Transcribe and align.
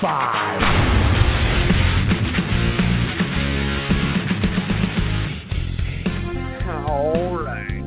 Five. 0.00 0.62
All 6.86 7.36
right. 7.38 7.82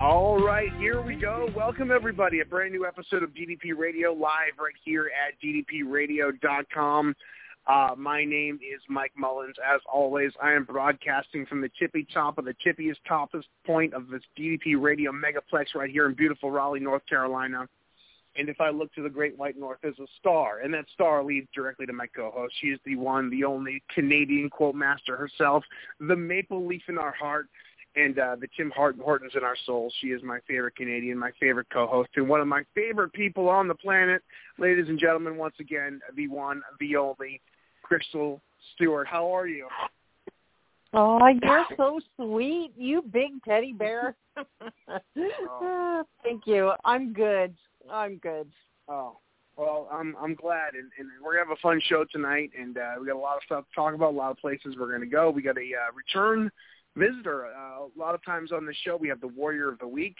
All 0.00 0.42
right, 0.42 0.72
here 0.78 1.02
we 1.02 1.16
go. 1.16 1.50
Welcome 1.54 1.90
everybody. 1.90 2.40
A 2.40 2.44
brand 2.44 2.72
new 2.72 2.86
episode 2.86 3.22
of 3.22 3.30
DDP 3.30 3.76
Radio 3.76 4.12
live 4.12 4.58
right 4.58 4.74
here 4.82 5.10
at 5.26 5.34
ddpradio.com. 5.44 7.14
Uh, 7.66 7.90
my 7.96 8.24
name 8.24 8.58
is 8.62 8.80
Mike 8.88 9.12
Mullins. 9.14 9.56
As 9.62 9.80
always, 9.92 10.32
I 10.42 10.52
am 10.52 10.64
broadcasting 10.64 11.44
from 11.46 11.60
the 11.60 11.70
tippy 11.78 12.06
top 12.12 12.38
of 12.38 12.46
the 12.46 12.54
tippiest 12.66 12.96
toppest 13.08 13.44
point 13.66 13.92
of 13.92 14.08
this 14.08 14.22
DDP 14.38 14.80
Radio 14.80 15.12
megaplex 15.12 15.74
right 15.74 15.90
here 15.90 16.06
in 16.06 16.14
beautiful 16.14 16.50
Raleigh, 16.50 16.80
North 16.80 17.06
Carolina. 17.06 17.68
And 18.36 18.48
if 18.48 18.60
I 18.60 18.70
look 18.70 18.92
to 18.94 19.02
the 19.02 19.10
Great 19.10 19.36
White 19.36 19.58
North, 19.58 19.78
there's 19.82 19.98
a 19.98 20.06
star, 20.18 20.60
and 20.60 20.72
that 20.72 20.86
star 20.94 21.22
leads 21.22 21.48
directly 21.54 21.86
to 21.86 21.92
my 21.92 22.06
co-host. 22.06 22.54
She 22.60 22.68
is 22.68 22.80
the 22.86 22.96
one, 22.96 23.28
the 23.30 23.44
only 23.44 23.82
Canadian 23.94 24.48
quote 24.48 24.74
master 24.74 25.16
herself, 25.16 25.64
the 26.00 26.16
maple 26.16 26.66
leaf 26.66 26.82
in 26.88 26.96
our 26.96 27.12
heart, 27.12 27.48
and 27.94 28.18
uh, 28.18 28.36
the 28.40 28.48
Tim 28.56 28.72
Hortons 28.74 29.32
in 29.34 29.44
our 29.44 29.56
souls. 29.66 29.92
She 30.00 30.08
is 30.08 30.22
my 30.22 30.38
favorite 30.48 30.76
Canadian, 30.76 31.18
my 31.18 31.30
favorite 31.38 31.66
co-host, 31.70 32.08
and 32.16 32.26
one 32.26 32.40
of 32.40 32.48
my 32.48 32.64
favorite 32.74 33.12
people 33.12 33.48
on 33.48 33.68
the 33.68 33.74
planet. 33.74 34.22
Ladies 34.58 34.88
and 34.88 34.98
gentlemen, 34.98 35.36
once 35.36 35.56
again, 35.60 36.00
the 36.16 36.28
one, 36.28 36.62
the 36.80 36.96
only, 36.96 37.40
Crystal 37.82 38.40
Stewart. 38.74 39.06
How 39.06 39.34
are 39.34 39.46
you? 39.46 39.68
Oh, 40.94 41.20
you're 41.42 41.66
so 41.76 42.00
sweet, 42.16 42.72
you 42.76 43.02
big 43.02 43.42
teddy 43.44 43.72
bear. 43.72 44.16
Oh. 44.88 46.04
Thank 46.22 46.46
you. 46.46 46.72
I'm 46.84 47.12
good. 47.12 47.54
I'm 47.90 48.18
good. 48.18 48.50
Oh, 48.88 49.18
well, 49.56 49.88
I'm 49.92 50.16
I'm 50.20 50.34
glad, 50.34 50.74
and, 50.74 50.90
and 50.98 51.08
we're 51.22 51.34
gonna 51.34 51.48
have 51.48 51.56
a 51.56 51.60
fun 51.60 51.80
show 51.88 52.04
tonight, 52.10 52.50
and 52.58 52.78
uh, 52.78 52.94
we 53.00 53.06
got 53.06 53.16
a 53.16 53.18
lot 53.18 53.36
of 53.36 53.42
stuff 53.44 53.64
to 53.68 53.74
talk 53.74 53.94
about, 53.94 54.14
a 54.14 54.16
lot 54.16 54.30
of 54.30 54.38
places 54.38 54.76
we're 54.78 54.90
gonna 54.90 55.06
go. 55.06 55.30
We 55.30 55.42
got 55.42 55.58
a 55.58 55.60
uh, 55.60 55.92
return 55.94 56.50
visitor. 56.96 57.46
Uh, 57.46 57.84
a 57.84 57.98
lot 57.98 58.14
of 58.14 58.24
times 58.24 58.50
on 58.52 58.64
the 58.64 58.74
show, 58.84 58.96
we 58.96 59.08
have 59.08 59.20
the 59.20 59.28
Warrior 59.28 59.68
of 59.68 59.78
the 59.78 59.86
Week, 59.86 60.16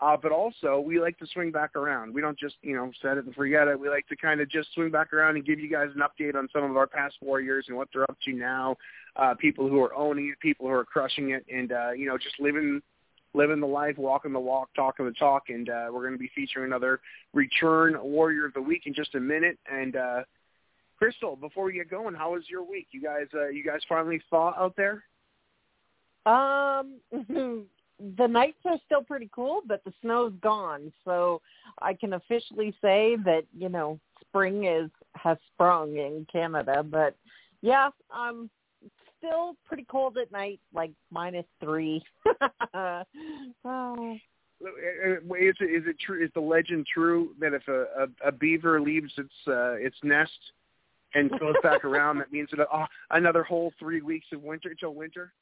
uh, 0.00 0.16
but 0.20 0.32
also 0.32 0.80
we 0.84 1.00
like 1.00 1.16
to 1.18 1.26
swing 1.32 1.52
back 1.52 1.76
around. 1.76 2.12
We 2.12 2.20
don't 2.20 2.38
just 2.38 2.56
you 2.62 2.74
know 2.74 2.90
set 3.00 3.16
it 3.16 3.26
and 3.26 3.34
forget 3.34 3.68
it. 3.68 3.78
We 3.78 3.88
like 3.88 4.08
to 4.08 4.16
kind 4.16 4.40
of 4.40 4.50
just 4.50 4.72
swing 4.74 4.90
back 4.90 5.12
around 5.12 5.36
and 5.36 5.46
give 5.46 5.60
you 5.60 5.70
guys 5.70 5.90
an 5.94 6.02
update 6.02 6.34
on 6.34 6.48
some 6.52 6.68
of 6.68 6.76
our 6.76 6.88
past 6.88 7.14
Warriors 7.22 7.66
and 7.68 7.76
what 7.76 7.88
they're 7.92 8.02
up 8.10 8.18
to 8.24 8.32
now. 8.32 8.76
Uh, 9.14 9.34
people 9.34 9.68
who 9.68 9.80
are 9.82 9.94
owning 9.94 10.30
it, 10.30 10.40
people 10.40 10.66
who 10.66 10.72
are 10.72 10.84
crushing 10.84 11.30
it, 11.30 11.46
and 11.52 11.70
uh, 11.70 11.92
you 11.92 12.06
know 12.06 12.18
just 12.18 12.40
living 12.40 12.82
living 13.34 13.60
the 13.60 13.66
life, 13.66 13.98
walking 13.98 14.32
the 14.32 14.40
walk, 14.40 14.70
talking 14.74 15.04
the 15.04 15.12
talk, 15.12 15.44
and 15.48 15.68
uh, 15.68 15.88
we're 15.92 16.00
going 16.00 16.12
to 16.12 16.18
be 16.18 16.30
featuring 16.34 16.66
another 16.66 17.00
return 17.32 17.96
warrior 18.00 18.46
of 18.46 18.54
the 18.54 18.62
week 18.62 18.82
in 18.86 18.94
just 18.94 19.14
a 19.14 19.20
minute. 19.20 19.58
And 19.70 19.96
uh, 19.96 20.22
Crystal, 20.96 21.36
before 21.36 21.64
we 21.64 21.74
get 21.74 21.90
going, 21.90 22.14
how 22.14 22.32
was 22.32 22.44
your 22.48 22.62
week? 22.62 22.88
You 22.92 23.02
guys, 23.02 23.26
uh, 23.34 23.48
you 23.48 23.64
guys 23.64 23.80
finally 23.88 24.22
thaw 24.30 24.54
out 24.56 24.74
there? 24.76 25.04
Um, 26.26 27.00
the 28.16 28.26
nights 28.26 28.58
are 28.64 28.78
still 28.86 29.02
pretty 29.02 29.28
cool, 29.34 29.60
but 29.66 29.82
the 29.84 29.92
snow's 30.00 30.32
gone, 30.40 30.92
so 31.04 31.42
I 31.82 31.94
can 31.94 32.14
officially 32.14 32.74
say 32.80 33.16
that 33.24 33.42
you 33.56 33.68
know 33.68 33.98
spring 34.20 34.64
is 34.64 34.90
has 35.14 35.36
sprung 35.52 35.96
in 35.96 36.26
Canada. 36.32 36.82
But 36.82 37.16
yeah, 37.60 37.90
um, 38.14 38.48
still 39.24 39.56
pretty 39.66 39.84
cold 39.84 40.18
at 40.18 40.30
night, 40.32 40.60
like 40.72 40.92
minus 41.10 41.46
three. 41.60 42.02
oh. 42.74 44.16
Is 44.60 45.54
it, 45.60 45.64
is 45.64 45.82
it 45.86 45.96
true? 45.98 46.24
Is 46.24 46.30
the 46.34 46.40
legend 46.40 46.86
true 46.92 47.30
that 47.40 47.52
if 47.52 47.66
a, 47.68 48.04
a, 48.04 48.28
a 48.28 48.32
beaver 48.32 48.80
leaves 48.80 49.12
its 49.18 49.32
uh, 49.46 49.72
its 49.74 49.96
nest 50.02 50.30
and 51.14 51.30
goes 51.38 51.54
back 51.62 51.84
around, 51.84 52.18
that 52.18 52.32
means 52.32 52.48
that 52.56 52.66
oh, 52.72 52.84
another 53.10 53.42
whole 53.42 53.72
three 53.78 54.00
weeks 54.00 54.26
of 54.32 54.42
winter 54.42 54.74
till 54.74 54.94
winter? 54.94 55.32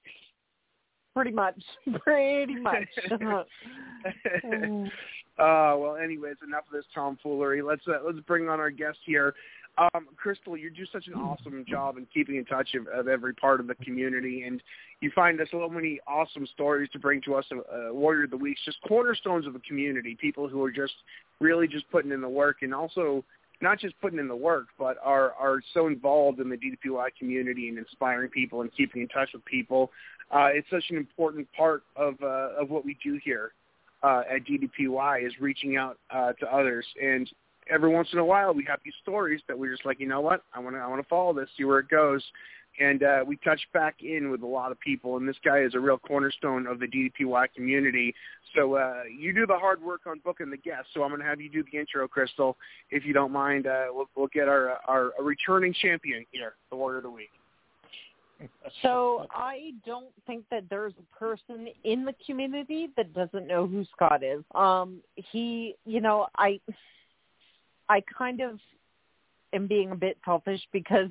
Pretty 1.15 1.31
much, 1.31 1.62
pretty 2.00 2.56
much. 2.56 2.88
uh, 5.38 5.76
well, 5.76 5.97
anyways, 6.03 6.37
enough 6.44 6.65
of 6.66 6.72
this 6.72 6.87
tomfoolery. 6.94 7.62
Let's 7.62 7.87
uh, 7.87 7.98
let's 8.04 8.19
bring 8.21 8.48
on 8.48 8.59
our 8.59 8.71
guest 8.71 8.98
here. 9.04 9.34
Um, 9.78 10.09
Crystal, 10.16 10.56
you 10.56 10.71
do 10.71 10.84
such 10.93 11.06
an 11.06 11.15
awesome 11.15 11.65
job 11.66 11.97
in 11.97 12.06
keeping 12.12 12.37
in 12.37 12.44
touch 12.44 12.75
of, 12.75 12.87
of 12.88 13.09
every 13.09 13.33
part 13.33 13.59
of 13.59 13.66
the 13.66 13.75
community, 13.77 14.43
and 14.43 14.62
you 15.00 15.10
find 15.15 15.41
us 15.41 15.49
so 15.50 15.66
many 15.69 15.99
awesome 16.06 16.47
stories 16.55 16.91
to 16.93 16.99
bring 16.99 17.22
to 17.22 17.34
us. 17.37 17.47
Uh, 17.50 17.93
Warrior 17.93 18.25
of 18.25 18.31
the 18.31 18.37
Week, 18.37 18.59
just 18.65 18.77
cornerstones 18.87 19.47
of 19.47 19.55
the 19.55 19.60
community, 19.60 20.16
people 20.21 20.47
who 20.47 20.62
are 20.62 20.71
just 20.71 20.93
really 21.41 21.66
just 21.66 21.91
putting 21.91 22.12
in 22.12 22.21
the 22.21 22.28
work, 22.28 22.59
and 22.60 22.75
also 22.75 23.25
not 23.62 23.78
just 23.78 23.99
putting 24.03 24.19
in 24.19 24.28
the 24.28 24.37
work, 24.37 24.66
but 24.78 24.99
are 25.03 25.33
are 25.33 25.60
so 25.72 25.87
involved 25.87 26.39
in 26.41 26.50
the 26.50 26.56
DDPY 26.56 27.09
community 27.19 27.69
and 27.69 27.78
inspiring 27.78 28.28
people 28.28 28.60
and 28.60 28.71
keeping 28.77 29.00
in 29.03 29.09
touch 29.09 29.31
with 29.33 29.44
people. 29.47 29.91
Uh, 30.31 30.49
it's 30.53 30.69
such 30.71 30.84
an 30.91 30.97
important 30.97 31.49
part 31.56 31.83
of 31.97 32.15
uh, 32.22 32.60
of 32.60 32.69
what 32.69 32.84
we 32.84 32.99
do 33.03 33.19
here 33.25 33.53
uh, 34.03 34.22
at 34.31 34.44
DDPY 34.44 35.27
is 35.27 35.33
reaching 35.41 35.77
out 35.77 35.99
uh, 36.10 36.33
to 36.34 36.47
others. 36.54 36.84
And 37.00 37.31
every 37.71 37.91
once 37.91 38.09
in 38.12 38.19
a 38.19 38.25
while, 38.25 38.53
we 38.55 38.65
have 38.69 38.81
these 38.84 38.95
stories 39.03 39.41
that 39.49 39.59
we're 39.59 39.73
just 39.73 39.87
like, 39.87 40.00
you 40.00 40.06
know 40.06 40.21
what, 40.21 40.43
I 40.55 40.61
want 40.61 40.77
to 40.77 40.81
I 40.81 40.87
want 40.87 41.03
to 41.03 41.09
follow 41.09 41.33
this, 41.33 41.49
see 41.56 41.65
where 41.65 41.78
it 41.78 41.89
goes. 41.89 42.23
And 42.81 43.03
uh, 43.03 43.23
we 43.27 43.37
touch 43.45 43.61
back 43.75 43.97
in 44.00 44.31
with 44.31 44.43
a 44.43 44.47
lot 44.47 44.73
of 44.73 44.81
people, 44.81 45.19
and 45.19 45.28
this 45.28 45.37
guy 45.45 45.59
is 45.59 45.75
a 45.75 45.78
real 45.78 45.99
cornerstone 45.99 46.67
of 46.67 46.81
the 46.81 46.87
DDPY 46.87 47.49
community. 47.55 48.15
So 48.56 48.77
uh, 48.77 49.03
you 49.15 49.34
do 49.34 49.47
the 49.47 49.59
hard 49.59 49.83
work 49.83 50.03
on 50.06 50.22
booking 50.25 50.49
the 50.49 50.56
guests. 50.56 50.89
So 50.95 51.03
I'm 51.03 51.11
going 51.11 51.21
to 51.21 51.27
have 51.27 51.39
you 51.39 51.51
do 51.51 51.62
the 51.71 51.78
intro, 51.78 52.09
Crystal, 52.09 52.56
if 52.91 53.05
you 53.05 53.12
don't 53.12 53.31
mind. 53.31 53.67
Uh, 53.67 53.87
we'll, 53.91 54.09
we'll 54.17 54.28
get 54.28 54.49
our 54.49 54.78
our 54.89 55.12
returning 55.21 55.75
champion 55.83 56.25
here, 56.33 56.55
the 56.71 56.77
Warrior 56.77 56.99
of 56.99 57.03
the 57.03 57.11
Week. 57.11 57.28
So 58.83 59.27
I 59.31 59.72
don't 59.87 60.11
think 60.27 60.45
that 60.51 60.65
there's 60.71 60.95
a 60.99 61.19
person 61.19 61.69
in 61.84 62.05
the 62.05 62.15
community 62.27 62.89
that 62.97 63.15
doesn't 63.15 63.47
know 63.47 63.66
who 63.66 63.84
Scott 63.95 64.22
is. 64.22 64.42
Um, 64.54 65.01
he, 65.15 65.77
you 65.84 66.01
know, 66.01 66.27
I, 66.36 66.60
I 67.89 68.03
kind 68.17 68.41
of 68.41 68.59
am 69.53 69.67
being 69.67 69.91
a 69.91 69.97
bit 69.97 70.19
selfish 70.25 70.61
because 70.73 71.11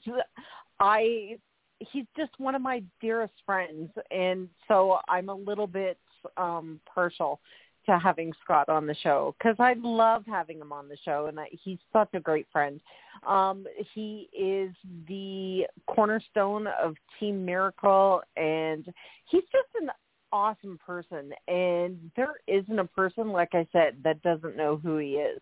I, 0.80 1.38
he's 1.80 2.06
just 2.18 2.32
one 2.38 2.56
of 2.56 2.62
my 2.62 2.84
dearest 3.00 3.34
friends, 3.46 3.90
and 4.10 4.50
so 4.68 5.00
I'm 5.08 5.30
a 5.30 5.36
little 5.36 5.68
bit 5.68 5.98
um 6.38 6.80
partial 6.94 7.40
to 7.86 7.98
having 7.98 8.32
Scott 8.44 8.70
on 8.70 8.86
the 8.86 8.96
show 9.02 9.36
because 9.38 9.56
I 9.60 9.74
love 9.82 10.24
having 10.28 10.60
him 10.60 10.72
on 10.72 10.88
the 10.88 10.98
show, 11.04 11.28
and 11.28 11.40
I, 11.40 11.48
he's 11.64 11.80
such 11.92 12.10
a 12.14 12.20
great 12.20 12.48
friend. 12.52 12.80
Um, 13.28 13.66
he 13.94 14.30
is 14.38 14.72
the 15.08 15.66
cornerstone 15.88 16.68
of 16.68 16.96
Team 17.20 17.46
Miracle, 17.46 18.22
and 18.38 18.86
he's 19.26 19.44
just 19.52 19.70
an 19.82 19.90
awesome 20.32 20.80
person. 20.86 21.32
And 21.48 21.98
there 22.16 22.36
isn't 22.48 22.80
a 22.80 22.86
person, 22.86 23.32
like 23.32 23.54
I 23.54 23.68
said, 23.72 23.98
that 24.04 24.22
doesn't 24.22 24.58
know 24.58 24.80
who 24.82 24.98
he 24.98 25.14
is. 25.14 25.42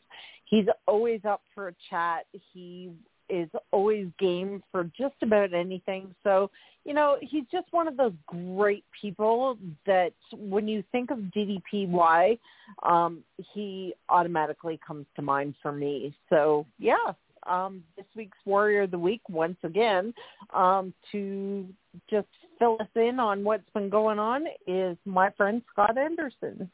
He's 0.50 0.66
always 0.88 1.22
up 1.26 1.42
for 1.54 1.68
a 1.68 1.76
chat. 1.90 2.26
He 2.54 2.92
is 3.30 3.50
always 3.72 4.08
game 4.18 4.64
for 4.72 4.90
just 4.98 5.16
about 5.22 5.54
anything. 5.54 6.14
So, 6.24 6.50
you 6.84 6.94
know, 6.94 7.18
he's 7.22 7.44
just 7.52 7.68
one 7.72 7.88
of 7.88 7.96
those 7.96 8.14
great 8.26 8.84
people 9.00 9.58
that 9.86 10.14
when 10.34 10.68
you 10.68 10.84
think 10.92 11.12
of 11.12 11.20
DDPY, 11.20 12.40
um, 12.84 13.24
he 13.54 13.94
automatically 14.10 14.80
comes 14.86 15.06
to 15.16 15.22
mind 15.22 15.54
for 15.62 15.72
me. 15.72 16.16
So, 16.30 16.66
yeah, 16.80 17.14
um, 17.48 17.84
this 17.96 18.06
week's 18.16 18.38
Warrior 18.46 18.84
of 18.84 18.92
the 18.92 19.00
Week 19.00 19.22
once 19.30 19.58
again 19.64 20.14
um, 20.54 20.94
to 21.12 21.68
just 22.10 22.28
fill 22.58 22.78
us 22.80 22.88
in 22.96 23.20
on 23.20 23.44
what's 23.44 23.70
been 23.74 23.90
going 23.90 24.20
on 24.20 24.46
is 24.68 24.98
my 25.06 25.30
friend 25.32 25.62
Scott 25.72 25.98
Anderson. 25.98 26.70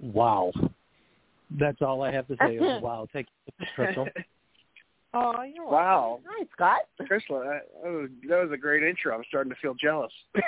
Wow. 0.00 0.52
That's 1.58 1.80
all 1.82 2.02
I 2.02 2.12
have 2.12 2.26
to 2.28 2.36
say. 2.40 2.58
wow. 2.80 3.06
Thank 3.12 3.28
you, 3.46 3.66
Crystal. 3.74 4.08
Oh, 5.16 5.42
you're 5.42 5.64
Wow. 5.64 6.18
welcome. 6.24 6.26
Hi, 6.28 6.44
Scott. 6.52 7.06
Crystal, 7.06 7.38
that, 7.38 7.68
that 7.84 7.88
was, 7.88 8.10
that 8.28 8.42
was 8.42 8.50
a 8.52 8.56
great 8.56 8.82
intro. 8.82 9.14
I'm 9.14 9.22
starting 9.28 9.50
to 9.50 9.56
feel 9.62 9.74
jealous. 9.74 10.12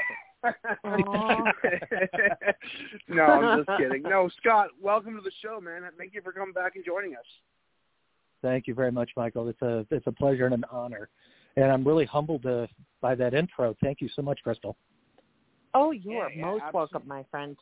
No, 3.08 3.22
I'm 3.24 3.64
just 3.64 3.78
kidding. 3.78 4.02
No, 4.02 4.28
Scott, 4.40 4.68
welcome 4.80 5.14
to 5.16 5.20
the 5.20 5.30
show, 5.42 5.60
man. 5.60 5.82
Thank 5.98 6.14
you 6.14 6.20
for 6.22 6.32
coming 6.32 6.52
back 6.52 6.76
and 6.76 6.84
joining 6.84 7.14
us. 7.14 7.24
Thank 8.42 8.66
you 8.66 8.74
very 8.74 8.92
much, 8.92 9.10
Michael. 9.16 9.48
It's 9.48 9.62
a 9.62 9.86
it's 9.90 10.06
a 10.06 10.12
pleasure 10.12 10.44
and 10.44 10.54
an 10.54 10.64
honor, 10.70 11.08
and 11.56 11.72
I'm 11.72 11.84
really 11.86 12.04
humbled 12.04 12.46
uh, 12.46 12.66
by 13.00 13.14
that 13.16 13.34
intro. 13.34 13.74
Thank 13.82 14.00
you 14.00 14.08
so 14.14 14.22
much, 14.22 14.40
Crystal. 14.44 14.76
Oh, 15.74 15.90
you 15.90 16.12
Yeah, 16.12 16.18
are 16.18 16.30
yeah, 16.30 16.42
most 16.44 16.62
absolutely. 16.62 16.78
welcome, 16.92 17.08
my 17.08 17.24
friend. 17.30 17.56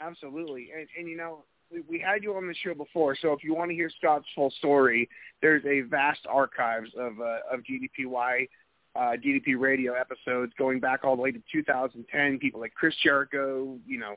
Absolutely. 0.00 0.70
And, 0.76 0.88
and 0.98 1.08
you 1.08 1.16
know, 1.16 1.44
we, 1.88 1.98
had 1.98 2.22
you 2.22 2.34
on 2.34 2.46
the 2.46 2.54
show 2.54 2.74
before, 2.74 3.16
so 3.20 3.32
if 3.32 3.42
you 3.42 3.54
want 3.54 3.70
to 3.70 3.74
hear 3.74 3.90
Scott's 3.90 4.26
full 4.34 4.50
story, 4.58 5.08
there's 5.42 5.64
a 5.64 5.82
vast 5.82 6.20
archives 6.28 6.90
of 6.98 7.20
uh, 7.20 7.38
of 7.52 7.60
GDPY, 7.60 8.48
uh, 8.96 8.98
DDP 8.98 9.58
radio 9.58 9.94
episodes 9.94 10.52
going 10.58 10.80
back 10.80 11.04
all 11.04 11.16
the 11.16 11.22
way 11.22 11.32
to 11.32 11.42
2010. 11.52 12.38
People 12.38 12.60
like 12.60 12.74
Chris 12.74 12.94
Jericho, 13.02 13.78
you 13.86 13.98
know, 13.98 14.14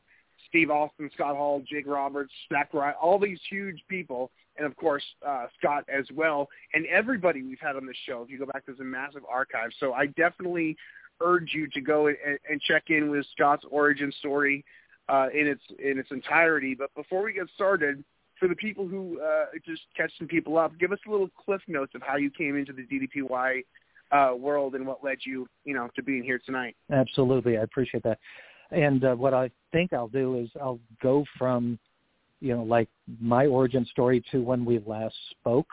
Steve 0.49 0.69
Austin, 0.69 1.09
Scott 1.13 1.35
Hall, 1.35 1.63
Jake 1.69 1.87
Roberts, 1.87 2.31
Zach 2.51 2.73
Wright, 2.73 2.95
all 3.01 3.19
these 3.19 3.39
huge 3.49 3.83
people, 3.89 4.31
and 4.57 4.65
of 4.65 4.75
course 4.75 5.03
uh, 5.25 5.47
Scott 5.57 5.85
as 5.93 6.05
well, 6.15 6.47
and 6.73 6.85
everybody 6.87 7.43
we've 7.43 7.59
had 7.59 7.75
on 7.75 7.85
the 7.85 7.95
show. 8.07 8.21
If 8.23 8.29
you 8.29 8.39
go 8.39 8.45
back, 8.45 8.63
there's 8.65 8.79
a 8.79 8.83
massive 8.83 9.23
archive. 9.29 9.71
So 9.79 9.93
I 9.93 10.07
definitely 10.07 10.77
urge 11.21 11.51
you 11.53 11.67
to 11.73 11.81
go 11.81 12.07
and, 12.07 12.17
and 12.49 12.61
check 12.61 12.85
in 12.89 13.09
with 13.09 13.25
Scott's 13.33 13.65
origin 13.71 14.11
story 14.19 14.63
uh, 15.09 15.27
in 15.33 15.47
its 15.47 15.61
in 15.79 15.97
its 15.99 16.11
entirety. 16.11 16.75
But 16.75 16.93
before 16.95 17.23
we 17.23 17.33
get 17.33 17.47
started, 17.55 18.03
for 18.39 18.47
the 18.47 18.55
people 18.55 18.87
who 18.87 19.19
uh, 19.21 19.45
just 19.65 19.81
catch 19.95 20.11
some 20.17 20.27
people 20.27 20.57
up, 20.57 20.77
give 20.79 20.91
us 20.91 20.99
a 21.07 21.11
little 21.11 21.29
cliff 21.45 21.61
notes 21.67 21.93
of 21.95 22.01
how 22.01 22.17
you 22.17 22.29
came 22.29 22.55
into 22.57 22.73
the 22.73 22.83
DDPY 22.83 23.63
uh, 24.11 24.35
world 24.35 24.75
and 24.75 24.85
what 24.85 25.03
led 25.03 25.19
you, 25.25 25.47
you 25.65 25.73
know, 25.73 25.89
to 25.95 26.03
being 26.03 26.23
here 26.23 26.39
tonight. 26.45 26.75
Absolutely, 26.91 27.57
I 27.57 27.61
appreciate 27.61 28.03
that. 28.03 28.19
And 28.71 29.03
uh, 29.03 29.15
what 29.15 29.33
I 29.33 29.49
think 29.71 29.93
I'll 29.93 30.07
do 30.07 30.39
is 30.39 30.49
I'll 30.61 30.79
go 31.01 31.25
from, 31.37 31.79
you 32.41 32.55
know, 32.55 32.63
like 32.63 32.89
my 33.19 33.45
origin 33.47 33.85
story 33.85 34.23
to 34.31 34.41
when 34.41 34.65
we 34.65 34.81
last 34.85 35.15
spoke, 35.31 35.69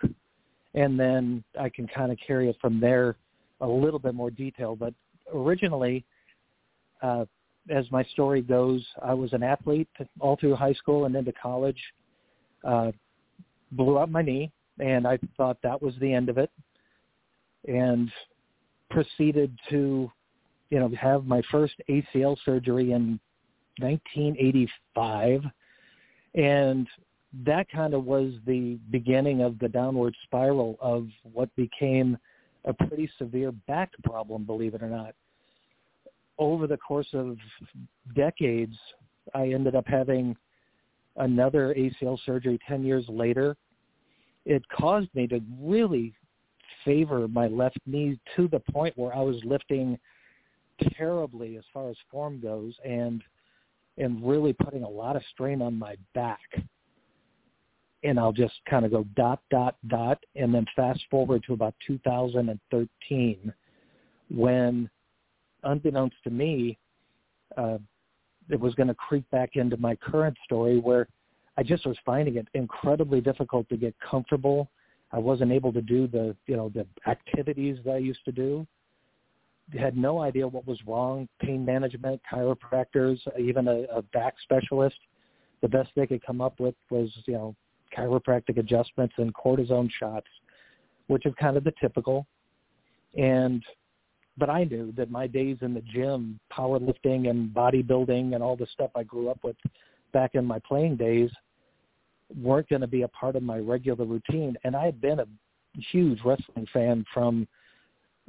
and 0.75 0.99
then 0.99 1.45
I 1.59 1.69
can 1.69 1.87
kind 1.87 2.13
of 2.13 2.19
carry 2.25 2.49
it 2.49 2.57
from 2.61 2.81
there 2.81 3.17
a 3.61 3.67
little 3.67 3.99
bit 3.99 4.15
more 4.15 4.31
detail. 4.31 4.77
But 4.77 4.95
originally, 5.33 6.05
uh, 7.03 7.25
as 7.71 7.91
my 7.91 8.05
story 8.05 8.43
goes, 8.43 8.85
I 9.03 9.15
was 9.15 9.33
an 9.33 9.43
athlete 9.43 9.89
all 10.21 10.37
through 10.37 10.57
high 10.57 10.75
school 10.75 11.07
and 11.07 11.15
into 11.17 11.33
college. 11.33 11.81
Uh, 12.63 12.93
blew 13.73 13.99
up 13.99 14.09
my 14.09 14.23
knee, 14.23 14.51
and 14.79 15.07
I 15.07 15.19
thought 15.37 15.59
that 15.63 15.81
was 15.81 15.95
the 16.01 16.13
end 16.13 16.29
of 16.29 16.39
it, 16.39 16.51
and 17.67 18.11
proceeded 18.91 19.57
to 19.71 20.11
you 20.71 20.81
know, 20.81 20.91
have 21.01 21.25
my 21.25 21.41
first 21.53 21.75
ACL 21.89 22.37
surgery 22.45 22.91
in 22.91 23.21
1985, 23.79 25.43
and 26.35 26.89
that 27.45 27.69
kind 27.71 27.95
of 27.95 28.05
was 28.05 28.33
the 28.47 28.79
beginning 28.91 29.43
of 29.43 29.59
the 29.61 29.69
downward 29.69 30.17
spiral 30.25 30.77
of 30.81 31.07
what 31.33 31.55
became 31.55 32.19
a 32.65 32.73
pretty 32.73 33.09
severe 33.19 33.53
back 33.53 33.91
problem, 34.03 34.45
believe 34.45 34.75
it 34.75 34.83
or 34.83 34.89
not. 34.89 35.15
Over 36.39 36.67
the 36.67 36.77
course 36.77 37.09
of 37.13 37.37
decades, 38.15 38.77
I 39.35 39.49
ended 39.49 39.75
up 39.75 39.87
having 39.87 40.37
another 41.17 41.75
ACL 41.79 42.19
surgery 42.27 42.59
10 42.67 42.85
years 42.85 43.05
later. 43.09 43.57
It 44.45 44.63
caused 44.69 45.09
me 45.15 45.27
to 45.29 45.41
really 45.61 46.13
favor 46.85 47.27
my 47.29 47.47
left 47.47 47.79
knee 47.87 48.19
to 48.37 48.49
the 48.49 48.61
point 48.61 48.97
where 48.97 49.15
I 49.15 49.21
was 49.21 49.37
lifting 49.45 49.99
terribly 50.97 51.57
as 51.57 51.65
far 51.73 51.89
as 51.89 51.97
form 52.11 52.41
goes 52.41 52.75
and 52.85 53.23
and 53.97 54.29
really 54.29 54.53
putting 54.53 54.83
a 54.83 54.89
lot 54.89 55.15
of 55.15 55.23
strain 55.33 55.63
on 55.63 55.79
my 55.79 55.97
back. 56.15 56.41
And 58.03 58.19
I'll 58.19 58.33
just 58.33 58.55
kind 58.69 58.85
of 58.85 58.91
go 58.91 59.05
dot 59.15 59.41
dot 59.51 59.77
dot 59.87 60.19
and 60.35 60.53
then 60.53 60.67
fast 60.75 61.01
forward 61.11 61.45
to 61.47 61.53
about 61.53 61.75
2013 61.87 63.53
when 64.31 64.91
unbeknownst 65.65 66.17
to 66.25 66.31
me 66.31 66.79
uh 67.57 67.79
it 68.51 68.61
was 68.61 68.75
going 68.75 68.89
to 68.89 68.95
creep 68.95 69.29
back 69.31 69.57
into 69.57 69.77
my 69.77 69.95
current 69.97 70.37
story 70.45 70.79
where 70.79 71.09
I 71.57 71.63
just 71.63 71.87
was 71.87 71.97
finding 72.05 72.37
it 72.37 72.49
incredibly 72.55 73.21
difficult 73.21 73.69
to 73.69 73.77
get 73.77 73.95
comfortable. 74.01 74.71
I 75.13 75.19
wasn't 75.19 75.53
able 75.53 75.73
to 75.73 75.81
do 75.81 76.07
the, 76.07 76.37
you 76.47 76.57
know, 76.57 76.69
the 76.69 76.87
activities 77.07 77.79
that 77.85 77.93
I 77.93 77.99
used 77.99 78.25
to 78.25 78.33
do 78.33 78.67
had 79.79 79.97
no 79.97 80.21
idea 80.21 80.47
what 80.47 80.67
was 80.67 80.79
wrong. 80.87 81.29
Pain 81.41 81.65
management, 81.65 82.21
chiropractors, 82.31 83.19
even 83.39 83.69
a, 83.69 83.85
a 83.95 84.03
back 84.03 84.35
specialist. 84.43 84.99
The 85.63 85.69
best 85.69 85.91
they 85.97 86.07
could 86.07 86.25
come 86.25 86.41
up 86.41 86.61
with 86.61 86.75
was, 86.91 87.11
you 87.27 87.35
know, 87.35 87.55
chiropractic 87.97 88.59
adjustments 88.59 89.15
and 89.19 89.33
cortisone 89.33 89.89
shots, 89.99 90.27
which 91.07 91.25
is 91.25 91.33
kind 91.41 91.57
of 91.57 91.65
the 91.65 91.73
typical. 91.81 92.27
And 93.17 93.65
but 94.37 94.51
I 94.51 94.65
knew 94.65 94.93
that 94.97 95.11
my 95.11 95.27
days 95.27 95.59
in 95.61 95.75
the 95.75 95.81
gym, 95.83 96.41
powerlifting 96.53 97.31
and 97.31 97.55
bodybuilding 97.55 98.35
and 98.35 98.43
all 98.43 98.57
the 98.57 98.67
stuff 98.73 98.91
I 98.95 99.05
grew 99.05 99.29
up 99.29 99.39
with 99.43 99.57
back 100.13 100.35
in 100.35 100.45
my 100.45 100.59
playing 100.67 100.97
days 100.97 101.31
weren't 102.43 102.69
going 102.69 102.81
to 102.81 102.89
be 102.89 103.03
a 103.03 103.09
part 103.09 103.37
of 103.37 103.43
my 103.43 103.59
regular 103.59 104.05
routine. 104.05 104.57
And 104.65 104.75
I 104.75 104.85
had 104.87 105.01
been 105.01 105.21
a 105.21 105.27
huge 105.93 106.21
wrestling 106.25 106.67
fan 106.73 107.05
from 107.13 107.47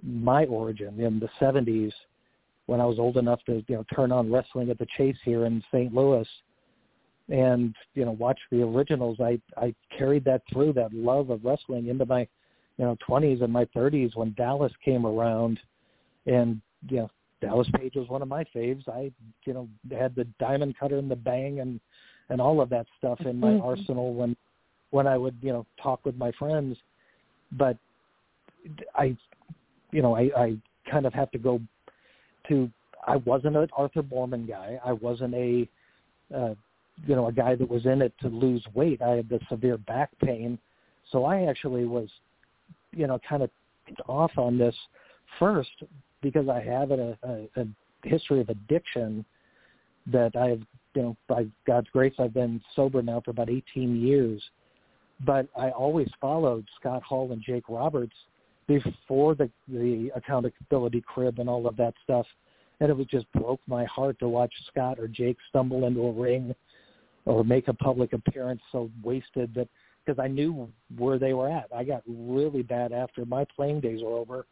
my 0.03 0.45
origin 0.45 0.99
in 0.99 1.19
the 1.19 1.29
70s 1.39 1.91
when 2.65 2.81
I 2.81 2.85
was 2.85 2.99
old 2.99 3.17
enough 3.17 3.39
to 3.45 3.63
you 3.67 3.75
know 3.75 3.85
turn 3.95 4.11
on 4.11 4.31
wrestling 4.31 4.69
at 4.69 4.77
the 4.77 4.87
Chase 4.97 5.17
here 5.23 5.45
in 5.45 5.63
St. 5.71 5.93
Louis 5.93 6.27
and 7.29 7.73
you 7.93 8.05
know 8.05 8.11
watch 8.11 8.39
the 8.51 8.61
originals 8.61 9.17
I 9.19 9.39
I 9.55 9.73
carried 9.97 10.25
that 10.25 10.41
through 10.51 10.73
that 10.73 10.93
love 10.93 11.29
of 11.29 11.45
wrestling 11.45 11.87
into 11.87 12.05
my 12.05 12.27
you 12.77 12.85
know 12.85 12.97
20s 13.07 13.41
and 13.41 13.53
my 13.53 13.65
30s 13.65 14.15
when 14.15 14.33
Dallas 14.33 14.73
came 14.83 15.05
around 15.05 15.59
and 16.25 16.61
you 16.89 16.97
know 16.97 17.11
Dallas 17.41 17.67
Page 17.75 17.95
was 17.95 18.09
one 18.09 18.21
of 18.21 18.27
my 18.27 18.43
faves 18.55 18.87
I 18.87 19.11
you 19.45 19.53
know 19.53 19.67
had 19.91 20.15
the 20.15 20.25
diamond 20.39 20.75
cutter 20.79 20.97
and 20.97 21.09
the 21.09 21.15
bang 21.15 21.59
and 21.59 21.79
and 22.29 22.41
all 22.41 22.61
of 22.61 22.69
that 22.69 22.87
stuff 22.97 23.19
in 23.21 23.39
my 23.39 23.51
Mhm. 23.51 23.63
arsenal 23.63 24.13
when 24.13 24.35
when 24.91 25.07
I 25.07 25.17
would 25.17 25.35
you 25.41 25.53
know 25.53 25.65
talk 25.81 26.05
with 26.05 26.17
my 26.17 26.31
friends 26.33 26.77
but 27.51 27.77
I 28.95 29.15
you 29.95 30.01
know, 30.01 30.15
I, 30.15 30.29
I 30.37 30.57
kind 30.91 31.05
of 31.05 31.13
have 31.13 31.31
to 31.31 31.37
go 31.37 31.61
to. 32.49 32.69
I 33.07 33.15
wasn't 33.17 33.55
an 33.55 33.69
Arthur 33.77 34.03
Boorman 34.03 34.47
guy. 34.47 34.79
I 34.83 34.91
wasn't 34.91 35.33
a, 35.35 35.69
uh, 36.35 36.55
you 37.05 37.15
know, 37.15 37.27
a 37.27 37.31
guy 37.31 37.55
that 37.55 37.69
was 37.69 37.85
in 37.85 38.01
it 38.01 38.13
to 38.21 38.27
lose 38.27 38.65
weight. 38.73 39.01
I 39.01 39.11
had 39.11 39.29
the 39.29 39.39
severe 39.47 39.77
back 39.77 40.09
pain, 40.23 40.59
so 41.11 41.23
I 41.23 41.43
actually 41.43 41.85
was, 41.85 42.09
you 42.91 43.07
know, 43.07 43.19
kind 43.27 43.43
of 43.43 43.49
off 44.07 44.31
on 44.37 44.57
this 44.57 44.75
first 45.39 45.69
because 46.21 46.47
I 46.49 46.61
have 46.61 46.91
a, 46.91 47.17
a, 47.23 47.61
a 47.61 47.67
history 48.03 48.41
of 48.41 48.49
addiction 48.49 49.25
that 50.07 50.35
I've, 50.35 50.61
you 50.95 51.01
know, 51.01 51.17
by 51.27 51.47
God's 51.67 51.87
grace, 51.91 52.13
I've 52.19 52.33
been 52.33 52.61
sober 52.75 53.01
now 53.01 53.21
for 53.23 53.31
about 53.31 53.49
18 53.49 53.99
years. 54.01 54.41
But 55.25 55.47
I 55.57 55.69
always 55.69 56.09
followed 56.19 56.65
Scott 56.79 57.01
Hall 57.03 57.31
and 57.31 57.41
Jake 57.41 57.69
Roberts 57.69 58.15
before 58.67 59.35
the 59.35 59.49
the 59.67 60.11
accountability 60.15 61.01
crib 61.01 61.39
and 61.39 61.47
all 61.47 61.67
of 61.67 61.77
that 61.77 61.93
stuff 62.03 62.25
and 62.79 62.89
it 62.89 62.97
was 62.97 63.07
just 63.07 63.31
broke 63.31 63.61
my 63.67 63.85
heart 63.85 64.19
to 64.19 64.29
watch 64.29 64.53
Scott 64.67 64.99
or 64.99 65.07
Jake 65.07 65.37
stumble 65.49 65.85
into 65.85 66.01
a 66.01 66.11
ring 66.11 66.53
or 67.25 67.43
make 67.43 67.67
a 67.67 67.73
public 67.73 68.13
appearance 68.13 68.61
so 68.71 68.89
wasted 69.03 69.53
that 69.55 69.67
because 70.05 70.21
I 70.21 70.27
knew 70.27 70.69
where 70.97 71.17
they 71.17 71.33
were 71.33 71.49
at. 71.49 71.65
I 71.75 71.83
got 71.83 72.03
really 72.07 72.61
bad 72.61 72.91
after 72.91 73.25
my 73.25 73.45
playing 73.55 73.79
days 73.79 74.03
were 74.03 74.15
over. 74.15 74.45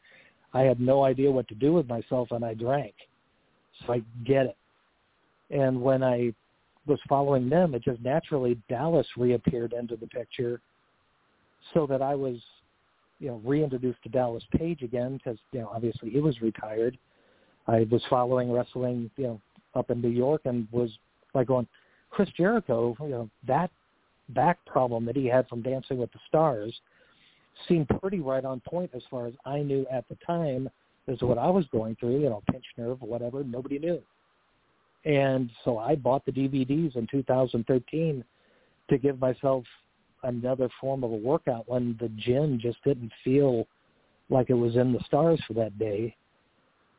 I 0.54 0.62
had 0.62 0.80
no 0.80 1.04
idea 1.04 1.32
what 1.32 1.48
to 1.50 1.56
do 1.56 1.74
with 1.74 1.88
myself 1.88 2.30
and 2.32 2.44
I 2.46 2.54
drank. 2.54 2.94
So 3.86 3.94
I 3.94 4.02
get 4.26 4.46
it. 4.46 4.58
And 5.50 5.82
when 5.82 6.04
I 6.04 6.34
was 6.86 7.00
following 7.08 7.50
them, 7.50 7.74
it 7.74 7.84
just 7.84 8.02
naturally 8.02 8.58
Dallas 8.70 9.08
reappeared 9.18 9.74
into 9.74 9.96
the 9.96 10.08
picture 10.08 10.62
so 11.74 11.88
that 11.88 12.02
I 12.02 12.16
was 12.16 12.38
you 13.20 13.30
know, 13.30 13.42
reintroduced 13.46 14.04
to 14.04 14.10
Dallas 14.10 14.44
Page 14.58 14.82
again 14.82 15.18
because 15.18 15.40
you 15.54 15.62
know 15.62 15.72
obviously 15.74 16.10
he 16.10 16.20
was 16.20 16.42
retired. 16.42 16.98
I 17.68 17.88
was 17.90 18.02
following 18.10 18.52
wrestling, 18.52 19.10
you 19.16 19.24
know, 19.24 19.42
up 19.76 19.90
in 19.90 20.02
New 20.02 20.10
York 20.10 20.42
and 20.46 20.68
was 20.72 20.90
like 21.34 21.48
going, 21.48 21.68
Chris 22.10 22.30
Jericho, 22.36 22.96
you 23.00 23.10
know, 23.10 23.30
that 23.48 23.72
back 24.30 24.64
problem 24.66 25.06
that 25.06 25.16
he 25.16 25.26
had 25.26 25.48
from 25.48 25.62
Dancing 25.62 25.98
with 25.98 26.12
the 26.12 26.20
Stars 26.28 26.74
seemed 27.68 27.88
pretty 28.02 28.20
right 28.20 28.44
on 28.44 28.60
point 28.62 28.92
as 28.94 29.04
far 29.10 29.28
as 29.28 29.34
I 29.46 29.60
knew 29.60 29.86
at 29.92 30.08
the 30.10 30.18
time 30.26 30.70
as 31.08 31.22
what 31.22 31.38
I 31.38 31.50
was 31.50 31.66
going 31.72 31.96
through, 32.00 32.22
you 32.22 32.30
know, 32.30 32.42
pinched 32.52 32.78
nerve 32.78 33.02
whatever, 33.06 33.44
nobody 33.44 33.80
knew. 33.80 34.02
And 35.06 35.50
so 35.66 35.78
I 35.78 35.96
bought 35.96 36.26
the 36.26 36.32
DVDs 36.32 36.96
in 36.96 37.08
2013 37.12 38.24
to 38.90 38.98
give 38.98 39.20
myself 39.20 39.66
another 40.24 40.70
form 40.80 41.04
of 41.04 41.12
a 41.12 41.16
workout 41.16 41.68
when 41.68 41.98
the 42.00 42.10
gym 42.10 42.60
just 42.62 42.82
didn't 42.84 43.12
feel 43.24 43.68
like 44.30 44.50
it 44.50 44.54
was 44.54 44.76
in 44.76 44.94
the 44.94 45.04
stars 45.06 45.42
for 45.46 45.54
that 45.54 45.78
day. 45.78 46.16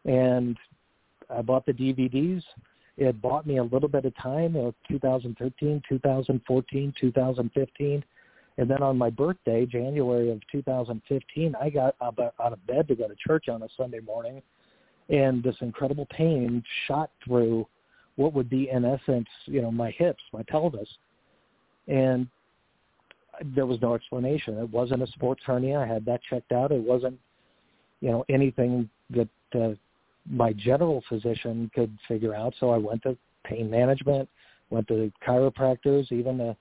And 0.04 0.56
I 1.30 1.40
bought 1.40 1.64
the 1.64 1.72
DVDs. 1.72 2.42
It 2.98 3.20
bought 3.22 3.46
me 3.46 3.56
a 3.56 3.62
little 3.62 3.88
bit 3.88 4.04
of 4.04 4.14
time, 4.16 4.52
know, 4.52 4.74
2013, 4.88 5.82
2014, 5.88 6.94
2015. 7.00 8.04
And 8.56 8.70
then 8.70 8.82
on 8.82 8.96
my 8.96 9.10
birthday, 9.10 9.66
January 9.66 10.30
of 10.30 10.40
2015, 10.52 11.54
I 11.60 11.70
got 11.70 11.96
out 12.00 12.18
of 12.38 12.66
bed 12.66 12.86
to 12.88 12.94
go 12.94 13.08
to 13.08 13.14
church 13.16 13.48
on 13.48 13.62
a 13.62 13.68
Sunday 13.76 14.00
morning, 14.00 14.42
and 15.08 15.42
this 15.42 15.56
incredible 15.60 16.06
pain 16.10 16.62
shot 16.86 17.10
through 17.24 17.66
what 18.16 18.32
would 18.32 18.48
be, 18.48 18.70
in 18.70 18.84
essence, 18.84 19.26
you 19.46 19.60
know, 19.60 19.72
my 19.72 19.90
hips, 19.90 20.22
my 20.32 20.42
pelvis. 20.44 20.88
And 21.88 22.28
there 23.54 23.66
was 23.66 23.80
no 23.82 23.94
explanation. 23.94 24.56
It 24.58 24.70
wasn't 24.70 25.02
a 25.02 25.06
sports 25.08 25.42
hernia. 25.44 25.80
I 25.80 25.86
had 25.86 26.04
that 26.06 26.20
checked 26.30 26.52
out. 26.52 26.70
It 26.70 26.80
wasn't, 26.80 27.18
you 28.00 28.10
know, 28.10 28.24
anything 28.28 28.88
that 29.10 29.28
uh, 29.54 29.70
my 30.30 30.52
general 30.52 31.02
physician 31.08 31.70
could 31.74 31.96
figure 32.06 32.34
out. 32.34 32.54
So 32.60 32.70
I 32.70 32.78
went 32.78 33.02
to 33.02 33.16
pain 33.44 33.68
management, 33.68 34.28
went 34.70 34.86
to 34.88 35.12
chiropractors, 35.26 36.10
even 36.12 36.40
a, 36.40 36.56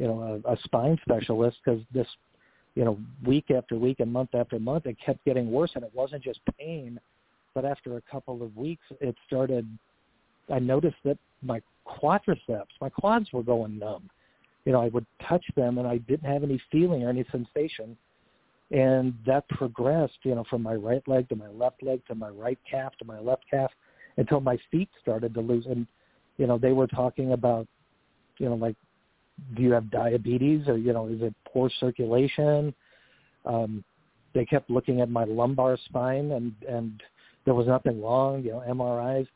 you 0.00 0.08
know, 0.08 0.40
a, 0.44 0.52
a 0.52 0.56
spine 0.64 0.98
specialist 1.02 1.58
because 1.64 1.80
this, 1.94 2.06
you 2.74 2.84
know, 2.84 2.98
week 3.24 3.50
after 3.50 3.76
week 3.76 4.00
and 4.00 4.12
month 4.12 4.34
after 4.34 4.58
month, 4.58 4.86
it 4.86 4.96
kept 5.04 5.24
getting 5.24 5.52
worse, 5.52 5.70
and 5.74 5.84
it 5.84 5.90
wasn't 5.94 6.22
just 6.22 6.40
pain, 6.58 6.98
but 7.54 7.64
after 7.64 7.96
a 7.96 8.02
couple 8.10 8.42
of 8.42 8.56
weeks, 8.56 8.84
it 9.00 9.14
started. 9.26 9.66
I 10.52 10.58
noticed 10.58 10.96
that 11.04 11.18
my 11.42 11.60
quadriceps, 11.86 12.72
my 12.80 12.88
quads 12.88 13.32
were 13.32 13.44
going 13.44 13.78
numb 13.78 14.10
you 14.64 14.72
know, 14.72 14.80
I 14.80 14.88
would 14.88 15.06
touch 15.26 15.44
them 15.56 15.78
and 15.78 15.86
I 15.86 15.98
didn't 15.98 16.30
have 16.30 16.42
any 16.42 16.60
feeling 16.70 17.02
or 17.02 17.10
any 17.10 17.24
sensation. 17.30 17.96
And 18.70 19.14
that 19.26 19.48
progressed, 19.48 20.18
you 20.22 20.34
know, 20.34 20.44
from 20.48 20.62
my 20.62 20.74
right 20.74 21.02
leg 21.08 21.28
to 21.30 21.36
my 21.36 21.48
left 21.48 21.82
leg 21.82 22.02
to 22.06 22.14
my 22.14 22.28
right 22.28 22.58
calf 22.70 22.92
to 22.98 23.04
my 23.04 23.18
left 23.18 23.44
calf 23.50 23.70
until 24.16 24.40
my 24.40 24.58
feet 24.70 24.88
started 25.00 25.34
to 25.34 25.40
lose. 25.40 25.66
And, 25.66 25.86
you 26.36 26.46
know, 26.46 26.56
they 26.56 26.72
were 26.72 26.86
talking 26.86 27.32
about, 27.32 27.66
you 28.38 28.48
know, 28.48 28.54
like, 28.54 28.76
do 29.56 29.62
you 29.62 29.72
have 29.72 29.90
diabetes 29.90 30.68
or, 30.68 30.76
you 30.76 30.92
know, 30.92 31.06
is 31.06 31.20
it 31.22 31.34
poor 31.50 31.70
circulation? 31.80 32.74
Um, 33.44 33.84
they 34.34 34.44
kept 34.44 34.70
looking 34.70 35.00
at 35.00 35.10
my 35.10 35.24
lumbar 35.24 35.76
spine 35.86 36.32
and, 36.32 36.54
and 36.68 37.02
there 37.44 37.54
was 37.54 37.66
nothing 37.66 38.02
wrong, 38.02 38.42
you 38.42 38.52
know, 38.52 38.62
MRIs 38.68 39.26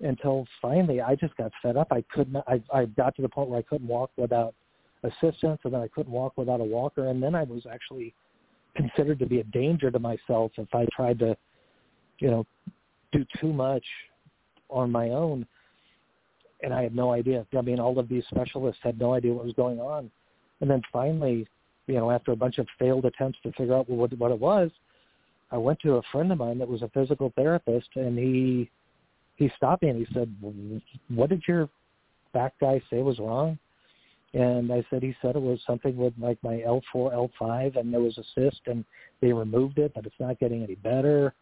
until 0.00 0.46
finally 0.60 1.00
I 1.00 1.14
just 1.14 1.36
got 1.36 1.52
fed 1.62 1.76
up. 1.76 1.88
I 1.90 2.02
couldn't. 2.12 2.36
I 2.46 2.62
I 2.72 2.86
got 2.86 3.14
to 3.16 3.22
the 3.22 3.28
point 3.28 3.48
where 3.48 3.58
I 3.58 3.62
couldn't 3.62 3.86
walk 3.86 4.10
without 4.16 4.54
assistance, 5.02 5.60
and 5.64 5.72
then 5.72 5.80
I 5.80 5.88
couldn't 5.88 6.12
walk 6.12 6.34
without 6.36 6.60
a 6.60 6.64
walker, 6.64 7.08
and 7.08 7.22
then 7.22 7.34
I 7.34 7.44
was 7.44 7.62
actually 7.70 8.14
considered 8.76 9.18
to 9.20 9.26
be 9.26 9.40
a 9.40 9.44
danger 9.44 9.90
to 9.90 9.98
myself 9.98 10.52
if 10.56 10.74
I 10.74 10.86
tried 10.94 11.18
to, 11.20 11.36
you 12.18 12.30
know, 12.30 12.46
do 13.12 13.24
too 13.40 13.52
much 13.52 13.84
on 14.68 14.90
my 14.90 15.10
own. 15.10 15.46
And 16.64 16.72
I 16.72 16.82
had 16.82 16.96
no 16.96 17.12
idea. 17.12 17.46
I 17.56 17.60
mean, 17.60 17.78
all 17.78 17.98
of 17.98 18.08
these 18.08 18.24
specialists 18.30 18.80
had 18.82 18.98
no 18.98 19.12
idea 19.12 19.34
what 19.34 19.44
was 19.44 19.54
going 19.54 19.78
on. 19.80 20.10
And 20.60 20.70
then 20.70 20.80
finally, 20.90 21.46
you 21.86 21.94
know, 21.94 22.10
after 22.10 22.32
a 22.32 22.36
bunch 22.36 22.56
of 22.56 22.66
failed 22.78 23.04
attempts 23.04 23.38
to 23.42 23.52
figure 23.52 23.74
out 23.74 23.88
what 23.88 24.16
what 24.18 24.30
it 24.30 24.40
was, 24.40 24.70
I 25.52 25.58
went 25.58 25.78
to 25.80 25.96
a 25.96 26.02
friend 26.10 26.32
of 26.32 26.38
mine 26.38 26.58
that 26.58 26.68
was 26.68 26.82
a 26.82 26.88
physical 26.88 27.32
therapist, 27.36 27.88
and 27.96 28.18
he 28.18 28.70
he 29.36 29.50
stopped 29.56 29.82
me 29.82 29.90
and 29.90 30.06
he 30.06 30.14
said, 30.14 30.34
"What 31.08 31.28
did 31.28 31.42
your 31.46 31.68
back 32.32 32.54
guy 32.60 32.80
say 32.88 33.02
was 33.02 33.18
wrong?" 33.18 33.58
And 34.32 34.72
I 34.72 34.84
said 34.88 35.02
he 35.02 35.14
said 35.20 35.36
it 35.36 35.42
was 35.42 35.60
something 35.66 35.96
with 35.96 36.14
like 36.18 36.42
my 36.42 36.56
L4, 36.66 36.82
L5, 36.94 37.76
and 37.76 37.92
there 37.92 38.00
was 38.00 38.18
a 38.18 38.24
cyst, 38.34 38.62
and 38.66 38.84
they 39.20 39.32
removed 39.32 39.78
it, 39.78 39.92
but 39.94 40.06
it's 40.06 40.18
not 40.18 40.40
getting 40.40 40.62
any 40.62 40.76
better. 40.76 41.34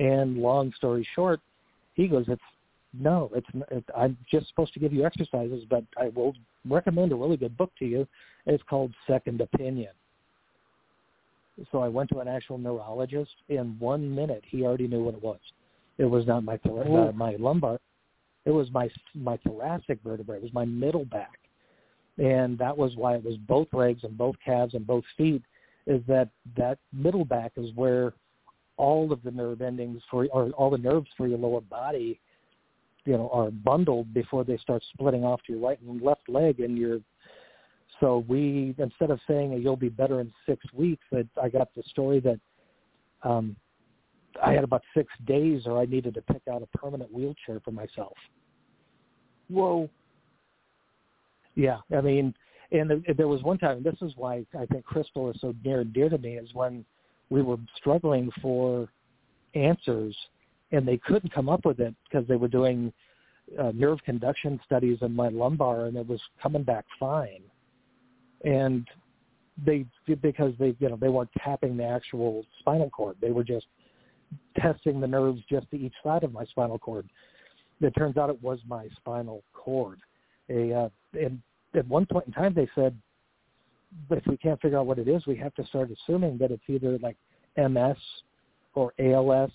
And 0.00 0.38
long 0.38 0.72
story 0.76 1.06
short, 1.14 1.40
he 1.94 2.08
goes, 2.08 2.26
"It's 2.28 2.42
no, 2.92 3.30
it's 3.34 3.46
it, 3.70 3.84
I'm 3.96 4.16
just 4.30 4.48
supposed 4.48 4.72
to 4.74 4.80
give 4.80 4.92
you 4.92 5.04
exercises, 5.04 5.64
but 5.68 5.84
I 5.96 6.08
will 6.08 6.34
recommend 6.68 7.12
a 7.12 7.16
really 7.16 7.36
good 7.36 7.56
book 7.56 7.70
to 7.78 7.84
you. 7.84 8.06
It's 8.46 8.62
called 8.68 8.92
Second 9.06 9.40
Opinion." 9.40 9.92
So 11.70 11.80
I 11.80 11.88
went 11.88 12.08
to 12.10 12.20
an 12.20 12.28
actual 12.28 12.58
neurologist. 12.58 13.32
In 13.48 13.76
one 13.78 14.12
minute, 14.12 14.42
he 14.46 14.64
already 14.64 14.88
knew 14.88 15.04
what 15.04 15.14
it 15.14 15.22
was. 15.22 15.40
It 15.98 16.06
was 16.06 16.26
not 16.26 16.44
my 16.44 16.58
uh, 16.64 17.12
my 17.12 17.36
lumbar. 17.38 17.78
It 18.44 18.50
was 18.50 18.70
my 18.72 18.88
my 19.14 19.36
thoracic 19.38 19.98
vertebrae. 20.02 20.38
It 20.38 20.42
was 20.42 20.54
my 20.54 20.64
middle 20.64 21.04
back, 21.04 21.38
and 22.18 22.58
that 22.58 22.76
was 22.76 22.96
why 22.96 23.14
it 23.14 23.24
was 23.24 23.36
both 23.36 23.68
legs 23.72 24.02
and 24.04 24.16
both 24.16 24.36
calves 24.44 24.74
and 24.74 24.86
both 24.86 25.04
feet. 25.16 25.42
Is 25.86 26.02
that 26.08 26.28
that 26.56 26.78
middle 26.92 27.24
back 27.24 27.52
is 27.56 27.70
where 27.74 28.14
all 28.76 29.12
of 29.12 29.22
the 29.22 29.30
nerve 29.30 29.60
endings 29.60 30.02
for 30.10 30.26
or 30.32 30.50
all 30.50 30.70
the 30.70 30.78
nerves 30.78 31.08
for 31.16 31.26
your 31.26 31.38
lower 31.38 31.60
body, 31.60 32.18
you 33.10 33.16
know, 33.16 33.28
are 33.32 33.50
bundled 33.50 34.14
before 34.14 34.44
they 34.44 34.56
start 34.58 34.84
splitting 34.92 35.24
off 35.24 35.40
to 35.44 35.52
your 35.52 35.60
right 35.60 35.80
and 35.82 36.00
left 36.00 36.28
leg, 36.28 36.60
and 36.60 36.78
your 36.78 37.00
so 37.98 38.24
we 38.28 38.72
instead 38.78 39.10
of 39.10 39.18
saying 39.26 39.52
you'll 39.60 39.74
be 39.74 39.88
better 39.88 40.20
in 40.20 40.32
six 40.46 40.64
weeks, 40.72 41.02
that 41.10 41.26
I 41.42 41.48
got 41.48 41.74
the 41.74 41.82
story 41.88 42.20
that 42.20 42.38
um, 43.24 43.56
I 44.40 44.52
had 44.52 44.62
about 44.62 44.82
six 44.96 45.12
days, 45.26 45.62
or 45.66 45.76
I 45.80 45.86
needed 45.86 46.14
to 46.14 46.22
pick 46.22 46.42
out 46.48 46.62
a 46.62 46.78
permanent 46.78 47.12
wheelchair 47.12 47.58
for 47.64 47.72
myself. 47.72 48.16
Whoa. 49.48 49.90
Yeah, 51.56 51.78
I 51.92 52.00
mean, 52.00 52.32
and 52.70 53.04
there 53.16 53.26
was 53.26 53.42
one 53.42 53.58
time. 53.58 53.82
This 53.82 54.00
is 54.02 54.12
why 54.14 54.46
I 54.56 54.66
think 54.66 54.84
Crystal 54.84 55.28
is 55.30 55.40
so 55.40 55.52
near 55.64 55.80
and 55.80 55.92
dear 55.92 56.08
to 56.08 56.16
me. 56.16 56.36
Is 56.36 56.54
when 56.54 56.84
we 57.28 57.42
were 57.42 57.56
struggling 57.76 58.30
for 58.40 58.88
answers, 59.56 60.16
and 60.72 60.86
they 60.86 60.98
couldn't 60.98 61.32
come 61.32 61.48
up 61.48 61.64
with 61.64 61.80
it 61.80 61.94
because 62.04 62.26
they 62.28 62.36
were 62.36 62.48
doing 62.48 62.92
uh, 63.58 63.72
nerve 63.74 63.98
conduction 64.04 64.60
studies 64.64 64.98
in 65.02 65.14
my 65.14 65.28
lumbar, 65.28 65.86
and 65.86 65.96
it 65.96 66.06
was 66.06 66.20
coming 66.42 66.62
back 66.62 66.84
fine. 66.98 67.42
And 68.44 68.86
they 69.64 69.84
because 70.06 70.54
they 70.58 70.74
you 70.78 70.88
know 70.88 70.96
they 70.96 71.08
weren't 71.08 71.30
tapping 71.44 71.76
the 71.76 71.84
actual 71.84 72.44
spinal 72.60 72.90
cord; 72.90 73.16
they 73.20 73.32
were 73.32 73.44
just 73.44 73.66
testing 74.56 75.00
the 75.00 75.06
nerves 75.06 75.42
just 75.50 75.70
to 75.70 75.76
each 75.76 75.92
side 76.02 76.24
of 76.24 76.32
my 76.32 76.44
spinal 76.46 76.78
cord. 76.78 77.08
It 77.80 77.94
turns 77.96 78.16
out 78.16 78.30
it 78.30 78.42
was 78.42 78.58
my 78.66 78.88
spinal 78.96 79.42
cord. 79.52 80.00
A, 80.48 80.72
uh, 80.72 80.88
and 81.14 81.40
at 81.74 81.86
one 81.88 82.06
point 82.06 82.26
in 82.26 82.32
time, 82.32 82.52
they 82.54 82.68
said, 82.74 82.94
if 84.10 84.26
we 84.26 84.36
can't 84.36 84.60
figure 84.60 84.78
out 84.78 84.86
what 84.86 84.98
it 84.98 85.08
is, 85.08 85.26
we 85.26 85.36
have 85.36 85.54
to 85.54 85.66
start 85.66 85.90
assuming 85.90 86.38
that 86.38 86.50
it's 86.50 86.62
either 86.68 86.98
like 86.98 87.16
MS 87.56 87.96
or 88.74 88.92
ALS 88.98 89.50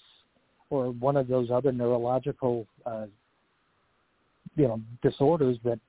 or 0.70 0.92
one 0.92 1.16
of 1.16 1.28
those 1.28 1.52
other 1.52 1.72
neurological, 1.72 2.68
uh, 2.86 3.06
you 4.56 4.68
know, 4.68 4.82
disorders 5.02 5.58
that 5.64 5.80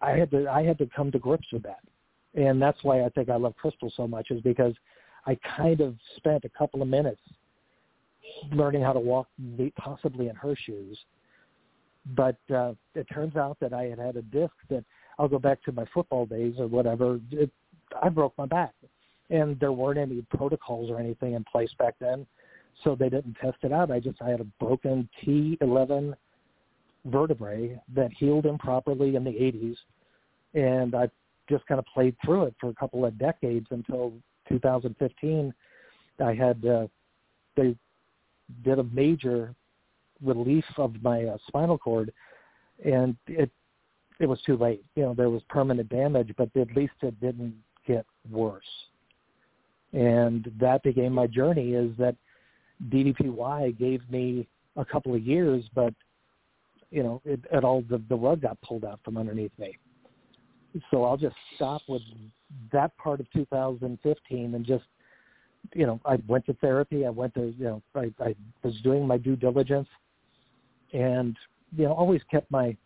I 0.00 0.12
had 0.12 0.30
to 0.30 0.48
I 0.48 0.62
had 0.62 0.78
to 0.78 0.88
come 0.94 1.10
to 1.12 1.18
grips 1.18 1.46
with 1.52 1.62
that, 1.62 1.80
and 2.34 2.60
that's 2.60 2.82
why 2.82 3.04
I 3.04 3.08
think 3.10 3.28
I 3.28 3.36
love 3.36 3.54
Crystal 3.56 3.92
so 3.96 4.06
much 4.06 4.30
is 4.30 4.40
because 4.40 4.74
I 5.26 5.38
kind 5.56 5.80
of 5.80 5.94
spent 6.16 6.44
a 6.44 6.48
couple 6.48 6.82
of 6.82 6.88
minutes 6.88 7.20
learning 8.52 8.82
how 8.82 8.92
to 8.92 9.00
walk 9.00 9.28
possibly 9.76 10.28
in 10.28 10.36
her 10.36 10.54
shoes. 10.56 10.98
But 12.16 12.38
uh, 12.54 12.72
it 12.94 13.06
turns 13.12 13.36
out 13.36 13.58
that 13.60 13.74
I 13.74 13.84
had 13.84 13.98
had 13.98 14.16
a 14.16 14.22
disc 14.22 14.54
that 14.70 14.84
I'll 15.18 15.28
go 15.28 15.38
back 15.38 15.62
to 15.64 15.72
my 15.72 15.84
football 15.92 16.24
days 16.24 16.54
or 16.58 16.66
whatever. 16.66 17.20
It, 17.30 17.50
I 18.02 18.08
broke 18.08 18.32
my 18.38 18.46
back, 18.46 18.72
and 19.28 19.58
there 19.60 19.72
weren't 19.72 19.98
any 19.98 20.24
protocols 20.30 20.90
or 20.90 20.98
anything 20.98 21.34
in 21.34 21.44
place 21.44 21.70
back 21.78 21.94
then, 22.00 22.26
so 22.84 22.94
they 22.94 23.08
didn't 23.08 23.36
test 23.40 23.58
it 23.62 23.72
out. 23.72 23.90
I 23.90 24.00
just 24.00 24.20
I 24.22 24.30
had 24.30 24.40
a 24.40 24.46
broken 24.58 25.08
T11 25.24 26.14
vertebrae 27.06 27.80
that 27.94 28.10
healed 28.18 28.46
improperly 28.46 29.16
in 29.16 29.24
the 29.24 29.30
80s, 29.30 29.76
and 30.54 30.94
I 30.94 31.08
just 31.48 31.66
kind 31.66 31.78
of 31.78 31.86
played 31.86 32.16
through 32.24 32.44
it 32.44 32.54
for 32.60 32.68
a 32.70 32.74
couple 32.74 33.04
of 33.04 33.18
decades 33.18 33.66
until 33.70 34.12
2015. 34.48 35.52
I 36.24 36.34
had 36.34 36.64
uh, 36.66 36.86
they 37.56 37.76
did 38.64 38.78
a 38.78 38.84
major 38.84 39.54
relief 40.22 40.64
of 40.76 40.94
my 41.02 41.24
uh, 41.24 41.38
spinal 41.48 41.78
cord, 41.78 42.12
and 42.84 43.16
it 43.26 43.50
it 44.18 44.26
was 44.26 44.40
too 44.42 44.56
late. 44.56 44.84
You 44.96 45.04
know, 45.04 45.14
there 45.14 45.30
was 45.30 45.42
permanent 45.48 45.88
damage, 45.88 46.32
but 46.36 46.50
at 46.56 46.76
least 46.76 46.92
it 47.02 47.18
didn't 47.20 47.54
get 47.86 48.04
worse. 48.30 48.62
and 49.92 50.50
that 50.60 50.82
became 50.82 51.12
my 51.12 51.26
journey. 51.26 51.72
Is 51.72 51.90
that 51.98 52.14
DDPY 52.88 53.78
gave 53.78 54.08
me 54.10 54.48
a 54.76 54.84
couple 54.84 55.14
of 55.14 55.22
years, 55.22 55.64
but 55.74 55.92
you 56.90 57.02
know, 57.02 57.20
it, 57.24 57.40
it 57.52 57.64
all 57.64 57.82
the, 57.88 58.02
the 58.08 58.16
rug 58.16 58.42
got 58.42 58.60
pulled 58.62 58.84
out 58.84 59.00
from 59.04 59.16
underneath 59.16 59.52
me. 59.58 59.76
So 60.90 61.04
I'll 61.04 61.16
just 61.16 61.36
stop 61.56 61.82
with 61.88 62.02
that 62.72 62.96
part 62.96 63.20
of 63.20 63.30
2015 63.32 64.54
and 64.54 64.66
just, 64.66 64.84
you 65.74 65.86
know, 65.86 66.00
I 66.04 66.18
went 66.26 66.46
to 66.46 66.54
therapy. 66.54 67.06
I 67.06 67.10
went 67.10 67.34
to, 67.34 67.54
you 67.58 67.64
know, 67.64 67.82
I, 67.94 68.12
I 68.20 68.34
was 68.62 68.74
doing 68.82 69.06
my 69.06 69.18
due 69.18 69.36
diligence, 69.36 69.88
and 70.92 71.36
you 71.76 71.84
know, 71.84 71.92
always 71.92 72.22
kept 72.30 72.50
my. 72.50 72.76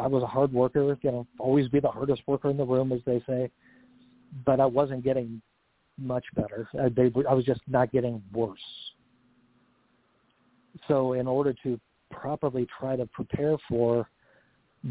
I 0.00 0.06
was 0.08 0.24
a 0.24 0.26
hard 0.26 0.52
worker. 0.52 0.98
You 1.02 1.10
know, 1.12 1.26
always 1.38 1.68
be 1.68 1.78
the 1.78 1.90
hardest 1.90 2.22
worker 2.26 2.50
in 2.50 2.56
the 2.56 2.64
room, 2.64 2.92
as 2.92 3.00
they 3.04 3.22
say. 3.26 3.50
But 4.44 4.58
I 4.58 4.66
wasn't 4.66 5.04
getting 5.04 5.42
much 6.00 6.24
better. 6.34 6.68
I, 6.80 6.88
they, 6.88 7.10
I 7.28 7.34
was 7.34 7.44
just 7.44 7.60
not 7.68 7.92
getting 7.92 8.22
worse. 8.32 8.58
So 10.88 11.14
in 11.14 11.26
order 11.26 11.54
to 11.62 11.78
properly 12.10 12.66
try 12.78 12.96
to 12.96 13.06
prepare 13.06 13.56
for 13.68 14.08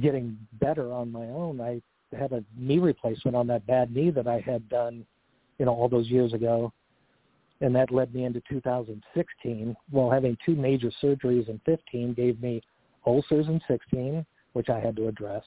getting 0.01 0.37
better 0.59 0.91
on 0.91 1.11
my 1.11 1.25
own, 1.25 1.59
I 1.61 1.81
had 2.17 2.31
a 2.31 2.43
knee 2.57 2.79
replacement 2.79 3.35
on 3.35 3.47
that 3.47 3.65
bad 3.67 3.93
knee 3.93 4.11
that 4.11 4.27
I 4.27 4.39
had 4.39 4.67
done, 4.69 5.05
you 5.57 5.65
know, 5.65 5.73
all 5.73 5.89
those 5.89 6.07
years 6.07 6.33
ago. 6.33 6.71
And 7.61 7.75
that 7.75 7.91
led 7.91 8.15
me 8.15 8.23
into 8.23 8.41
2016. 8.49 9.75
Well, 9.91 10.09
having 10.09 10.37
two 10.45 10.55
major 10.55 10.91
surgeries 11.03 11.49
in 11.49 11.59
15 11.65 12.13
gave 12.13 12.41
me 12.41 12.61
ulcers 13.05 13.47
in 13.47 13.59
16, 13.67 14.25
which 14.53 14.69
I 14.69 14.79
had 14.79 14.95
to 14.95 15.07
address. 15.07 15.43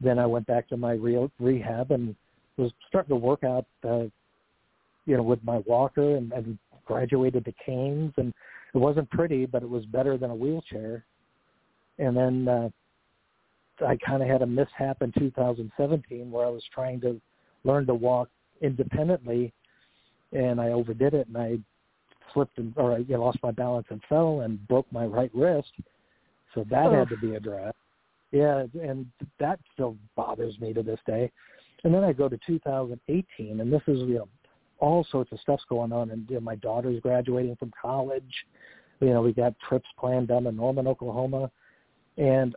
Then 0.00 0.18
I 0.18 0.26
went 0.26 0.46
back 0.46 0.68
to 0.68 0.76
my 0.76 0.92
rehab 0.92 1.90
and 1.92 2.14
was 2.56 2.72
starting 2.88 3.10
to 3.10 3.16
work 3.16 3.42
out, 3.44 3.64
uh, 3.88 4.04
you 5.08 5.16
know, 5.16 5.22
with 5.22 5.42
my 5.42 5.58
walker 5.66 6.16
and, 6.16 6.32
and 6.32 6.58
graduated 6.84 7.44
to 7.46 7.52
canes 7.64 8.12
and 8.18 8.32
it 8.74 8.78
wasn't 8.78 9.08
pretty, 9.10 9.46
but 9.46 9.62
it 9.62 9.68
was 9.68 9.86
better 9.86 10.18
than 10.18 10.30
a 10.30 10.34
wheelchair. 10.34 11.04
And 11.98 12.14
then 12.14 12.46
uh, 12.46 12.68
I 13.84 13.96
kind 13.96 14.22
of 14.22 14.28
had 14.28 14.42
a 14.42 14.46
mishap 14.46 15.00
in 15.00 15.10
2017 15.18 16.30
where 16.30 16.46
I 16.46 16.50
was 16.50 16.62
trying 16.72 17.00
to 17.00 17.18
learn 17.64 17.86
to 17.86 17.94
walk 17.94 18.28
independently, 18.60 19.52
and 20.32 20.60
I 20.60 20.68
overdid 20.68 21.14
it, 21.14 21.26
and 21.28 21.38
I 21.38 21.58
slipped 22.34 22.58
and 22.58 22.74
or 22.76 22.92
I 22.92 22.98
you 22.98 23.14
know, 23.14 23.24
lost 23.24 23.38
my 23.42 23.50
balance 23.50 23.86
and 23.88 24.02
fell 24.08 24.42
and 24.42 24.66
broke 24.68 24.86
my 24.92 25.06
right 25.06 25.30
wrist. 25.34 25.72
So 26.54 26.66
that 26.70 26.86
oh. 26.86 26.92
had 26.92 27.08
to 27.08 27.16
be 27.16 27.34
addressed. 27.34 27.76
Yeah, 28.30 28.64
and 28.82 29.06
that 29.40 29.58
still 29.72 29.96
bothers 30.14 30.60
me 30.60 30.74
to 30.74 30.82
this 30.82 31.00
day. 31.06 31.32
And 31.84 31.94
then 31.94 32.04
I 32.04 32.12
go 32.12 32.28
to 32.28 32.38
2018, 32.46 33.60
and 33.60 33.72
this 33.72 33.80
is 33.86 34.00
you 34.00 34.16
know 34.16 34.28
all 34.78 35.06
sorts 35.10 35.32
of 35.32 35.40
stuff's 35.40 35.64
going 35.68 35.92
on, 35.92 36.10
and 36.10 36.28
you 36.28 36.36
know, 36.36 36.40
my 36.40 36.56
daughter's 36.56 37.00
graduating 37.00 37.56
from 37.56 37.72
college. 37.80 38.46
You 39.00 39.10
know, 39.10 39.22
we 39.22 39.32
got 39.32 39.54
trips 39.68 39.88
planned 39.98 40.28
down 40.28 40.44
to 40.44 40.52
Norman, 40.52 40.86
Oklahoma, 40.86 41.50
and 42.16 42.54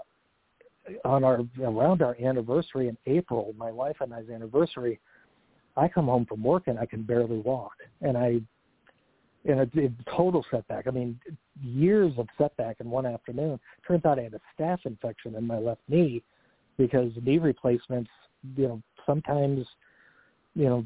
on 1.05 1.23
our 1.23 1.41
around 1.61 2.01
our 2.01 2.15
anniversary 2.23 2.87
in 2.87 2.97
April, 3.05 3.53
my 3.57 3.71
wife 3.71 3.97
and 4.01 4.13
I's 4.13 4.29
anniversary, 4.29 4.99
I 5.77 5.87
come 5.87 6.05
home 6.05 6.25
from 6.25 6.43
work 6.43 6.63
and 6.67 6.79
I 6.79 6.85
can 6.85 7.03
barely 7.03 7.37
walk, 7.37 7.73
and 8.01 8.17
I, 8.17 8.41
in 9.45 9.59
a, 9.59 9.63
a 9.63 10.15
total 10.15 10.45
setback. 10.51 10.87
I 10.87 10.91
mean, 10.91 11.19
years 11.61 12.13
of 12.17 12.27
setback 12.37 12.77
in 12.79 12.89
one 12.89 13.05
afternoon. 13.05 13.59
Turns 13.87 14.05
out 14.05 14.19
I 14.19 14.23
had 14.23 14.33
a 14.33 14.41
staph 14.61 14.85
infection 14.85 15.35
in 15.35 15.45
my 15.45 15.57
left 15.57 15.81
knee 15.87 16.23
because 16.77 17.11
knee 17.23 17.37
replacements, 17.37 18.09
you 18.55 18.67
know, 18.67 18.81
sometimes, 19.05 19.65
you 20.55 20.65
know, 20.65 20.85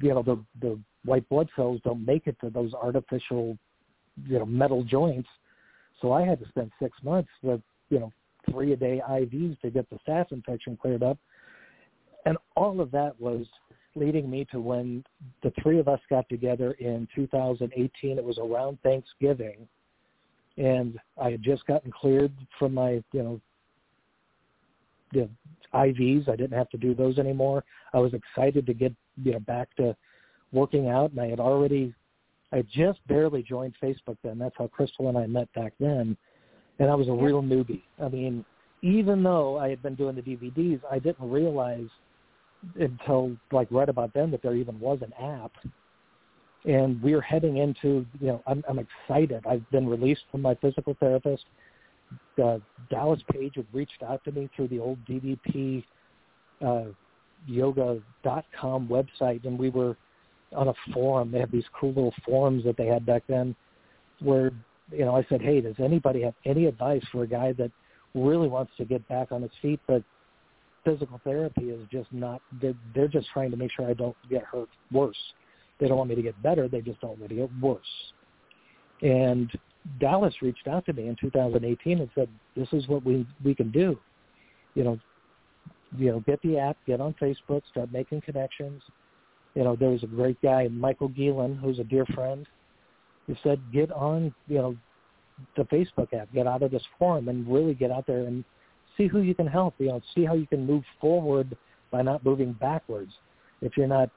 you 0.00 0.14
know 0.14 0.22
the 0.22 0.38
the 0.60 0.78
white 1.04 1.28
blood 1.28 1.48
cells 1.56 1.80
don't 1.84 2.04
make 2.04 2.26
it 2.26 2.36
to 2.40 2.50
those 2.50 2.72
artificial 2.74 3.56
you 4.26 4.38
know 4.38 4.46
metal 4.46 4.82
joints. 4.84 5.28
So 6.00 6.12
i 6.12 6.22
had 6.22 6.40
to 6.40 6.48
spend 6.48 6.70
six 6.80 6.96
months 7.02 7.30
with 7.42 7.60
you 7.88 8.00
know 8.00 8.12
three 8.50 8.72
a 8.72 8.76
day 8.76 9.02
ivs 9.08 9.60
to 9.60 9.70
get 9.70 9.88
the 9.90 9.98
staph 10.06 10.32
infection 10.32 10.76
cleared 10.80 11.02
up. 11.02 11.18
And 12.26 12.36
all 12.56 12.80
of 12.80 12.90
that 12.90 13.18
was 13.20 13.46
leading 13.94 14.30
me 14.30 14.46
to 14.52 14.60
when 14.60 15.04
the 15.42 15.52
three 15.62 15.78
of 15.78 15.88
us 15.88 16.00
got 16.08 16.28
together 16.28 16.72
in 16.72 17.08
2018 17.14 18.18
it 18.18 18.24
was 18.24 18.38
around 18.38 18.78
thanksgiving. 18.82 19.68
And 20.56 20.98
i 21.20 21.30
had 21.30 21.42
just 21.42 21.66
gotten 21.66 21.90
cleared 21.92 22.32
from 22.58 22.74
my 22.74 23.02
you 23.12 23.22
know 23.22 23.40
the 25.12 25.28
IVs. 25.74 26.28
I 26.28 26.36
didn't 26.36 26.56
have 26.56 26.70
to 26.70 26.78
do 26.78 26.94
those 26.94 27.18
anymore. 27.18 27.64
I 27.92 27.98
was 27.98 28.12
excited 28.14 28.66
to 28.66 28.74
get 28.74 28.92
you 29.22 29.32
know 29.32 29.40
back 29.40 29.74
to 29.76 29.96
working 30.52 30.88
out, 30.88 31.10
and 31.12 31.20
I 31.20 31.28
had 31.28 31.40
already, 31.40 31.94
I 32.52 32.62
just 32.62 33.06
barely 33.06 33.42
joined 33.42 33.74
Facebook 33.82 34.16
then. 34.24 34.38
That's 34.38 34.54
how 34.58 34.66
Crystal 34.66 35.08
and 35.08 35.16
I 35.16 35.26
met 35.26 35.52
back 35.52 35.72
then, 35.78 36.16
and 36.78 36.90
I 36.90 36.94
was 36.94 37.08
a 37.08 37.12
real 37.12 37.42
newbie. 37.42 37.82
I 38.02 38.08
mean, 38.08 38.44
even 38.82 39.22
though 39.22 39.58
I 39.58 39.68
had 39.68 39.82
been 39.82 39.94
doing 39.94 40.16
the 40.16 40.22
DVDs, 40.22 40.80
I 40.90 40.98
didn't 40.98 41.30
realize 41.30 41.88
until 42.78 43.36
like 43.52 43.68
right 43.70 43.88
about 43.88 44.12
then 44.14 44.30
that 44.30 44.42
there 44.42 44.54
even 44.54 44.78
was 44.80 44.98
an 45.02 45.12
app. 45.20 45.52
And 46.66 47.02
we 47.02 47.14
are 47.14 47.22
heading 47.22 47.56
into, 47.56 48.04
you 48.20 48.26
know, 48.26 48.42
I'm, 48.46 48.62
I'm 48.68 48.78
excited. 48.78 49.44
I've 49.48 49.68
been 49.70 49.88
released 49.88 50.22
from 50.30 50.42
my 50.42 50.54
physical 50.56 50.94
therapist. 51.00 51.44
Uh, 52.42 52.58
Dallas 52.90 53.20
Page 53.30 53.54
had 53.56 53.66
reached 53.72 54.02
out 54.06 54.24
to 54.24 54.32
me 54.32 54.48
through 54.56 54.68
the 54.68 54.78
old 54.78 54.98
DDP 55.04 55.84
uh, 56.64 56.84
yoga.com 57.46 58.88
website 58.88 59.44
and 59.44 59.58
we 59.58 59.70
were 59.70 59.96
on 60.54 60.68
a 60.68 60.74
forum. 60.92 61.30
They 61.30 61.40
had 61.40 61.50
these 61.50 61.64
cool 61.78 61.90
little 61.90 62.14
forums 62.24 62.64
that 62.64 62.76
they 62.76 62.86
had 62.86 63.06
back 63.06 63.22
then 63.28 63.54
where, 64.20 64.52
you 64.90 65.04
know, 65.04 65.16
I 65.16 65.24
said, 65.28 65.40
hey, 65.40 65.60
does 65.60 65.76
anybody 65.78 66.22
have 66.22 66.34
any 66.44 66.66
advice 66.66 67.02
for 67.12 67.22
a 67.22 67.26
guy 67.26 67.52
that 67.52 67.70
really 68.14 68.48
wants 68.48 68.72
to 68.78 68.84
get 68.84 69.06
back 69.08 69.32
on 69.32 69.42
his 69.42 69.50
feet, 69.62 69.80
but 69.86 70.02
physical 70.84 71.20
therapy 71.24 71.70
is 71.70 71.80
just 71.90 72.12
not, 72.12 72.42
they're, 72.60 72.74
they're 72.94 73.08
just 73.08 73.28
trying 73.32 73.50
to 73.50 73.56
make 73.56 73.70
sure 73.72 73.88
I 73.88 73.94
don't 73.94 74.16
get 74.28 74.42
hurt 74.44 74.68
worse. 74.92 75.16
They 75.78 75.88
don't 75.88 75.96
want 75.96 76.10
me 76.10 76.16
to 76.16 76.22
get 76.22 76.40
better. 76.42 76.68
They 76.68 76.80
just 76.80 77.00
don't 77.00 77.18
want 77.18 77.22
me 77.22 77.28
to 77.28 77.34
get 77.46 77.50
worse. 77.60 77.80
And 79.02 79.50
Dallas 79.98 80.34
reached 80.42 80.68
out 80.68 80.84
to 80.86 80.92
me 80.92 81.08
in 81.08 81.16
2018 81.20 82.00
and 82.00 82.10
said, 82.14 82.28
this 82.56 82.68
is 82.72 82.86
what 82.88 83.04
we, 83.04 83.26
we 83.44 83.54
can 83.54 83.70
do. 83.70 83.98
You 84.74 84.84
know, 84.84 84.98
you 85.96 86.10
know, 86.10 86.20
get 86.20 86.40
the 86.42 86.58
app, 86.58 86.76
get 86.86 87.00
on 87.00 87.14
Facebook, 87.20 87.62
start 87.70 87.92
making 87.92 88.20
connections. 88.20 88.82
You 89.54 89.64
know, 89.64 89.74
there 89.74 89.88
was 89.88 90.02
a 90.02 90.06
great 90.06 90.40
guy, 90.42 90.68
Michael 90.68 91.08
Geelan, 91.08 91.60
who's 91.60 91.78
a 91.78 91.84
dear 91.84 92.06
friend, 92.14 92.46
He 93.26 93.36
said, 93.42 93.60
get 93.72 93.90
on, 93.90 94.32
you 94.46 94.58
know, 94.58 94.76
the 95.56 95.64
Facebook 95.64 96.12
app, 96.12 96.32
get 96.32 96.46
out 96.46 96.62
of 96.62 96.70
this 96.70 96.82
forum 96.98 97.28
and 97.28 97.50
really 97.50 97.74
get 97.74 97.90
out 97.90 98.06
there 98.06 98.26
and 98.26 98.44
see 98.96 99.06
who 99.06 99.20
you 99.22 99.34
can 99.34 99.46
help, 99.46 99.74
you 99.78 99.88
know, 99.88 100.00
see 100.14 100.24
how 100.24 100.34
you 100.34 100.46
can 100.46 100.66
move 100.66 100.84
forward 101.00 101.56
by 101.90 102.02
not 102.02 102.24
moving 102.24 102.52
backwards. 102.52 103.12
If 103.62 103.76
you're 103.76 103.88
not, 103.88 104.10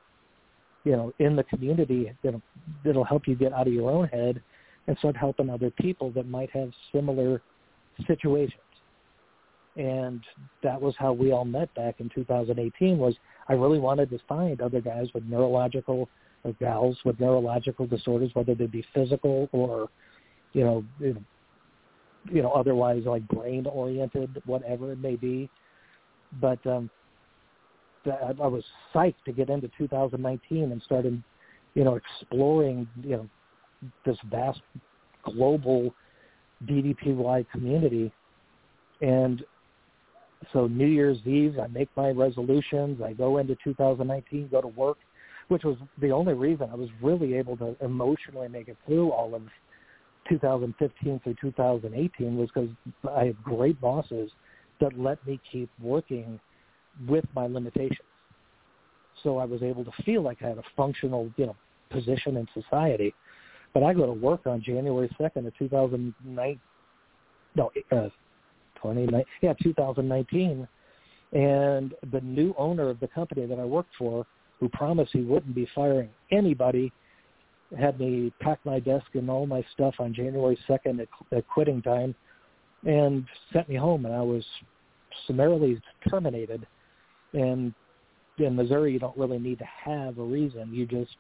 you 0.84 0.92
know, 0.92 1.14
in 1.20 1.36
the 1.36 1.44
community, 1.44 2.14
know, 2.32 2.42
it'll 2.86 3.06
help 3.06 3.28
you 3.28 3.36
get 3.36 3.54
out 3.54 3.68
of 3.68 3.74
your 3.74 3.90
own 3.90 4.08
head 4.10 4.42
and 4.88 4.98
start 4.98 5.16
helping 5.16 5.50
other 5.50 5.72
people 5.72 6.12
that 6.12 6.28
might 6.28 6.50
have 6.52 6.72
similar 6.92 7.42
situations 8.08 8.60
and 9.76 10.22
that 10.62 10.80
was 10.80 10.94
how 10.98 11.14
we 11.14 11.32
all 11.32 11.46
met 11.46 11.74
back 11.74 11.96
in 12.00 12.10
2018 12.14 12.98
was 12.98 13.16
I 13.50 13.54
really 13.54 13.80
wanted 13.80 14.10
to 14.12 14.20
find 14.28 14.62
other 14.62 14.82
guys 14.82 15.08
with 15.14 15.24
neurological 15.26 16.10
or 16.44 16.54
gals 16.54 16.98
with 17.06 17.20
neurological 17.20 17.88
disorders, 17.88 18.30
whether 18.34 18.54
they 18.54 18.68
be 18.68 18.86
physical 18.94 19.50
or, 19.52 19.90
you 20.54 20.64
know, 20.64 20.86
you 21.00 22.42
know, 22.42 22.52
otherwise 22.52 23.04
like 23.06 23.28
brain 23.28 23.66
oriented, 23.66 24.42
whatever 24.46 24.92
it 24.92 25.00
may 25.00 25.16
be. 25.16 25.50
But 26.40 26.66
um, 26.68 26.90
I 28.06 28.48
was 28.48 28.64
psyched 28.94 29.24
to 29.26 29.32
get 29.32 29.50
into 29.50 29.70
2019 29.78 30.72
and 30.72 30.82
started, 30.84 31.24
you 31.74 31.84
know, 31.84 31.96
exploring, 31.96 32.88
you 33.02 33.18
know, 33.18 33.30
this 34.06 34.18
vast 34.30 34.62
global 35.24 35.94
DDPY 36.66 37.46
community. 37.52 38.12
And 39.02 39.44
so 40.52 40.68
New 40.68 40.88
Year's 40.88 41.20
Eve, 41.26 41.58
I 41.60 41.68
make 41.68 41.90
my 41.96 42.10
resolutions. 42.10 43.02
I 43.02 43.14
go 43.14 43.38
into 43.38 43.56
2019, 43.64 44.50
go 44.52 44.62
to 44.62 44.68
work, 44.68 44.98
which 45.48 45.64
was 45.64 45.78
the 46.02 46.12
only 46.12 46.34
reason 46.34 46.70
I 46.72 46.76
was 46.76 46.90
really 47.02 47.36
able 47.36 47.58
to 47.58 47.76
emotionally 47.82 48.48
make 48.48 48.68
it 48.68 48.78
through 48.86 49.12
all 49.12 49.36
of 49.36 49.44
2015 50.30 51.20
through 51.24 51.36
2018 51.42 52.38
was 52.38 52.50
because 52.54 52.70
I 53.12 53.26
had 53.26 53.44
great 53.44 53.80
bosses 53.82 54.32
that 54.80 54.98
let 54.98 55.26
me 55.28 55.40
keep 55.52 55.70
working 55.82 56.40
with 57.08 57.26
my 57.36 57.48
limitations. 57.48 58.00
So 59.22 59.38
I 59.38 59.46
was 59.46 59.64
able 59.64 59.86
to 59.86 59.92
feel 60.04 60.22
like 60.22 60.42
I 60.42 60.50
had 60.50 60.58
a 60.58 60.64
functional, 60.76 61.30
you 61.38 61.46
know, 61.46 61.56
position 61.90 62.38
in 62.38 62.48
society. 62.54 63.14
But 63.74 63.84
I 63.84 63.94
go 63.94 64.06
to 64.06 64.14
work 64.14 64.46
on 64.46 64.62
January 64.62 65.10
2nd 65.20 65.48
of 65.48 65.58
2009, 65.58 66.60
no, 67.56 67.72
uh, 67.92 68.10
2019, 68.76 69.24
yeah, 69.42 69.54
2019. 69.62 70.68
And 71.34 71.96
the 72.12 72.22
new 72.22 72.54
owner 72.58 72.90
of 72.90 73.00
the 73.00 73.08
company 73.08 73.46
that 73.48 73.60
I 73.60 73.66
worked 73.66 73.96
for 73.98 74.26
who 74.60 74.70
promised 74.70 75.12
he 75.14 75.22
wouldn't 75.22 75.56
be 75.56 75.68
firing 75.74 76.10
anybody, 76.32 76.92
had 77.78 78.00
me 78.00 78.32
pack 78.40 78.60
my 78.66 78.80
desk 78.80 79.08
and 79.14 79.30
all 79.30 79.48
my 79.48 79.66
stuff 79.74 79.96
on 80.00 80.14
January 80.14 80.58
2nd 80.70 81.02
at, 81.02 81.08
at 81.36 81.48
quitting 81.48 81.82
time 81.82 82.14
and 82.86 83.26
sent 83.52 83.68
me 83.68 83.76
home 83.76 84.06
and 84.06 84.14
I 84.14 84.22
was 84.22 84.46
summarily 85.26 85.82
terminated. 86.10 86.68
And 87.34 87.74
in 88.38 88.56
Missouri, 88.56 88.94
you 88.94 89.00
don't 89.00 89.18
really 89.18 89.40
need 89.40 89.60
to 89.60 89.66
have 89.86 90.18
a 90.18 90.24
reason. 90.24 90.74
You 90.74 90.86
just, 90.86 91.16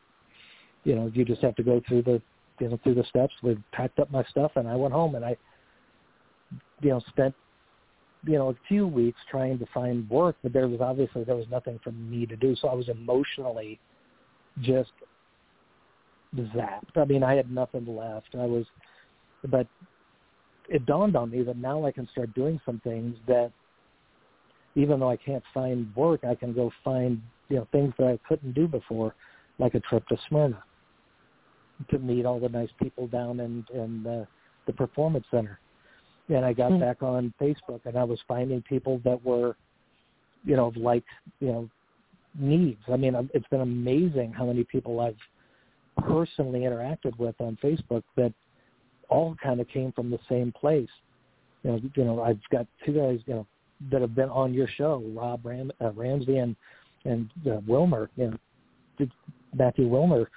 you 0.83 0.95
know, 0.95 1.11
you 1.13 1.25
just 1.25 1.41
have 1.41 1.55
to 1.55 1.63
go 1.63 1.81
through 1.87 2.03
the, 2.03 2.21
you 2.63 2.69
know, 2.69 2.79
through 2.81 2.95
the 2.95 3.03
steps. 3.03 3.33
We 3.43 3.57
packed 3.73 3.99
up 3.99 4.09
my 4.09 4.23
stuff 4.29 4.53
and 4.55 4.67
I 4.67 4.75
went 4.75 4.93
home 4.93 5.15
and 5.15 5.25
I, 5.25 5.35
you 6.81 6.91
know, 6.91 7.01
spent, 7.09 7.35
you 8.25 8.37
know, 8.37 8.49
a 8.49 8.55
few 8.69 8.87
weeks 8.87 9.19
trying 9.29 9.59
to 9.59 9.65
find 9.73 10.09
work, 10.09 10.37
but 10.41 10.53
there 10.53 10.69
was 10.69 10.79
obviously 10.79 11.25
there 11.25 11.35
was 11.35 11.47
nothing 11.51 11.77
for 11.83 11.91
me 11.91 12.25
to 12.25 12.37
do. 12.37 12.55
So 12.55 12.69
I 12.69 12.73
was 12.73 12.87
emotionally 12.87 13.79
just 14.61 14.91
zapped. 16.35 16.95
I 16.95 17.03
mean, 17.03 17.21
I 17.21 17.35
had 17.35 17.51
nothing 17.51 17.85
left. 17.85 18.29
I 18.33 18.45
was, 18.45 18.65
but 19.49 19.67
it 20.69 20.85
dawned 20.85 21.17
on 21.17 21.31
me 21.31 21.43
that 21.43 21.57
now 21.57 21.85
I 21.85 21.91
can 21.91 22.07
start 22.13 22.33
doing 22.33 22.61
some 22.65 22.79
things 22.85 23.17
that 23.27 23.51
even 24.75 25.01
though 25.01 25.09
I 25.09 25.17
can't 25.17 25.43
find 25.53 25.93
work, 25.97 26.23
I 26.23 26.33
can 26.33 26.53
go 26.53 26.71
find 26.81 27.21
you 27.49 27.57
know 27.57 27.67
things 27.73 27.93
that 27.99 28.07
I 28.07 28.17
couldn't 28.25 28.53
do 28.53 28.69
before, 28.69 29.15
like 29.59 29.75
a 29.75 29.81
trip 29.81 30.07
to 30.07 30.17
Smyrna 30.29 30.63
to 31.89 31.99
meet 31.99 32.25
all 32.25 32.39
the 32.39 32.49
nice 32.49 32.69
people 32.81 33.07
down 33.07 33.39
in 33.39 33.65
in 33.73 34.07
uh, 34.07 34.25
the 34.65 34.73
performance 34.73 35.25
center. 35.31 35.59
And 36.29 36.45
I 36.45 36.53
got 36.53 36.71
mm-hmm. 36.71 36.81
back 36.81 37.03
on 37.03 37.33
Facebook, 37.41 37.81
and 37.85 37.97
I 37.97 38.03
was 38.03 38.19
finding 38.27 38.61
people 38.61 39.01
that 39.03 39.23
were, 39.25 39.55
you 40.45 40.55
know, 40.55 40.71
like 40.75 41.03
you 41.39 41.47
know, 41.47 41.69
needs. 42.37 42.81
I 42.91 42.97
mean, 42.97 43.29
it's 43.33 43.47
been 43.49 43.61
amazing 43.61 44.33
how 44.33 44.45
many 44.45 44.63
people 44.63 44.99
I've 44.99 46.05
personally 46.05 46.61
interacted 46.61 47.17
with 47.17 47.35
on 47.39 47.57
Facebook 47.63 48.03
that 48.15 48.33
all 49.09 49.35
kind 49.41 49.59
of 49.59 49.67
came 49.67 49.91
from 49.91 50.09
the 50.09 50.19
same 50.29 50.51
place. 50.51 50.89
You 51.63 51.71
know, 51.71 51.81
you 51.95 52.03
know, 52.03 52.21
I've 52.21 52.39
got 52.51 52.67
two 52.85 52.93
guys, 52.93 53.19
you 53.25 53.35
know, 53.35 53.47
that 53.91 54.01
have 54.01 54.15
been 54.15 54.29
on 54.29 54.53
your 54.53 54.67
show, 54.77 55.03
Rob 55.13 55.45
Ram, 55.45 55.71
uh, 55.81 55.91
Ramsey 55.91 56.37
and 56.37 56.55
and 57.05 57.29
uh, 57.45 57.59
Wilmer, 57.67 58.09
you 58.15 58.31
know, 58.99 59.07
Matthew 59.53 59.87
Wilmer. 59.87 60.29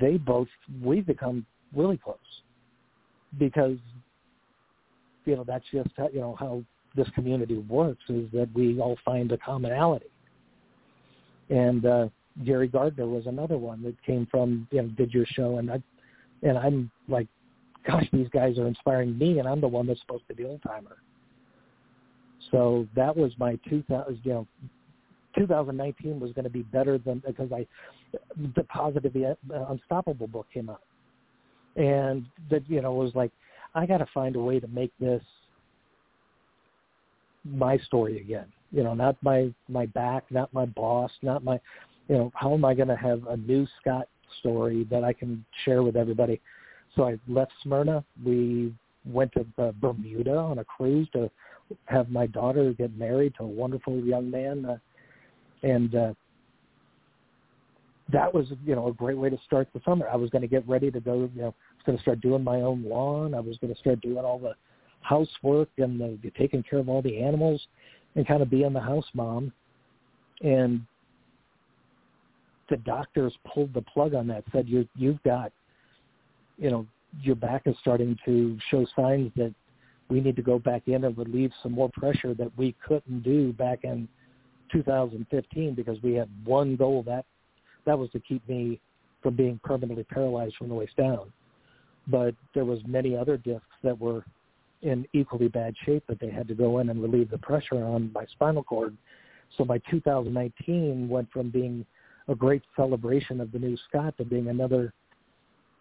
They 0.00 0.16
both 0.16 0.48
we've 0.82 1.06
become 1.06 1.46
really 1.74 1.96
close 1.96 2.16
because 3.38 3.76
you 5.24 5.36
know 5.36 5.44
that's 5.44 5.64
just 5.72 5.90
how, 5.96 6.08
you 6.12 6.20
know 6.20 6.36
how 6.38 6.62
this 6.96 7.08
community 7.14 7.58
works 7.58 8.02
is 8.08 8.30
that 8.32 8.48
we 8.54 8.80
all 8.80 8.96
find 9.04 9.30
a 9.32 9.38
commonality. 9.38 10.10
And 11.50 11.84
uh, 11.86 12.08
Gary 12.44 12.68
Gardner 12.68 13.06
was 13.06 13.26
another 13.26 13.56
one 13.58 13.82
that 13.82 13.94
came 14.04 14.26
from 14.30 14.66
you 14.70 14.82
know 14.82 14.88
did 14.88 15.12
your 15.12 15.26
show 15.26 15.58
and 15.58 15.70
I 15.70 15.82
and 16.42 16.56
I'm 16.56 16.90
like, 17.08 17.26
gosh, 17.86 18.06
these 18.12 18.28
guys 18.28 18.58
are 18.58 18.66
inspiring 18.66 19.16
me, 19.18 19.38
and 19.38 19.48
I'm 19.48 19.60
the 19.60 19.68
one 19.68 19.86
that's 19.86 20.00
supposed 20.00 20.28
to 20.28 20.34
be 20.34 20.44
old 20.44 20.62
timer. 20.62 20.98
So 22.50 22.86
that 22.94 23.16
was 23.16 23.32
my 23.38 23.58
2000, 23.68 24.20
you 24.22 24.32
know, 24.32 24.46
2019 25.38 26.20
was 26.20 26.32
going 26.32 26.44
to 26.44 26.50
be 26.50 26.62
better 26.62 26.98
than 26.98 27.22
because 27.26 27.50
I, 27.52 27.66
the 28.54 28.64
positive 28.64 29.14
uh, 29.16 29.64
unstoppable 29.68 30.26
book 30.26 30.46
came 30.52 30.68
out, 30.68 30.82
and 31.76 32.26
that 32.50 32.68
you 32.68 32.80
know 32.80 32.92
was 32.92 33.14
like, 33.14 33.32
I 33.74 33.86
got 33.86 33.98
to 33.98 34.06
find 34.12 34.36
a 34.36 34.40
way 34.40 34.60
to 34.60 34.68
make 34.68 34.92
this 35.00 35.22
my 37.44 37.78
story 37.78 38.20
again. 38.20 38.46
You 38.72 38.84
know, 38.84 38.94
not 38.94 39.16
my 39.22 39.52
my 39.68 39.86
back, 39.86 40.24
not 40.30 40.52
my 40.52 40.66
boss, 40.66 41.10
not 41.22 41.42
my, 41.42 41.58
you 42.08 42.16
know, 42.16 42.32
how 42.34 42.52
am 42.52 42.64
I 42.64 42.74
going 42.74 42.88
to 42.88 42.96
have 42.96 43.26
a 43.28 43.36
new 43.36 43.66
Scott 43.80 44.08
story 44.40 44.86
that 44.90 45.04
I 45.04 45.12
can 45.12 45.44
share 45.64 45.82
with 45.82 45.96
everybody? 45.96 46.40
So 46.96 47.04
I 47.04 47.18
left 47.28 47.52
Smyrna. 47.62 48.04
We 48.24 48.74
went 49.06 49.32
to 49.32 49.46
uh, 49.62 49.72
Bermuda 49.80 50.36
on 50.36 50.58
a 50.58 50.64
cruise 50.64 51.08
to 51.12 51.30
have 51.86 52.10
my 52.10 52.26
daughter 52.26 52.72
get 52.72 52.96
married 52.96 53.34
to 53.36 53.44
a 53.44 53.46
wonderful 53.46 53.98
young 53.98 54.30
man, 54.30 54.64
uh, 54.64 54.78
and 55.62 55.94
uh, 55.94 56.12
that 58.12 58.32
was 58.32 58.46
you 58.64 58.74
know 58.74 58.88
a 58.88 58.92
great 58.92 59.18
way 59.18 59.30
to 59.30 59.38
start 59.46 59.68
the 59.74 59.80
summer. 59.84 60.08
I 60.08 60.16
was 60.16 60.30
going 60.30 60.42
to 60.42 60.48
get 60.48 60.66
ready 60.68 60.90
to 60.90 61.00
go. 61.00 61.30
You 61.34 61.42
know, 61.42 61.48
I 61.48 61.74
was 61.76 61.84
going 61.86 61.98
to 61.98 62.02
start 62.02 62.20
doing 62.20 62.42
my 62.42 62.62
own 62.62 62.84
lawn. 62.84 63.34
I 63.34 63.40
was 63.40 63.58
going 63.58 63.72
to 63.72 63.80
start 63.80 64.00
doing 64.00 64.24
all 64.24 64.38
the 64.38 64.54
housework 65.00 65.68
and 65.78 66.00
the, 66.00 66.18
the 66.22 66.30
taking 66.30 66.62
care 66.62 66.78
of 66.78 66.88
all 66.88 67.02
the 67.02 67.20
animals, 67.20 67.66
and 68.14 68.26
kind 68.26 68.42
of 68.42 68.50
being 68.50 68.72
the 68.72 68.80
house 68.80 69.06
mom. 69.14 69.52
And 70.42 70.82
the 72.70 72.76
doctors 72.78 73.34
pulled 73.52 73.74
the 73.74 73.82
plug 73.82 74.14
on 74.14 74.26
that. 74.28 74.44
Said 74.52 74.68
you 74.68 74.88
you've 74.96 75.22
got, 75.22 75.52
you 76.56 76.70
know, 76.70 76.86
your 77.20 77.36
back 77.36 77.62
is 77.66 77.74
starting 77.80 78.16
to 78.24 78.58
show 78.70 78.86
signs 78.96 79.32
that 79.36 79.54
we 80.08 80.20
need 80.20 80.36
to 80.36 80.42
go 80.42 80.58
back 80.58 80.82
in 80.86 81.04
and 81.04 81.16
relieve 81.18 81.52
some 81.62 81.72
more 81.72 81.90
pressure 81.90 82.32
that 82.34 82.50
we 82.56 82.74
couldn't 82.86 83.22
do 83.22 83.52
back 83.52 83.80
in 83.84 84.08
2015 84.72 85.74
because 85.74 86.00
we 86.02 86.14
had 86.14 86.28
one 86.44 86.76
goal 86.76 87.02
that 87.04 87.24
that 87.86 87.98
was 87.98 88.10
to 88.10 88.20
keep 88.20 88.46
me 88.48 88.80
from 89.22 89.34
being 89.34 89.60
permanently 89.64 90.04
paralyzed 90.04 90.54
from 90.56 90.68
the 90.68 90.74
waist 90.74 90.96
down. 90.96 91.32
But 92.06 92.34
there 92.54 92.64
was 92.64 92.80
many 92.86 93.16
other 93.16 93.36
discs 93.36 93.66
that 93.82 93.98
were 93.98 94.24
in 94.82 95.06
equally 95.12 95.48
bad 95.48 95.74
shape 95.84 96.04
that 96.06 96.20
they 96.20 96.30
had 96.30 96.46
to 96.48 96.54
go 96.54 96.78
in 96.78 96.88
and 96.90 97.02
relieve 97.02 97.30
the 97.30 97.38
pressure 97.38 97.82
on 97.82 98.12
my 98.12 98.24
spinal 98.26 98.62
cord. 98.62 98.96
So 99.56 99.64
my 99.64 99.78
2019 99.90 101.08
went 101.08 101.30
from 101.32 101.50
being 101.50 101.84
a 102.28 102.34
great 102.34 102.62
celebration 102.76 103.40
of 103.40 103.50
the 103.50 103.58
new 103.58 103.76
Scott 103.88 104.14
to 104.18 104.24
being 104.24 104.48
another 104.48 104.92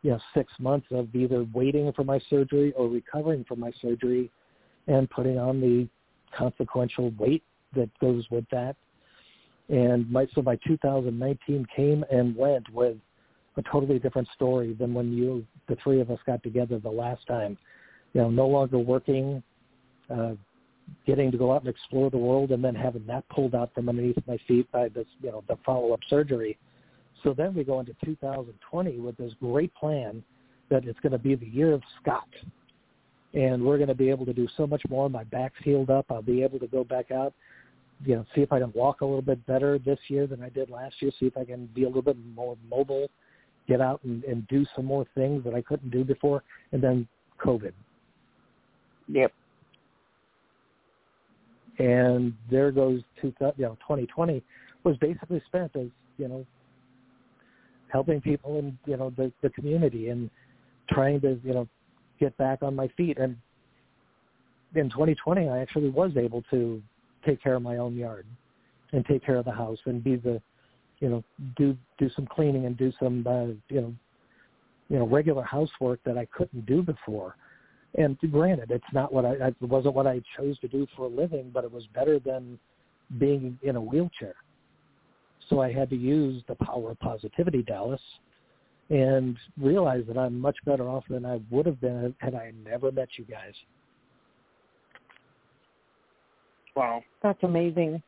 you 0.01 0.11
know 0.11 0.19
six 0.33 0.51
months 0.59 0.87
of 0.91 1.13
either 1.15 1.45
waiting 1.53 1.91
for 1.93 2.03
my 2.03 2.19
surgery 2.29 2.71
or 2.73 2.87
recovering 2.87 3.43
from 3.43 3.59
my 3.59 3.71
surgery 3.81 4.31
and 4.87 5.09
putting 5.09 5.37
on 5.37 5.59
the 5.59 5.87
consequential 6.35 7.11
weight 7.17 7.43
that 7.77 7.89
goes 7.99 8.25
with 8.29 8.45
that 8.51 8.75
and 9.69 10.09
my 10.11 10.27
so 10.33 10.41
my 10.41 10.57
2019 10.67 11.65
came 11.75 12.03
and 12.11 12.35
went 12.35 12.67
with 12.73 12.97
a 13.57 13.61
totally 13.63 13.99
different 13.99 14.27
story 14.35 14.73
than 14.73 14.93
when 14.93 15.11
you 15.11 15.45
the 15.67 15.77
three 15.83 16.01
of 16.01 16.11
us 16.11 16.19
got 16.25 16.43
together 16.43 16.79
the 16.79 16.89
last 16.89 17.25
time 17.27 17.57
you 18.13 18.21
know 18.21 18.29
no 18.29 18.47
longer 18.47 18.77
working 18.77 19.41
uh 20.09 20.33
getting 21.05 21.31
to 21.31 21.37
go 21.37 21.53
out 21.53 21.61
and 21.61 21.69
explore 21.69 22.09
the 22.09 22.17
world 22.17 22.51
and 22.51 22.63
then 22.63 22.73
having 22.73 23.05
that 23.05 23.27
pulled 23.29 23.53
out 23.53 23.73
from 23.73 23.89
underneath 23.89 24.17
my 24.27 24.37
feet 24.47 24.69
by 24.71 24.89
this 24.89 25.07
you 25.21 25.31
know 25.31 25.43
the 25.47 25.57
follow 25.65 25.93
up 25.93 25.99
surgery 26.09 26.57
so 27.23 27.33
then 27.33 27.53
we 27.53 27.63
go 27.63 27.79
into 27.79 27.93
2020 28.05 28.99
with 28.99 29.17
this 29.17 29.33
great 29.39 29.73
plan 29.75 30.23
that 30.69 30.85
it's 30.85 30.99
going 30.99 31.11
to 31.11 31.17
be 31.17 31.35
the 31.35 31.47
year 31.47 31.73
of 31.73 31.81
Scott. 32.01 32.27
And 33.33 33.63
we're 33.63 33.77
going 33.77 33.89
to 33.89 33.95
be 33.95 34.09
able 34.09 34.25
to 34.25 34.33
do 34.33 34.47
so 34.57 34.65
much 34.65 34.81
more. 34.89 35.09
My 35.09 35.23
back's 35.25 35.57
healed 35.63 35.89
up. 35.89 36.05
I'll 36.09 36.21
be 36.21 36.43
able 36.43 36.59
to 36.59 36.67
go 36.67 36.83
back 36.83 37.11
out, 37.11 37.33
you 38.05 38.15
know, 38.15 38.25
see 38.35 38.41
if 38.41 38.51
I 38.51 38.59
can 38.59 38.71
walk 38.73 39.01
a 39.01 39.05
little 39.05 39.21
bit 39.21 39.45
better 39.45 39.79
this 39.79 39.99
year 40.07 40.27
than 40.27 40.41
I 40.41 40.49
did 40.49 40.69
last 40.69 40.95
year, 41.01 41.11
see 41.19 41.25
if 41.25 41.37
I 41.37 41.45
can 41.45 41.67
be 41.73 41.83
a 41.83 41.87
little 41.87 42.01
bit 42.01 42.17
more 42.35 42.57
mobile, 42.69 43.09
get 43.67 43.81
out 43.81 44.03
and, 44.03 44.23
and 44.23 44.47
do 44.47 44.65
some 44.75 44.85
more 44.85 45.05
things 45.15 45.43
that 45.43 45.53
I 45.53 45.61
couldn't 45.61 45.89
do 45.89 46.03
before. 46.03 46.43
And 46.71 46.81
then 46.81 47.07
COVID. 47.43 47.73
Yep. 49.07 49.33
And 51.79 52.33
there 52.49 52.71
goes, 52.71 53.01
two, 53.21 53.33
you 53.57 53.65
know, 53.65 53.77
2020 53.81 54.43
was 54.83 54.97
basically 54.97 55.41
spent 55.47 55.75
as, 55.75 55.87
you 56.17 56.27
know, 56.27 56.45
helping 57.89 58.21
people 58.21 58.59
in 58.59 58.77
you 58.85 58.97
know 58.97 59.11
the 59.17 59.31
the 59.41 59.49
community 59.51 60.09
and 60.09 60.29
trying 60.89 61.21
to 61.21 61.39
you 61.43 61.53
know 61.53 61.67
get 62.19 62.35
back 62.37 62.61
on 62.61 62.75
my 62.75 62.87
feet 62.97 63.17
and 63.17 63.35
in 64.75 64.89
2020 64.89 65.49
I 65.49 65.59
actually 65.59 65.89
was 65.89 66.11
able 66.17 66.43
to 66.51 66.81
take 67.25 67.41
care 67.41 67.55
of 67.55 67.61
my 67.61 67.77
own 67.77 67.95
yard 67.95 68.25
and 68.93 69.05
take 69.05 69.25
care 69.25 69.35
of 69.35 69.45
the 69.45 69.51
house 69.51 69.79
and 69.85 70.03
be 70.03 70.15
the 70.15 70.41
you 70.99 71.09
know 71.09 71.23
do 71.57 71.77
do 71.97 72.09
some 72.15 72.25
cleaning 72.27 72.65
and 72.65 72.77
do 72.77 72.91
some 72.99 73.25
uh, 73.27 73.45
you 73.69 73.81
know 73.81 73.93
you 74.89 74.99
know 74.99 75.07
regular 75.07 75.43
housework 75.43 75.99
that 76.05 76.17
I 76.17 76.25
couldn't 76.25 76.65
do 76.65 76.81
before 76.81 77.35
and 77.97 78.17
granted 78.31 78.71
it's 78.71 78.93
not 78.93 79.13
what 79.13 79.25
I 79.25 79.33
it 79.47 79.61
wasn't 79.61 79.95
what 79.95 80.07
I 80.07 80.21
chose 80.37 80.57
to 80.59 80.67
do 80.67 80.87
for 80.95 81.05
a 81.05 81.09
living 81.09 81.51
but 81.53 81.63
it 81.63 81.71
was 81.71 81.83
better 81.93 82.19
than 82.19 82.59
being 83.17 83.57
in 83.63 83.75
a 83.75 83.81
wheelchair 83.81 84.35
so 85.49 85.61
I 85.61 85.71
had 85.71 85.89
to 85.91 85.95
use 85.95 86.43
the 86.47 86.55
power 86.55 86.91
of 86.91 86.99
positivity, 86.99 87.63
Dallas, 87.63 88.01
and 88.89 89.37
realize 89.59 90.03
that 90.07 90.17
I'm 90.17 90.39
much 90.39 90.57
better 90.65 90.87
off 90.87 91.05
than 91.09 91.25
I 91.25 91.39
would 91.49 91.65
have 91.65 91.79
been 91.79 92.13
had 92.19 92.35
I 92.35 92.51
never 92.65 92.91
met 92.91 93.09
you 93.17 93.25
guys. 93.25 93.53
Wow, 96.77 97.01
that's 97.23 97.41
amazing. 97.41 98.03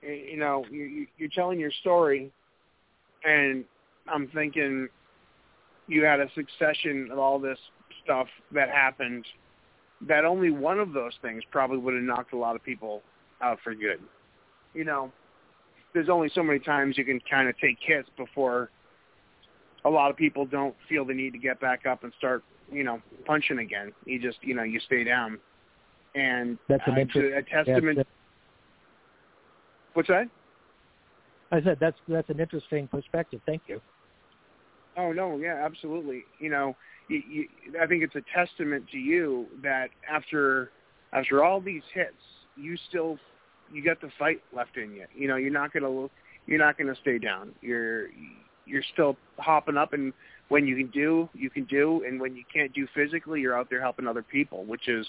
You 0.00 0.38
know, 0.38 0.64
you, 0.70 1.06
you're 1.18 1.28
telling 1.28 1.60
your 1.60 1.70
story, 1.82 2.32
and 3.24 3.66
I'm 4.08 4.26
thinking 4.28 4.88
you 5.86 6.02
had 6.02 6.20
a 6.20 6.28
succession 6.34 7.10
of 7.12 7.18
all 7.18 7.38
this 7.38 7.58
stuff 8.02 8.26
that 8.52 8.70
happened. 8.70 9.26
That 10.08 10.24
only 10.24 10.50
one 10.50 10.80
of 10.80 10.94
those 10.94 11.12
things 11.20 11.42
probably 11.50 11.76
would 11.76 11.92
have 11.92 12.02
knocked 12.02 12.32
a 12.32 12.38
lot 12.38 12.56
of 12.56 12.64
people 12.64 13.02
out 13.42 13.58
for 13.62 13.74
good. 13.74 14.00
You 14.72 14.84
know, 14.84 15.12
there's 15.92 16.08
only 16.08 16.30
so 16.34 16.42
many 16.42 16.58
times 16.58 16.96
you 16.96 17.04
can 17.04 17.20
kind 17.30 17.50
of 17.50 17.58
take 17.58 17.76
hits 17.80 18.08
before 18.16 18.70
a 19.84 19.90
lot 19.90 20.10
of 20.10 20.16
people 20.16 20.46
don't 20.46 20.74
feel 20.88 21.04
the 21.04 21.12
need 21.12 21.34
to 21.34 21.38
get 21.38 21.60
back 21.60 21.84
up 21.84 22.02
and 22.02 22.14
start, 22.16 22.42
you 22.72 22.82
know, 22.82 23.02
punching 23.26 23.58
again. 23.58 23.92
You 24.06 24.18
just, 24.18 24.38
you 24.40 24.54
know, 24.54 24.62
you 24.62 24.80
stay 24.80 25.04
down. 25.04 25.38
And 26.14 26.58
That's 26.68 26.82
uh, 26.86 26.92
a 26.92 27.42
testament. 27.42 27.98
yeah, 27.98 28.02
What's 29.94 30.08
that? 30.08 30.28
I 31.52 31.60
said 31.62 31.78
that's 31.80 31.96
that's 32.08 32.30
an 32.30 32.40
interesting 32.40 32.86
perspective. 32.86 33.40
Thank 33.44 33.62
you. 33.66 33.80
Oh 34.96 35.12
no, 35.12 35.36
yeah, 35.36 35.62
absolutely. 35.64 36.24
You 36.38 36.50
know, 36.50 36.76
you, 37.08 37.22
you, 37.28 37.48
I 37.80 37.86
think 37.86 38.02
it's 38.02 38.14
a 38.14 38.22
testament 38.34 38.84
to 38.92 38.98
you 38.98 39.46
that 39.62 39.88
after 40.08 40.70
after 41.12 41.42
all 41.42 41.60
these 41.60 41.82
hits, 41.92 42.12
you 42.56 42.76
still 42.88 43.18
you 43.72 43.84
got 43.84 44.00
the 44.00 44.10
fight 44.18 44.42
left 44.54 44.76
in 44.76 44.92
you. 44.92 45.06
You 45.14 45.28
know, 45.28 45.36
you're 45.36 45.50
not 45.50 45.72
gonna 45.72 46.08
you're 46.46 46.58
not 46.58 46.78
gonna 46.78 46.94
stay 47.02 47.18
down. 47.18 47.52
You're 47.60 48.08
you're 48.66 48.84
still 48.92 49.16
hopping 49.38 49.76
up, 49.76 49.92
and 49.92 50.12
when 50.48 50.66
you 50.66 50.76
can 50.76 50.88
do, 50.88 51.28
you 51.34 51.50
can 51.50 51.64
do, 51.64 52.04
and 52.06 52.20
when 52.20 52.36
you 52.36 52.44
can't 52.52 52.72
do 52.72 52.86
physically, 52.94 53.40
you're 53.40 53.58
out 53.58 53.68
there 53.70 53.80
helping 53.80 54.06
other 54.06 54.22
people, 54.22 54.64
which 54.64 54.88
is 54.88 55.06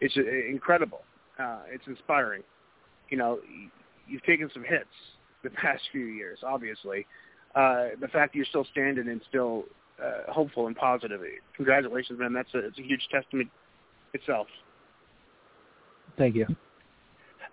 it's 0.00 0.16
incredible. 0.16 1.02
Uh, 1.38 1.60
it's 1.70 1.86
inspiring. 1.86 2.42
You 3.10 3.16
know, 3.16 3.38
you've 4.06 4.22
taken 4.24 4.50
some 4.52 4.64
hits 4.64 4.86
the 5.42 5.50
past 5.62 5.82
few 5.92 6.06
years, 6.06 6.38
obviously. 6.42 7.06
Uh, 7.54 7.88
the 8.00 8.08
fact 8.08 8.32
that 8.32 8.36
you're 8.36 8.46
still 8.46 8.66
standing 8.70 9.08
and 9.08 9.20
still 9.28 9.64
uh, 10.02 10.30
hopeful 10.32 10.66
and 10.66 10.76
positive. 10.76 11.20
Congratulations, 11.56 12.18
man. 12.18 12.32
That's 12.32 12.52
a, 12.54 12.58
it's 12.58 12.78
a 12.78 12.82
huge 12.82 13.06
testament 13.10 13.50
itself. 14.14 14.46
Thank 16.16 16.36
you. 16.36 16.46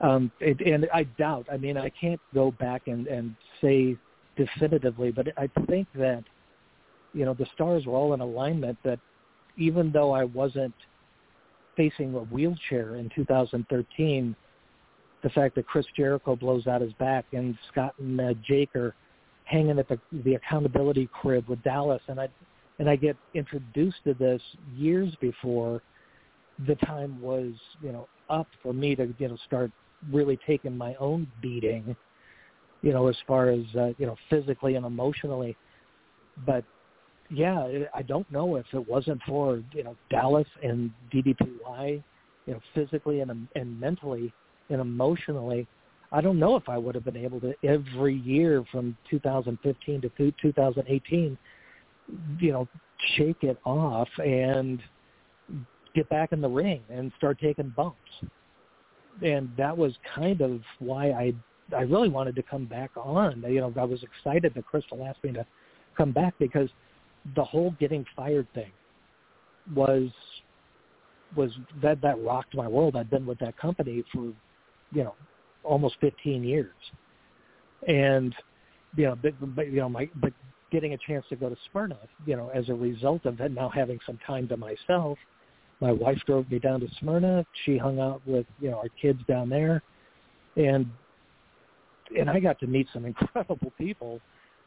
Um, 0.02 0.32
and 0.42 0.88
I 0.94 1.04
doubt. 1.04 1.48
I 1.52 1.58
mean, 1.58 1.78
I 1.78 1.90
can't 1.90 2.20
go 2.34 2.52
back 2.52 2.88
and, 2.88 3.08
and 3.08 3.36
say 3.62 3.98
definitively, 4.36 5.12
but 5.12 5.28
I 5.38 5.50
think 5.68 5.88
that 5.96 6.24
you 7.14 7.24
know 7.24 7.34
the 7.34 7.46
stars 7.54 7.86
were 7.86 7.94
all 7.94 8.14
in 8.14 8.20
alignment. 8.20 8.78
That 8.84 9.00
even 9.58 9.92
though 9.92 10.12
I 10.12 10.26
wasn't 10.26 10.74
facing 11.76 12.14
a 12.16 12.20
wheelchair 12.20 12.96
in 12.96 13.10
2013, 13.16 14.36
the 15.24 15.30
fact 15.30 15.56
that 15.56 15.68
Chris 15.68 15.86
Jericho 15.96 16.36
blows 16.36 16.68
out 16.68 16.82
his 16.82 16.94
back 16.94 17.26
and 17.34 17.58
Scott 17.72 17.94
and 18.00 18.20
uh, 18.20 18.34
Jake 18.48 18.76
are 18.76 18.94
hanging 19.46 19.80
at 19.80 19.88
the 19.88 20.00
the 20.24 20.36
accountability 20.36 21.10
crib 21.14 21.48
with 21.48 21.62
Dallas, 21.64 22.02
and 22.08 22.20
I 22.20 22.28
and 22.80 22.90
I 22.90 22.96
get 22.96 23.16
introduced 23.34 23.98
to 24.06 24.14
this 24.14 24.42
years 24.76 25.14
before 25.22 25.82
the 26.68 26.76
time 26.76 27.22
was 27.22 27.54
you 27.82 27.92
know 27.92 28.08
up 28.30 28.48
for 28.62 28.74
me 28.74 28.96
to 28.96 29.14
you 29.18 29.28
know 29.28 29.38
start 29.46 29.72
really 30.12 30.38
taking 30.46 30.78
my 30.78 30.96
own 30.96 31.28
beating, 31.42 31.96
you 32.82 32.94
know, 32.94 33.08
as 33.08 33.16
far 33.28 33.50
as 33.50 33.64
uh, 33.78 33.88
you 33.98 34.06
know 34.06 34.16
physically 34.30 34.76
and 34.76 34.86
emotionally. 34.86 35.56
But 36.46 36.64
yeah, 37.30 37.68
I 37.94 38.02
don't 38.02 38.30
know 38.32 38.56
if 38.56 38.66
it 38.74 38.88
wasn't 38.88 39.22
for 39.28 39.62
you 39.74 39.84
know 39.84 39.96
Dallas 40.10 40.48
and 40.64 40.92
DDPY, 41.14 42.04
you 42.46 42.54
know, 42.54 42.60
physically 42.74 43.22
and 43.22 43.48
and 43.56 43.80
mentally 43.80 44.34
and 44.70 44.82
emotionally. 44.82 45.68
I 46.12 46.22
don't 46.22 46.40
know 46.40 46.56
if 46.56 46.70
I 46.70 46.78
would 46.78 46.96
have 46.96 47.04
been 47.04 47.18
able 47.18 47.42
to 47.42 47.54
every 47.64 48.16
year 48.20 48.64
from 48.72 48.96
2015 49.10 50.02
to 50.02 50.32
2018, 50.42 51.38
you 52.40 52.52
know, 52.52 52.68
shake 53.18 53.44
it 53.44 53.58
off 53.66 54.08
and 54.24 54.80
get 55.96 56.08
back 56.10 56.32
in 56.32 56.42
the 56.42 56.48
ring 56.48 56.82
and 56.90 57.12
start 57.18 57.40
taking 57.40 57.70
bumps. 57.76 57.98
And 59.24 59.50
that 59.58 59.76
was 59.76 59.94
kind 60.14 60.42
of 60.42 60.62
why 60.80 61.10
I 61.12 61.34
I 61.76 61.82
really 61.82 62.10
wanted 62.10 62.36
to 62.36 62.44
come 62.44 62.66
back 62.66 62.92
on. 62.96 63.44
You 63.48 63.62
know, 63.62 63.74
I 63.76 63.84
was 63.84 64.04
excited 64.04 64.54
that 64.54 64.66
Crystal 64.68 65.04
asked 65.04 65.24
me 65.24 65.32
to 65.34 65.46
come 65.98 66.12
back 66.12 66.36
because 66.38 66.70
the 67.36 67.44
whole 67.44 67.76
getting 67.80 68.06
fired 68.16 68.48
thing 68.54 68.72
was 69.76 70.10
was 71.36 71.52
that 71.82 72.02
that 72.02 72.22
rocked 72.24 72.56
my 72.56 72.68
world. 72.68 72.96
I'd 72.96 73.10
been 73.10 73.26
with 73.26 73.40
that 73.40 73.58
company 73.58 74.04
for 74.14 74.32
you 74.92 75.04
know 75.04 75.16
almost 75.64 75.96
15 76.02 76.44
years, 76.44 76.76
and 77.88 78.34
you 78.96 79.06
know, 79.06 79.18
but, 79.22 79.56
but 79.56 79.68
you 79.68 79.78
know, 79.78 79.90
my 79.90 80.10
but 80.16 80.34
getting 80.72 80.94
a 80.94 80.98
chance 80.98 81.26
to 81.30 81.36
go 81.36 81.50
to 81.50 81.56
Smyrna, 81.72 81.98
you 82.26 82.36
know, 82.36 82.50
as 82.54 82.70
a 82.70 82.74
result 82.74 83.26
of 83.26 83.38
that, 83.38 83.52
now 83.52 83.70
having 83.70 84.00
some 84.06 84.20
time 84.26 84.48
to 84.50 84.58
myself, 84.58 85.18
my 85.82 85.92
wife 85.92 86.20
drove 86.26 86.50
me 86.50 86.60
down 86.60 86.80
to 86.80 86.88
Smyrna. 87.00 87.46
She 87.66 87.78
hung 87.78 88.00
out 88.00 88.22
with 88.26 88.46
you 88.60 88.72
know 88.72 88.78
our 88.78 88.90
kids 89.02 89.20
down 89.28 89.50
there, 89.50 89.82
and 90.56 90.86
and 92.18 92.30
I 92.30 92.40
got 92.40 92.60
to 92.60 92.68
meet 92.68 92.88
some 92.94 93.06
incredible 93.06 93.72
people 93.78 94.20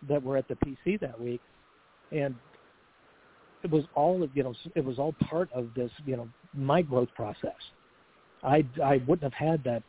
that 0.08 0.22
were 0.22 0.36
at 0.36 0.46
the 0.48 0.54
PC 0.56 1.00
that 1.00 1.20
week, 1.20 1.40
and 2.12 2.34
it 3.62 3.70
was 3.70 3.84
all 3.94 4.26
you 4.34 4.42
know 4.42 4.54
it 4.74 4.84
was 4.84 4.98
all 4.98 5.14
part 5.28 5.50
of 5.52 5.68
this 5.74 5.90
you 6.06 6.16
know 6.16 6.28
my 6.54 6.82
growth 6.82 7.08
process. 7.14 7.52
I 8.42 8.64
I 8.82 9.02
wouldn't 9.06 9.32
have 9.32 9.34
had 9.34 9.64
that 9.64 9.82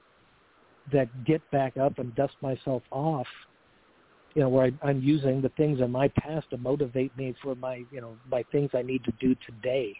that 0.91 1.25
get 1.25 1.41
back 1.51 1.77
up 1.77 1.99
and 1.99 2.13
dust 2.15 2.34
myself 2.41 2.82
off 2.91 3.27
you 4.36 4.41
know, 4.41 4.49
where 4.49 4.65
I, 4.65 4.88
I'm 4.88 5.01
using 5.01 5.41
the 5.41 5.49
things 5.49 5.82
in 5.82 5.91
my 5.91 6.08
past 6.10 6.49
to 6.51 6.58
motivate 6.58 7.15
me 7.17 7.36
for 7.41 7.55
my, 7.55 7.84
you 7.91 8.01
know, 8.01 8.15
my 8.29 8.43
things 8.51 8.69
I 8.73 8.82
need 8.82 9.03
to 9.05 9.12
do 9.19 9.36
today. 9.45 9.95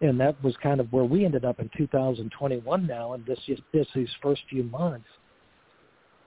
And 0.00 0.18
that 0.20 0.42
was 0.42 0.54
kind 0.62 0.80
of 0.80 0.92
where 0.92 1.04
we 1.04 1.24
ended 1.24 1.44
up 1.44 1.58
in 1.58 1.68
2021 1.76 2.86
now, 2.86 3.14
and 3.14 3.26
this 3.26 3.38
just 3.46 3.62
this 3.72 3.86
these 3.94 4.08
first 4.22 4.42
few 4.48 4.62
months. 4.62 5.08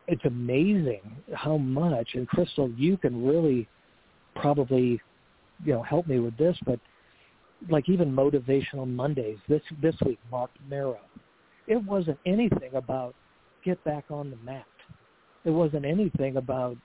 It's 0.07 0.23
amazing 0.25 1.01
how 1.33 1.57
much, 1.57 2.09
and 2.15 2.27
Crystal, 2.27 2.69
you 2.71 2.97
can 2.97 3.25
really 3.25 3.67
probably, 4.35 5.01
you 5.63 5.73
know, 5.73 5.83
help 5.83 6.07
me 6.07 6.19
with 6.19 6.37
this, 6.37 6.57
but 6.65 6.79
like 7.69 7.87
even 7.89 8.11
motivational 8.11 8.87
Mondays 8.87 9.37
this 9.47 9.61
this 9.81 9.95
week, 10.05 10.19
Marc 10.31 10.49
Mero, 10.69 10.99
it 11.67 11.83
wasn't 11.83 12.17
anything 12.25 12.73
about 12.73 13.13
get 13.63 13.83
back 13.83 14.05
on 14.09 14.31
the 14.31 14.37
mat. 14.37 14.65
It 15.45 15.51
wasn't 15.51 15.85
anything 15.85 16.37
about 16.37 16.77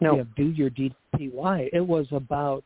No. 0.00 0.12
you 0.12 0.18
know, 0.18 0.26
do 0.36 0.50
your 0.50 0.70
DPY. 0.70 1.70
It 1.72 1.80
was 1.80 2.06
about 2.10 2.64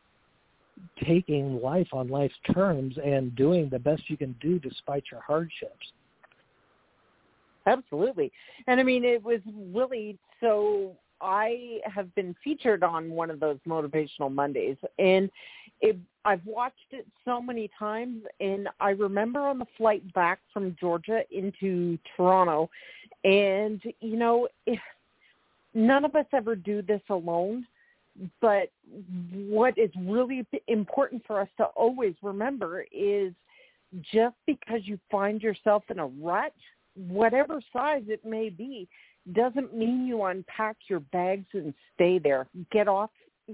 taking 1.05 1.61
life 1.61 1.87
on 1.93 2.07
life's 2.07 2.35
terms 2.53 2.97
and 3.03 3.35
doing 3.35 3.69
the 3.69 3.79
best 3.79 4.09
you 4.09 4.17
can 4.17 4.35
do 4.41 4.59
despite 4.59 5.03
your 5.11 5.21
hardships. 5.21 5.91
Absolutely. 7.65 8.31
And 8.67 8.79
I 8.79 8.83
mean, 8.83 9.03
it 9.03 9.23
was 9.23 9.39
really 9.73 10.17
so 10.39 10.95
I 11.21 11.79
have 11.85 12.13
been 12.15 12.35
featured 12.43 12.83
on 12.83 13.09
one 13.09 13.29
of 13.29 13.39
those 13.39 13.57
motivational 13.67 14.31
Mondays 14.31 14.77
and 14.99 15.29
it 15.81 15.97
I've 16.23 16.45
watched 16.45 16.91
it 16.91 17.05
so 17.23 17.41
many 17.41 17.69
times 17.77 18.23
and 18.39 18.67
I 18.79 18.91
remember 18.91 19.39
on 19.41 19.59
the 19.59 19.67
flight 19.77 20.11
back 20.13 20.39
from 20.53 20.75
Georgia 20.79 21.21
into 21.31 21.97
Toronto 22.15 22.69
and 23.23 23.81
you 24.01 24.17
know, 24.17 24.47
if 24.65 24.79
none 25.73 26.05
of 26.05 26.15
us 26.15 26.25
ever 26.33 26.55
do 26.55 26.81
this 26.81 27.01
alone, 27.09 27.65
but 28.41 28.71
what 29.33 29.77
is 29.77 29.91
really 29.99 30.45
important 30.67 31.23
for 31.27 31.41
us 31.41 31.49
to 31.57 31.65
always 31.65 32.15
remember 32.21 32.85
is 32.91 33.33
just 34.01 34.35
because 34.45 34.81
you 34.83 34.99
find 35.11 35.41
yourself 35.41 35.83
in 35.89 35.99
a 35.99 36.07
rut, 36.07 36.53
whatever 36.95 37.61
size 37.73 38.03
it 38.07 38.25
may 38.25 38.49
be, 38.49 38.87
doesn't 39.33 39.75
mean 39.75 40.05
you 40.05 40.23
unpack 40.23 40.77
your 40.87 40.99
bags 40.99 41.47
and 41.53 41.73
stay 41.93 42.19
there. 42.19 42.47
Get 42.71 42.87
off 42.87 43.09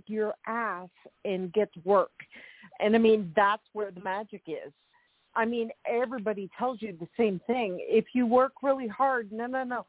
your 0.08 0.34
ass 0.48 0.90
and 1.26 1.52
get 1.54 1.74
to 1.74 1.80
work. 1.84 2.12
And 2.80 2.96
I 2.96 3.00
mean, 3.00 3.32
that's 3.36 3.64
where 3.74 3.92
the 3.92 4.02
magic 4.02 4.44
is. 4.48 4.72
I 5.36 5.46
mean, 5.46 5.70
everybody 5.86 6.50
tells 6.58 6.82
you 6.82 6.96
the 7.00 7.08
same 7.18 7.40
thing. 7.48 7.78
If 7.82 8.06
you 8.14 8.26
work 8.26 8.54
really 8.62 8.88
hard, 8.88 9.32
no, 9.32 9.46
no, 9.46 9.64
no, 9.64 9.86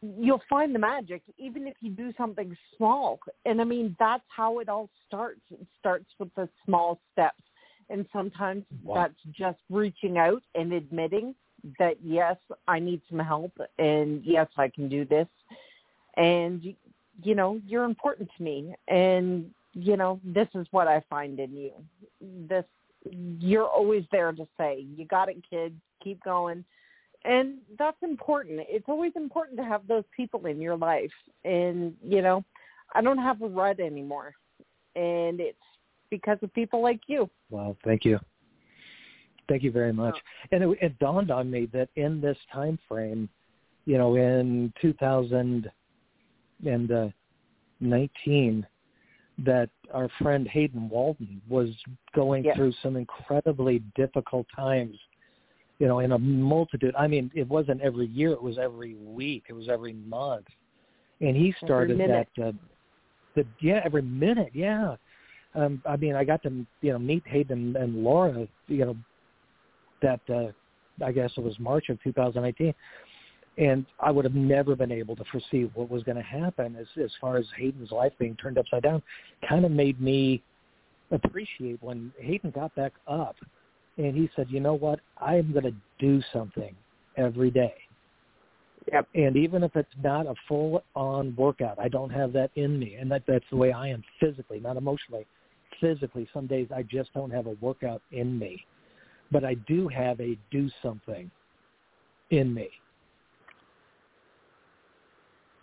you'll 0.00 0.42
find 0.48 0.74
the 0.74 0.78
magic, 0.78 1.22
even 1.38 1.66
if 1.66 1.74
you 1.80 1.90
do 1.90 2.12
something 2.16 2.56
small. 2.76 3.20
And 3.44 3.60
I 3.60 3.64
mean, 3.64 3.94
that's 3.98 4.24
how 4.34 4.60
it 4.60 4.68
all 4.68 4.88
starts. 5.06 5.42
It 5.50 5.66
starts 5.78 6.06
with 6.18 6.34
the 6.34 6.48
small 6.64 7.00
steps. 7.12 7.42
And 7.90 8.06
sometimes 8.12 8.64
Wow. 8.82 8.94
that's 8.94 9.22
just 9.36 9.58
reaching 9.68 10.16
out 10.16 10.42
and 10.54 10.72
admitting 10.72 11.34
that, 11.78 11.96
yes, 12.02 12.36
I 12.68 12.78
need 12.78 13.00
some 13.08 13.18
help 13.18 13.52
and 13.78 14.22
yes, 14.24 14.48
I 14.56 14.68
can 14.68 14.88
do 14.88 15.04
this. 15.04 15.28
And, 16.16 16.74
you 17.22 17.34
know, 17.34 17.60
you're 17.66 17.84
important 17.84 18.30
to 18.36 18.42
me. 18.42 18.74
And, 18.88 19.50
you 19.74 19.96
know, 19.96 20.20
this 20.24 20.48
is 20.54 20.66
what 20.70 20.88
I 20.88 21.02
find 21.08 21.38
in 21.38 21.56
you. 21.56 21.72
This, 22.20 22.64
you're 23.38 23.66
always 23.66 24.04
there 24.12 24.32
to 24.32 24.46
say, 24.58 24.86
you 24.96 25.04
got 25.06 25.28
it, 25.28 25.42
kid, 25.48 25.74
keep 26.02 26.22
going 26.22 26.64
and 27.24 27.58
that's 27.78 27.96
important. 28.02 28.60
It's 28.68 28.88
always 28.88 29.12
important 29.16 29.58
to 29.58 29.64
have 29.64 29.86
those 29.86 30.04
people 30.16 30.46
in 30.46 30.60
your 30.60 30.76
life. 30.76 31.12
And 31.44 31.94
you 32.02 32.22
know, 32.22 32.44
I 32.94 33.02
don't 33.02 33.18
have 33.18 33.42
a 33.42 33.48
rut 33.48 33.80
anymore, 33.80 34.34
and 34.96 35.40
it's 35.40 35.58
because 36.10 36.38
of 36.42 36.52
people 36.52 36.82
like 36.82 37.00
you. 37.06 37.30
Well, 37.50 37.76
thank 37.84 38.04
you. 38.04 38.18
Thank 39.52 39.64
you 39.64 39.70
very 39.70 39.92
much. 39.92 40.16
And 40.50 40.62
it, 40.62 40.78
it 40.80 40.98
dawned 40.98 41.30
on 41.30 41.50
me 41.50 41.68
that 41.74 41.90
in 41.96 42.22
this 42.22 42.38
time 42.50 42.78
frame, 42.88 43.28
you 43.84 43.98
know, 43.98 44.14
in 44.14 44.72
2000, 44.80 45.70
and 46.64 46.90
uh, 46.90 47.08
19 47.80 48.66
that 49.44 49.68
our 49.92 50.08
friend 50.22 50.48
Hayden 50.48 50.88
Walden 50.88 51.42
was 51.50 51.68
going 52.14 52.44
Yes. 52.44 52.56
through 52.56 52.72
some 52.82 52.96
incredibly 52.96 53.80
difficult 53.94 54.46
times. 54.56 54.96
You 55.78 55.86
know, 55.86 55.98
in 55.98 56.12
a 56.12 56.18
multitude. 56.18 56.94
I 56.98 57.06
mean, 57.06 57.30
it 57.34 57.46
wasn't 57.46 57.82
every 57.82 58.06
year; 58.06 58.30
it 58.30 58.42
was 58.42 58.56
every 58.56 58.94
week, 58.94 59.44
it 59.50 59.52
was 59.52 59.68
every 59.68 59.92
month, 59.92 60.46
and 61.20 61.36
he 61.36 61.54
started 61.62 61.98
that. 61.98 62.28
Uh, 62.42 62.52
the 63.34 63.44
yeah, 63.60 63.80
every 63.84 64.02
minute, 64.02 64.52
yeah. 64.54 64.96
Um, 65.54 65.82
I 65.86 65.96
mean, 65.96 66.14
I 66.14 66.24
got 66.24 66.42
to 66.44 66.64
you 66.80 66.92
know 66.92 66.98
meet 66.98 67.26
Hayden 67.26 67.76
and 67.76 68.02
Laura. 68.02 68.46
You 68.68 68.84
know, 68.86 68.96
that 70.02 70.20
uh, 70.28 71.04
I 71.04 71.12
guess 71.12 71.30
it 71.36 71.42
was 71.42 71.58
March 71.58 71.88
of 71.88 72.02
2019 72.02 72.74
and 73.58 73.84
I 74.00 74.10
would 74.10 74.24
have 74.24 74.34
never 74.34 74.74
been 74.74 74.92
able 74.92 75.14
to 75.16 75.24
foresee 75.30 75.70
what 75.74 75.90
was 75.90 76.02
going 76.04 76.16
to 76.16 76.22
happen 76.22 76.76
as 76.76 76.86
as 77.02 77.10
far 77.20 77.36
as 77.36 77.46
Hayden's 77.56 77.90
life 77.90 78.12
being 78.18 78.36
turned 78.36 78.58
upside 78.58 78.82
down. 78.82 79.02
Kind 79.48 79.64
of 79.64 79.70
made 79.70 80.00
me 80.00 80.42
appreciate 81.10 81.82
when 81.82 82.12
Hayden 82.18 82.50
got 82.50 82.74
back 82.74 82.92
up 83.06 83.36
and 83.98 84.16
he 84.16 84.30
said, 84.34 84.46
"You 84.50 84.60
know 84.60 84.74
what? 84.74 85.00
I'm 85.18 85.52
going 85.52 85.64
to 85.64 85.74
do 85.98 86.22
something 86.32 86.74
every 87.16 87.50
day." 87.50 87.74
Yep. 88.90 89.08
And 89.14 89.36
even 89.36 89.62
if 89.62 89.76
it's 89.76 89.94
not 90.02 90.26
a 90.26 90.34
full 90.48 90.82
on 90.96 91.36
workout, 91.36 91.78
I 91.78 91.88
don't 91.88 92.10
have 92.10 92.32
that 92.32 92.50
in 92.56 92.78
me, 92.78 92.94
and 92.94 93.10
that 93.10 93.22
that's 93.28 93.44
the 93.50 93.56
way 93.56 93.72
I 93.72 93.88
am 93.88 94.02
physically, 94.18 94.60
not 94.60 94.76
emotionally. 94.76 95.26
Physically, 95.80 96.28
some 96.32 96.46
days 96.46 96.68
I 96.74 96.82
just 96.82 97.12
don't 97.12 97.30
have 97.30 97.46
a 97.46 97.56
workout 97.60 98.02
in 98.12 98.38
me, 98.38 98.64
but 99.32 99.44
I 99.44 99.54
do 99.54 99.88
have 99.88 100.20
a 100.20 100.36
do 100.50 100.68
something 100.82 101.30
in 102.30 102.52
me. 102.52 102.68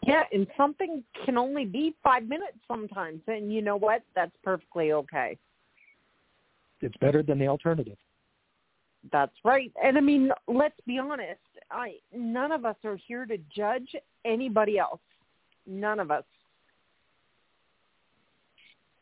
Yeah, 0.06 0.24
and 0.32 0.48
something 0.58 1.04
can 1.26 1.38
only 1.38 1.66
be 1.66 1.96
five 2.04 2.24
minutes 2.24 2.58
sometimes, 2.68 3.22
and 3.28 3.54
you 3.54 3.62
know 3.62 3.76
what? 3.76 4.02
That's 4.16 4.32
perfectly 4.44 4.92
okay. 4.92 5.38
It's 6.82 6.96
better 6.98 7.22
than 7.22 7.38
the 7.38 7.48
alternative. 7.48 7.98
That's 9.12 9.36
right. 9.44 9.72
And 9.84 9.98
I 9.98 10.02
mean, 10.02 10.32
let's 10.48 10.80
be 10.88 10.98
honest. 10.98 11.40
I 11.72 11.96
none 12.14 12.52
of 12.52 12.66
us 12.66 12.76
are 12.84 12.98
here 13.08 13.26
to 13.26 13.38
judge 13.56 13.96
anybody 14.26 14.80
else. 14.80 15.00
None 15.68 16.00
of 16.00 16.12
us. 16.12 16.24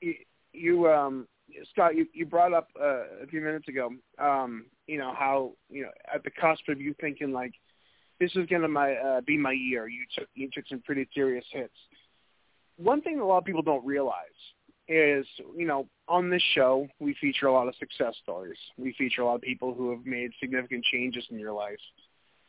you, 0.02 0.16
you 0.54 0.88
um 0.88 1.28
Scott, 1.72 1.96
you, 1.96 2.06
you 2.14 2.26
brought 2.26 2.54
up 2.54 2.70
uh, 2.80 3.24
a 3.24 3.28
few 3.30 3.42
minutes 3.42 3.68
ago, 3.68 3.90
um, 4.20 4.66
you 4.88 4.98
know 4.98 5.14
how 5.18 5.54
you 5.70 5.84
know 5.84 5.90
at 6.14 6.24
the 6.24 6.32
cusp 6.32 6.68
of 6.70 6.80
you 6.80 6.94
thinking 7.00 7.32
like 7.32 7.54
this 8.20 8.36
is 8.36 8.46
gonna 8.48 8.68
my 8.68 8.94
uh, 8.94 9.22
be 9.22 9.38
my 9.38 9.52
year. 9.52 9.88
You 9.88 10.06
took 10.18 10.28
you 10.36 10.50
took 10.54 10.68
some 10.68 10.82
pretty 10.82 11.08
serious 11.14 11.46
hits. 11.52 11.74
One 12.78 13.02
thing 13.02 13.20
a 13.20 13.26
lot 13.26 13.40
of 13.40 13.46
people 13.46 13.62
don't 13.62 13.86
realize 13.86 14.14
is 14.88 15.26
you 15.56 15.66
know 15.66 15.88
on 16.08 16.30
this 16.30 16.44
show 16.54 16.88
we 17.00 17.16
feature 17.20 17.48
a 17.48 17.54
lot 17.54 17.68
of 17.68 17.76
success 17.76 18.16
stories. 18.24 18.58
We 18.78 18.94
feature 18.98 19.22
a 19.22 19.26
lot 19.26 19.36
of 19.36 19.42
people 19.42 19.74
who 19.74 19.92
have 19.92 20.06
made 20.06 20.32
significant 20.40 20.84
changes 20.86 21.26
in 21.30 21.40
your 21.40 21.54
life. 21.54 21.80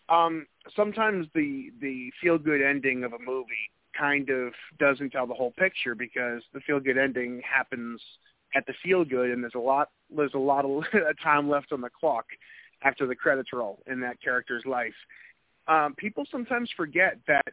Um, 0.08 0.46
sometimes 0.74 1.26
the 1.34 1.70
the 1.80 2.10
feel 2.20 2.38
good 2.38 2.62
ending 2.62 3.04
of 3.04 3.12
a 3.12 3.18
movie 3.18 3.70
kind 3.98 4.30
of 4.30 4.52
doesn't 4.78 5.10
tell 5.10 5.26
the 5.26 5.34
whole 5.34 5.50
picture 5.52 5.94
because 5.94 6.42
the 6.54 6.60
feel 6.60 6.78
good 6.78 6.96
ending 6.96 7.42
happens 7.42 8.00
at 8.54 8.66
the 8.66 8.74
feel 8.82 9.04
good 9.04 9.30
and 9.30 9.42
there's 9.42 9.54
a 9.54 9.58
lot 9.58 9.90
there's 10.14 10.34
a 10.34 10.38
lot 10.38 10.64
of 10.64 10.84
time 11.22 11.48
left 11.48 11.72
on 11.72 11.80
the 11.80 11.90
clock 11.90 12.26
after 12.82 13.06
the 13.06 13.14
credits 13.14 13.52
roll 13.52 13.82
in 13.86 14.00
that 14.00 14.20
character's 14.22 14.64
life. 14.64 14.94
Um, 15.66 15.94
people 15.96 16.24
sometimes 16.30 16.70
forget 16.76 17.18
that 17.26 17.52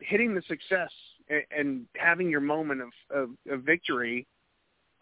hitting 0.00 0.34
the 0.34 0.42
success 0.42 0.90
and, 1.28 1.42
and 1.50 1.86
having 1.96 2.30
your 2.30 2.40
moment 2.40 2.82
of, 2.82 2.88
of, 3.10 3.30
of 3.50 3.62
victory, 3.62 4.26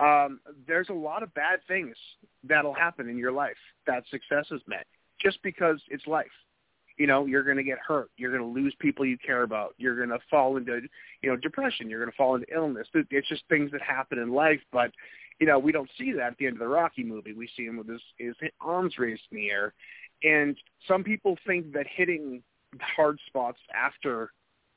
um, 0.00 0.40
there's 0.66 0.88
a 0.88 0.94
lot 0.94 1.22
of 1.22 1.32
bad 1.35 1.61
things 1.68 1.96
that'll 2.44 2.74
happen 2.74 3.09
in 3.09 3.18
your 3.18 3.32
life 3.32 3.56
that 3.87 4.04
success 4.11 4.46
has 4.50 4.61
met 4.66 4.87
just 5.20 5.42
because 5.42 5.80
it's 5.88 6.06
life 6.06 6.26
you 6.96 7.06
know 7.06 7.26
you're 7.26 7.42
going 7.42 7.56
to 7.56 7.62
get 7.62 7.78
hurt. 7.78 8.11
You're 8.16 8.37
going 8.37 8.42
to 8.42 8.61
lose 8.61 8.74
people 8.78 9.04
you 9.04 9.18
care 9.18 9.42
about. 9.42 9.74
You're 9.78 9.96
going 9.96 10.09
to 10.09 10.18
fall 10.30 10.56
into 10.56 10.80
you 11.22 11.30
know 11.30 11.37
depression. 11.37 11.90
You're 11.90 12.00
going 12.00 12.11
to 12.11 12.16
fall 12.16 12.35
into 12.35 12.46
illness. 12.54 12.88
It's 12.94 13.28
just 13.28 13.42
things 13.48 13.70
that 13.72 13.82
happen 13.82 14.18
in 14.18 14.32
life 14.32 14.61
but 14.72 14.90
you 15.38 15.46
know 15.46 15.59
we 15.59 15.72
don't 15.72 15.90
see 15.98 16.12
that 16.12 16.32
at 16.32 16.38
the 16.38 16.46
end 16.46 16.56
of 16.56 16.61
the 16.61 16.68
rocky 16.68 17.04
movie. 17.04 17.32
We 17.32 17.48
see 17.56 17.64
him 17.64 17.76
with 17.76 17.88
his 17.88 18.02
his 18.18 18.35
arms 18.61 18.94
raised 18.98 19.22
in 19.30 19.38
the 19.38 19.50
air. 19.50 19.74
And 20.22 20.56
some 20.88 21.04
people 21.04 21.37
think 21.46 21.72
that 21.72 21.87
hitting 21.87 22.42
hard 22.80 23.18
spots 23.26 23.59
after 23.74 24.30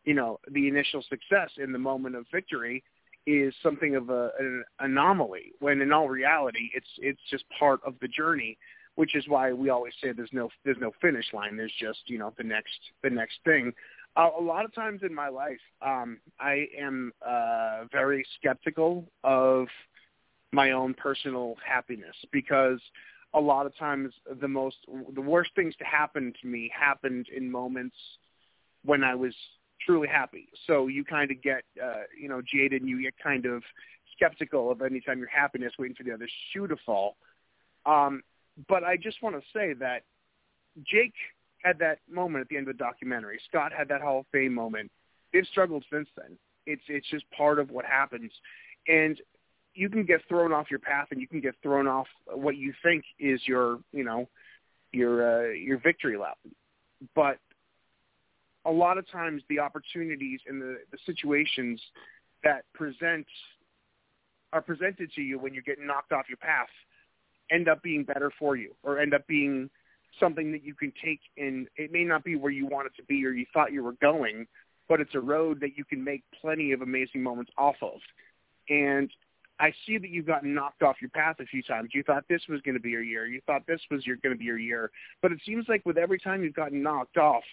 you 0.03 0.13
know 0.13 0.39
the 0.51 0.67
initial 0.67 1.03
success 1.09 1.51
in 1.57 1.71
the 1.71 1.79
moment 1.79 2.15
of 2.15 2.25
victory 2.31 2.83
is 3.27 3.53
something 3.61 3.95
of 3.95 4.09
a, 4.09 4.31
an 4.39 4.63
anomaly 4.79 5.51
when 5.59 5.81
in 5.81 5.91
all 5.91 6.09
reality 6.09 6.69
it's 6.73 6.87
it's 6.97 7.21
just 7.29 7.43
part 7.57 7.79
of 7.85 7.95
the 8.01 8.07
journey 8.07 8.57
which 8.99 9.15
is 9.15 9.23
why 9.29 9.53
we 9.53 9.69
always 9.69 9.93
say 10.03 10.11
there's 10.11 10.33
no 10.33 10.49
there's 10.65 10.77
no 10.81 10.91
finish 10.99 11.27
line. 11.31 11.55
There's 11.55 11.71
just 11.79 11.99
you 12.07 12.17
know 12.17 12.33
the 12.37 12.43
next 12.43 12.77
the 13.01 13.09
next 13.09 13.37
thing. 13.45 13.71
Uh, 14.17 14.27
a 14.37 14.41
lot 14.41 14.65
of 14.65 14.75
times 14.75 15.03
in 15.03 15.15
my 15.15 15.29
life, 15.29 15.61
um, 15.81 16.17
I 16.37 16.65
am 16.77 17.13
uh, 17.25 17.85
very 17.93 18.25
skeptical 18.37 19.05
of 19.23 19.67
my 20.51 20.71
own 20.71 20.93
personal 20.95 21.55
happiness 21.65 22.15
because 22.33 22.81
a 23.33 23.39
lot 23.39 23.65
of 23.65 23.73
times 23.77 24.13
the 24.41 24.49
most 24.49 24.75
the 25.15 25.21
worst 25.21 25.51
things 25.55 25.73
to 25.77 25.85
happen 25.85 26.33
to 26.41 26.47
me 26.47 26.69
happened 26.77 27.27
in 27.33 27.49
moments 27.49 27.95
when 28.83 29.01
I 29.01 29.15
was 29.15 29.33
truly 29.85 30.09
happy. 30.09 30.49
So 30.67 30.87
you 30.87 31.05
kind 31.05 31.31
of 31.31 31.41
get 31.41 31.63
uh, 31.81 32.03
you 32.21 32.27
know 32.27 32.41
jaded 32.41 32.81
and 32.81 32.89
you 32.89 33.01
get 33.01 33.13
kind 33.23 33.45
of 33.45 33.63
skeptical 34.13 34.69
of 34.69 34.81
any 34.81 34.99
time 34.99 35.19
your 35.19 35.29
happiness 35.29 35.71
waiting 35.79 35.95
for 35.95 36.03
the 36.03 36.11
other 36.11 36.27
shoe 36.51 36.67
to 36.67 36.75
fall. 36.85 37.15
Um, 37.85 38.23
but 38.67 38.83
I 38.83 38.97
just 38.97 39.21
want 39.21 39.35
to 39.35 39.41
say 39.53 39.73
that 39.73 40.03
Jake 40.85 41.13
had 41.63 41.79
that 41.79 41.99
moment 42.09 42.41
at 42.41 42.49
the 42.49 42.57
end 42.57 42.67
of 42.67 42.77
the 42.77 42.83
documentary. 42.83 43.39
Scott 43.47 43.71
had 43.75 43.87
that 43.89 44.01
Hall 44.01 44.19
of 44.19 44.25
Fame 44.31 44.53
moment. 44.53 44.91
They've 45.33 45.45
struggled 45.51 45.83
since 45.91 46.07
then. 46.17 46.37
It's 46.65 46.81
it's 46.87 47.09
just 47.09 47.25
part 47.31 47.59
of 47.59 47.71
what 47.71 47.85
happens, 47.85 48.31
and 48.87 49.19
you 49.73 49.89
can 49.89 50.05
get 50.05 50.21
thrown 50.27 50.51
off 50.51 50.67
your 50.69 50.79
path, 50.79 51.07
and 51.11 51.21
you 51.21 51.27
can 51.27 51.41
get 51.41 51.55
thrown 51.61 51.87
off 51.87 52.07
what 52.33 52.57
you 52.57 52.73
think 52.83 53.03
is 53.19 53.41
your 53.47 53.79
you 53.91 54.03
know 54.03 54.27
your 54.91 55.47
uh, 55.47 55.51
your 55.51 55.79
victory 55.79 56.17
lap. 56.17 56.37
But 57.15 57.37
a 58.65 58.71
lot 58.71 58.97
of 58.97 59.09
times, 59.09 59.41
the 59.49 59.59
opportunities 59.59 60.39
and 60.47 60.61
the 60.61 60.77
the 60.91 60.97
situations 61.05 61.81
that 62.43 62.63
present 62.73 63.25
are 64.51 64.61
presented 64.61 65.11
to 65.13 65.21
you 65.21 65.37
when 65.39 65.53
you're 65.53 65.63
getting 65.63 65.85
knocked 65.85 66.11
off 66.11 66.25
your 66.27 66.37
path 66.37 66.69
end 67.51 67.67
up 67.67 67.81
being 67.81 68.03
better 68.03 68.31
for 68.37 68.55
you 68.55 68.73
or 68.83 68.99
end 68.99 69.13
up 69.13 69.25
being 69.27 69.69
something 70.19 70.51
that 70.51 70.63
you 70.63 70.73
can 70.73 70.91
take 71.03 71.19
and 71.37 71.67
it 71.75 71.91
may 71.91 72.03
not 72.03 72.23
be 72.23 72.35
where 72.35 72.51
you 72.51 72.65
want 72.65 72.87
it 72.87 72.93
to 72.97 73.03
be 73.03 73.25
or 73.25 73.31
you 73.31 73.45
thought 73.53 73.71
you 73.71 73.83
were 73.83 73.95
going, 74.01 74.47
but 74.87 74.99
it's 74.99 75.15
a 75.15 75.19
road 75.19 75.59
that 75.61 75.77
you 75.77 75.85
can 75.85 76.03
make 76.03 76.23
plenty 76.41 76.71
of 76.71 76.81
amazing 76.81 77.21
moments 77.21 77.51
off 77.57 77.75
of. 77.81 77.99
And 78.69 79.09
I 79.59 79.73
see 79.85 79.97
that 79.97 80.09
you've 80.09 80.25
gotten 80.25 80.53
knocked 80.53 80.83
off 80.83 80.97
your 81.01 81.09
path 81.09 81.35
a 81.39 81.45
few 81.45 81.61
times. 81.61 81.89
You 81.93 82.03
thought 82.03 82.23
this 82.29 82.41
was 82.47 82.61
going 82.61 82.75
to 82.75 82.81
be 82.81 82.91
your 82.91 83.03
year. 83.03 83.27
You 83.27 83.41
thought 83.45 83.63
this 83.67 83.81
was 83.91 84.05
your, 84.05 84.15
going 84.17 84.33
to 84.33 84.39
be 84.39 84.45
your 84.45 84.57
year. 84.57 84.89
But 85.21 85.31
it 85.31 85.39
seems 85.45 85.65
like 85.67 85.85
with 85.85 85.97
every 85.97 86.19
time 86.19 86.43
you've 86.43 86.55
gotten 86.55 86.81
knocked 86.81 87.17
off, 87.17 87.43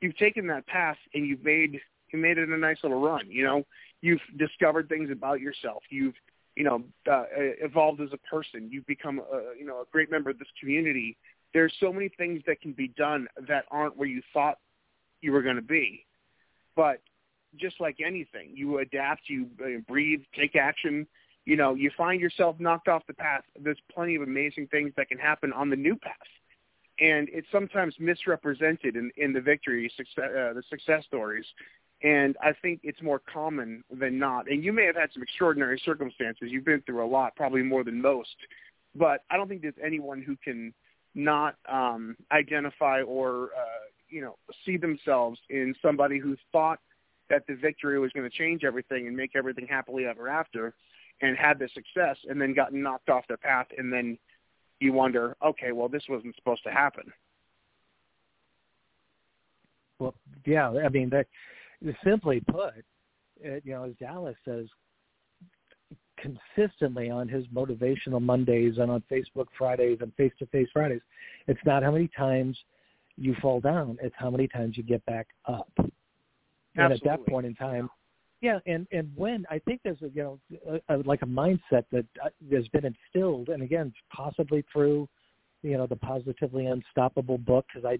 you've 0.00 0.16
taken 0.16 0.46
that 0.46 0.66
path 0.66 0.96
and 1.14 1.26
you've 1.26 1.44
made 1.44 1.80
you 2.12 2.20
made 2.20 2.38
it 2.38 2.48
a 2.48 2.56
nice 2.56 2.76
little 2.84 3.00
run. 3.00 3.28
You 3.28 3.44
know, 3.44 3.66
you've 4.00 4.20
discovered 4.36 4.88
things 4.88 5.10
about 5.10 5.40
yourself. 5.40 5.82
You've 5.90 6.14
you 6.56 6.64
know, 6.64 6.82
uh, 7.10 7.24
evolved 7.30 8.00
as 8.00 8.08
a 8.12 8.18
person. 8.28 8.68
You've 8.72 8.86
become, 8.86 9.20
a, 9.20 9.58
you 9.58 9.66
know, 9.66 9.82
a 9.82 9.84
great 9.92 10.10
member 10.10 10.30
of 10.30 10.38
this 10.38 10.48
community. 10.58 11.16
There's 11.52 11.72
so 11.78 11.92
many 11.92 12.08
things 12.08 12.42
that 12.46 12.60
can 12.60 12.72
be 12.72 12.88
done 12.88 13.28
that 13.46 13.66
aren't 13.70 13.96
where 13.96 14.08
you 14.08 14.22
thought 14.32 14.58
you 15.20 15.32
were 15.32 15.42
going 15.42 15.56
to 15.56 15.62
be. 15.62 16.04
But 16.74 17.00
just 17.56 17.80
like 17.80 17.98
anything, 18.04 18.50
you 18.54 18.78
adapt, 18.78 19.28
you 19.28 19.48
uh, 19.62 19.80
breathe, 19.86 20.22
take 20.34 20.56
action. 20.56 21.06
You 21.44 21.56
know, 21.56 21.74
you 21.74 21.90
find 21.96 22.20
yourself 22.20 22.56
knocked 22.58 22.88
off 22.88 23.02
the 23.06 23.14
path. 23.14 23.42
There's 23.60 23.78
plenty 23.94 24.16
of 24.16 24.22
amazing 24.22 24.68
things 24.68 24.92
that 24.96 25.08
can 25.08 25.18
happen 25.18 25.52
on 25.52 25.70
the 25.70 25.76
new 25.76 25.94
path. 25.96 26.14
And 26.98 27.28
it's 27.30 27.46
sometimes 27.52 27.94
misrepresented 28.00 28.96
in, 28.96 29.10
in 29.16 29.32
the 29.34 29.40
victory, 29.40 29.90
success, 29.96 30.30
uh, 30.30 30.54
the 30.54 30.62
success 30.70 31.04
stories 31.04 31.44
and 32.02 32.36
I 32.42 32.52
think 32.60 32.80
it's 32.82 33.00
more 33.02 33.20
common 33.32 33.82
than 33.90 34.18
not. 34.18 34.50
And 34.50 34.62
you 34.62 34.72
may 34.72 34.84
have 34.84 34.96
had 34.96 35.10
some 35.12 35.22
extraordinary 35.22 35.80
circumstances. 35.84 36.48
You've 36.50 36.64
been 36.64 36.82
through 36.82 37.04
a 37.04 37.08
lot, 37.08 37.34
probably 37.36 37.62
more 37.62 37.84
than 37.84 38.00
most. 38.00 38.36
But 38.94 39.22
I 39.30 39.36
don't 39.36 39.48
think 39.48 39.62
there's 39.62 39.74
anyone 39.82 40.22
who 40.22 40.36
can 40.36 40.74
not 41.14 41.56
um, 41.70 42.16
identify 42.30 43.02
or 43.02 43.50
uh, 43.56 43.86
you 44.08 44.20
know 44.20 44.36
see 44.64 44.76
themselves 44.76 45.38
in 45.48 45.74
somebody 45.80 46.18
who 46.18 46.36
thought 46.52 46.78
that 47.28 47.42
the 47.48 47.54
victory 47.54 47.98
was 47.98 48.12
going 48.12 48.28
to 48.28 48.36
change 48.36 48.62
everything 48.62 49.06
and 49.06 49.16
make 49.16 49.32
everything 49.34 49.66
happily 49.66 50.06
ever 50.06 50.28
after, 50.28 50.74
and 51.22 51.36
had 51.36 51.58
the 51.58 51.68
success, 51.74 52.16
and 52.28 52.40
then 52.40 52.54
got 52.54 52.72
knocked 52.72 53.08
off 53.08 53.26
their 53.26 53.36
path, 53.36 53.66
and 53.76 53.92
then 53.92 54.18
you 54.78 54.92
wonder, 54.92 55.36
okay, 55.44 55.72
well, 55.72 55.88
this 55.88 56.04
wasn't 56.08 56.36
supposed 56.36 56.62
to 56.62 56.70
happen. 56.70 57.10
Well, 59.98 60.14
yeah, 60.44 60.68
I 60.68 60.88
mean 60.90 61.08
that 61.10 61.26
simply 62.04 62.40
put, 62.40 62.74
uh, 63.44 63.60
you 63.64 63.72
know, 63.72 63.84
as 63.84 63.92
Dallas 64.00 64.36
says, 64.44 64.66
consistently 66.18 67.10
on 67.10 67.28
his 67.28 67.46
motivational 67.48 68.20
Mondays 68.20 68.78
and 68.78 68.90
on 68.90 69.02
Facebook 69.10 69.46
Fridays 69.56 69.98
and 70.00 70.12
face 70.14 70.32
to 70.38 70.46
face 70.46 70.68
Fridays, 70.72 71.02
it's 71.46 71.60
not 71.64 71.82
how 71.82 71.90
many 71.90 72.08
times 72.16 72.56
you 73.16 73.34
fall 73.40 73.60
down; 73.60 73.98
it's 74.02 74.14
how 74.18 74.30
many 74.30 74.48
times 74.48 74.76
you 74.76 74.82
get 74.82 75.04
back 75.06 75.28
up. 75.46 75.70
And 76.78 76.92
at 76.92 77.02
that 77.04 77.26
point 77.26 77.46
in 77.46 77.54
time, 77.54 77.88
yeah, 78.42 78.58
and 78.66 78.86
and 78.92 79.10
when 79.16 79.46
I 79.50 79.58
think 79.60 79.80
there's 79.82 80.00
a 80.02 80.08
you 80.08 80.22
know 80.22 80.80
a, 80.88 80.94
a, 80.94 80.96
like 80.98 81.22
a 81.22 81.26
mindset 81.26 81.84
that 81.92 82.04
uh, 82.24 82.28
has 82.52 82.68
been 82.68 82.84
instilled, 82.84 83.48
and 83.48 83.62
again 83.62 83.92
possibly 84.14 84.64
through 84.72 85.08
you 85.62 85.76
know 85.76 85.86
the 85.86 85.96
positively 85.96 86.66
unstoppable 86.66 87.38
book 87.38 87.64
because 87.72 87.86
I, 87.86 87.98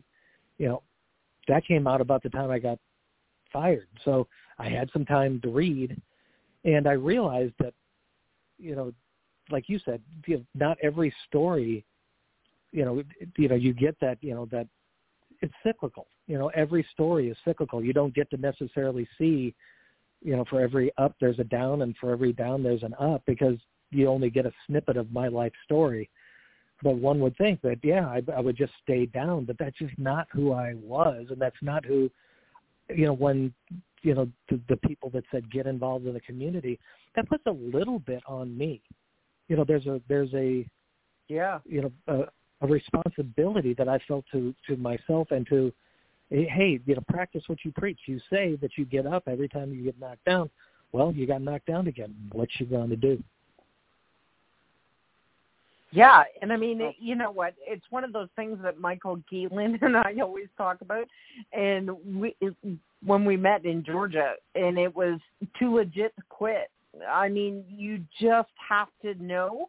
you 0.58 0.68
know, 0.68 0.82
that 1.48 1.66
came 1.66 1.86
out 1.86 2.00
about 2.00 2.22
the 2.22 2.28
time 2.28 2.50
I 2.50 2.58
got 2.58 2.78
fired, 3.56 3.88
so 4.04 4.26
I 4.58 4.68
had 4.68 4.90
some 4.92 5.06
time 5.06 5.40
to 5.40 5.48
read, 5.48 5.98
and 6.64 6.86
I 6.86 6.92
realized 6.92 7.54
that, 7.58 7.72
you 8.58 8.76
know, 8.76 8.92
like 9.50 9.68
you 9.68 9.78
said, 9.82 10.02
you 10.26 10.36
know, 10.36 10.44
not 10.54 10.76
every 10.82 11.14
story, 11.26 11.84
you 12.72 12.84
know, 12.84 13.02
you 13.38 13.48
know, 13.48 13.54
you 13.54 13.72
get 13.72 13.96
that, 14.00 14.18
you 14.20 14.34
know, 14.34 14.46
that 14.52 14.66
it's 15.40 15.54
cyclical. 15.64 16.06
You 16.26 16.38
know, 16.38 16.48
every 16.48 16.86
story 16.92 17.30
is 17.30 17.36
cyclical. 17.46 17.82
You 17.82 17.94
don't 17.94 18.14
get 18.14 18.28
to 18.30 18.36
necessarily 18.36 19.08
see, 19.16 19.54
you 20.22 20.36
know, 20.36 20.44
for 20.50 20.60
every 20.60 20.90
up 20.98 21.14
there's 21.18 21.38
a 21.38 21.44
down 21.44 21.82
and 21.82 21.96
for 21.98 22.10
every 22.10 22.34
down 22.34 22.62
there's 22.62 22.82
an 22.82 22.94
up 23.00 23.22
because 23.26 23.56
you 23.90 24.08
only 24.08 24.28
get 24.28 24.44
a 24.44 24.52
snippet 24.66 24.98
of 24.98 25.12
my 25.12 25.28
life 25.28 25.52
story. 25.64 26.10
But 26.82 26.96
one 26.96 27.20
would 27.20 27.38
think 27.38 27.62
that 27.62 27.78
yeah, 27.82 28.06
I, 28.06 28.22
I 28.36 28.40
would 28.40 28.56
just 28.56 28.72
stay 28.82 29.06
down, 29.06 29.44
but 29.46 29.56
that's 29.58 29.78
just 29.78 29.98
not 29.98 30.26
who 30.30 30.52
I 30.52 30.74
was, 30.74 31.26
and 31.30 31.40
that's 31.40 31.62
not 31.62 31.86
who, 31.86 32.10
you 32.88 33.06
know, 33.06 33.12
when 33.12 33.52
you 34.02 34.14
know 34.14 34.28
the, 34.48 34.60
the 34.68 34.76
people 34.76 35.10
that 35.10 35.24
said 35.30 35.50
get 35.50 35.66
involved 35.66 36.06
in 36.06 36.14
the 36.14 36.20
community, 36.20 36.78
that 37.14 37.28
puts 37.28 37.44
a 37.46 37.50
little 37.50 37.98
bit 38.00 38.22
on 38.26 38.56
me. 38.56 38.80
You 39.48 39.56
know, 39.56 39.64
there's 39.66 39.86
a 39.86 40.00
there's 40.08 40.32
a 40.34 40.66
yeah, 41.28 41.58
you 41.64 41.82
know, 41.82 41.92
a, 42.08 42.64
a 42.64 42.68
responsibility 42.68 43.74
that 43.74 43.88
I 43.88 43.98
felt 44.06 44.24
to 44.32 44.54
to 44.68 44.76
myself 44.76 45.28
and 45.30 45.46
to 45.48 45.72
hey, 46.30 46.80
you 46.84 46.94
know, 46.94 47.02
practice 47.08 47.42
what 47.46 47.58
you 47.64 47.72
preach. 47.72 47.98
You 48.06 48.20
say 48.30 48.56
that 48.60 48.70
you 48.76 48.84
get 48.84 49.06
up 49.06 49.24
every 49.26 49.48
time 49.48 49.72
you 49.72 49.84
get 49.84 49.98
knocked 50.00 50.24
down. 50.24 50.50
Well, 50.92 51.12
you 51.12 51.26
got 51.26 51.42
knocked 51.42 51.66
down 51.66 51.86
again. 51.86 52.14
What 52.32 52.48
you 52.58 52.66
going 52.66 52.90
to 52.90 52.96
do? 52.96 53.22
Yeah, 55.92 56.24
and 56.42 56.52
I 56.52 56.56
mean, 56.56 56.92
you 56.98 57.14
know 57.14 57.30
what? 57.30 57.54
It's 57.66 57.84
one 57.90 58.04
of 58.04 58.12
those 58.12 58.28
things 58.36 58.58
that 58.62 58.80
Michael 58.80 59.22
Geelan 59.32 59.78
and 59.82 59.96
I 59.96 60.14
always 60.22 60.48
talk 60.56 60.80
about. 60.80 61.06
And 61.52 61.90
we, 62.04 62.34
when 63.04 63.24
we 63.24 63.36
met 63.36 63.64
in 63.64 63.84
Georgia, 63.84 64.34
and 64.54 64.78
it 64.78 64.94
was 64.94 65.20
too 65.58 65.76
legit 65.76 66.14
to 66.16 66.22
quit. 66.28 66.70
I 67.08 67.28
mean, 67.28 67.64
you 67.68 68.00
just 68.20 68.50
have 68.68 68.88
to 69.02 69.14
know 69.22 69.68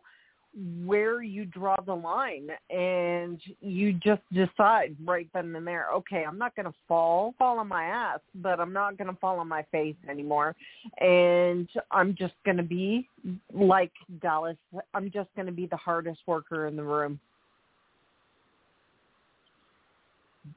where 0.83 1.21
you 1.21 1.45
draw 1.45 1.75
the 1.85 1.93
line 1.93 2.49
and 2.71 3.39
you 3.61 3.93
just 3.93 4.21
decide 4.33 4.95
right 5.05 5.27
then 5.33 5.55
and 5.55 5.67
there 5.67 5.87
okay 5.93 6.23
i'm 6.27 6.37
not 6.37 6.55
going 6.55 6.65
to 6.65 6.73
fall 6.87 7.35
fall 7.37 7.59
on 7.59 7.67
my 7.67 7.83
ass 7.83 8.19
but 8.35 8.59
i'm 8.59 8.73
not 8.73 8.97
going 8.97 9.07
to 9.07 9.19
fall 9.19 9.39
on 9.39 9.47
my 9.47 9.63
face 9.71 9.95
anymore. 10.09 10.55
And 10.99 11.69
i'm 11.91 12.15
just 12.15 12.33
going 12.43 12.57
to 12.57 12.63
be 12.63 13.07
like 13.53 13.91
dallas. 14.21 14.57
I'm 14.93 15.11
just 15.11 15.29
going 15.35 15.45
to 15.45 15.51
be 15.51 15.67
the 15.67 15.77
hardest 15.77 16.21
worker 16.25 16.67
in 16.67 16.75
the 16.75 16.83
room. 16.83 17.19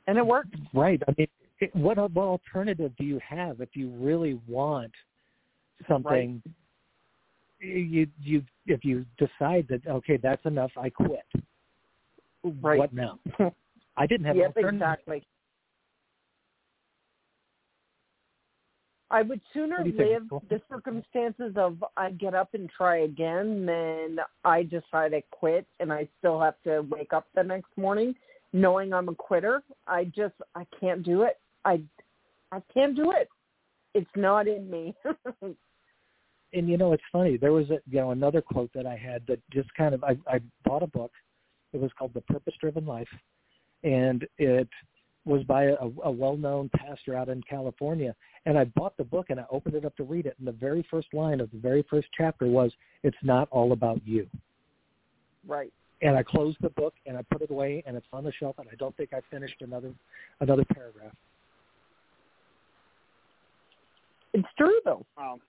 And 0.07 0.17
it 0.17 0.27
worked 0.27 0.55
right. 0.73 1.03
I 1.07 1.15
mean 1.19 1.29
what 1.75 1.99
what 2.13 2.23
alternative 2.23 2.93
do 2.97 3.05
you 3.05 3.21
have 3.29 3.61
if 3.61 3.71
you 3.75 3.91
really 3.91 4.41
want 4.49 4.93
something 5.87 6.43
right 6.45 6.55
you 7.61 8.07
you 8.21 8.43
if 8.67 8.85
you 8.85 9.05
decide 9.19 9.67
that 9.69 9.87
okay 9.87 10.17
that's 10.17 10.45
enough 10.47 10.71
I 10.77 10.91
quit. 10.91 11.27
Right. 12.43 12.79
What 12.79 12.93
now? 12.93 13.19
I 13.97 14.07
didn't 14.07 14.27
have 14.27 14.37
yep, 14.37 14.55
exactly. 14.57 15.27
I 19.11 19.23
would 19.23 19.41
sooner 19.53 19.85
live 19.85 20.29
the 20.49 20.61
circumstances 20.71 21.53
of 21.57 21.85
I 21.97 22.13
get 22.13 22.33
up 22.35 22.55
and 22.55 22.71
try 22.71 22.99
again 22.99 23.67
than 23.67 24.19
I 24.45 24.63
decide 24.63 25.15
I 25.15 25.23
quit 25.33 25.67
and 25.81 25.93
I 25.93 26.09
still 26.19 26.41
have 26.41 26.55
to 26.65 26.83
wake 26.83 27.13
up 27.13 27.27
the 27.35 27.43
next 27.43 27.77
morning 27.77 28.15
knowing 28.53 28.93
I'm 28.93 29.09
a 29.09 29.15
quitter. 29.15 29.63
I 29.87 30.05
just 30.05 30.35
I 30.55 30.65
can't 30.79 31.03
do 31.03 31.23
it. 31.23 31.39
I 31.65 31.83
I 32.53 32.63
can't 32.73 32.95
do 32.95 33.11
it. 33.11 33.29
It's 33.95 34.11
not 34.17 34.47
in 34.47 34.71
me. 34.71 34.95
and 36.53 36.69
you 36.69 36.77
know 36.77 36.93
it's 36.93 37.03
funny 37.13 37.37
there 37.37 37.53
was 37.53 37.69
a 37.71 37.79
you 37.89 38.01
know 38.01 38.11
another 38.11 38.41
quote 38.41 38.71
that 38.75 38.87
i 38.87 38.97
had 38.97 39.23
that 39.27 39.39
just 39.51 39.73
kind 39.75 39.95
of 39.95 40.03
i 40.05 40.17
i 40.27 40.41
bought 40.65 40.83
a 40.83 40.87
book. 40.87 41.13
It 41.73 41.81
was 41.81 41.91
called 41.97 42.13
the 42.15 42.21
purpose 42.23 42.55
driven 42.61 42.85
life 42.85 43.09
and 43.85 44.27
it 44.39 44.69
was 45.25 45.43
by 45.45 45.65
a, 45.65 45.77
a 46.05 46.11
well 46.11 46.37
known 46.37 46.71
pastor 46.77 47.15
out 47.15 47.29
in 47.29 47.43
california. 47.49 48.15
And 48.47 48.59
i 48.59 48.65
bought 48.65 48.97
the 48.97 49.05
book 49.05 49.27
and 49.31 49.39
i 49.39 49.45
opened 49.51 49.75
it 49.75 49.85
up 49.85 49.97
to 49.97 50.05
read 50.05 50.27
it 50.27 50.37
and 50.39 50.49
the 50.49 50.53
very 50.53 50.87
first 50.91 51.09
line 51.13 51.41
of 51.41 51.51
the 51.51 51.59
very 51.59 51.85
first 51.89 52.09
chapter 52.17 52.47
was 52.47 52.73
it's 53.03 53.17
not 53.23 53.49
all 53.51 53.73
about 53.73 54.01
you. 54.05 54.27
Right. 55.47 55.73
And 56.03 56.17
i 56.17 56.23
closed 56.23 56.59
the 56.61 56.71
book 56.71 56.95
and 57.07 57.17
i 57.17 57.23
put 57.23 57.43
it 57.43 57.51
away 57.51 57.83
and 57.87 57.97
it's 57.97 58.07
on 58.13 58.25
the 58.25 58.33
shelf 58.33 58.57
and 58.59 58.69
i 58.71 58.75
don't 58.77 58.97
think 58.97 59.13
i 59.13 59.21
finished 59.31 59.61
another 59.61 59.93
another 60.41 60.65
paragraph. 60.75 61.15
It's 64.33 64.49
true 64.59 64.81
though. 64.85 65.07
Um 65.17 65.41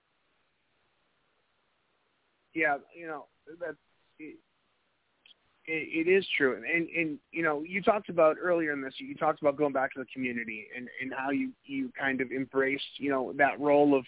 yeah, 2.54 2.76
you 2.94 3.06
know 3.06 3.26
that's 3.60 3.76
it, 4.18 6.06
it 6.06 6.10
is 6.10 6.26
true, 6.36 6.56
and, 6.56 6.64
and 6.64 6.88
and 6.90 7.18
you 7.30 7.42
know 7.42 7.62
you 7.62 7.82
talked 7.82 8.08
about 8.08 8.36
earlier 8.40 8.72
in 8.72 8.82
this, 8.82 8.94
you 8.98 9.14
talked 9.14 9.40
about 9.40 9.56
going 9.56 9.72
back 9.72 9.92
to 9.94 10.00
the 10.00 10.06
community 10.06 10.66
and 10.76 10.88
and 11.00 11.12
how 11.16 11.30
you 11.30 11.50
you 11.64 11.90
kind 11.98 12.20
of 12.20 12.30
embraced 12.32 12.98
you 12.98 13.10
know 13.10 13.32
that 13.36 13.60
role 13.60 13.96
of 13.96 14.04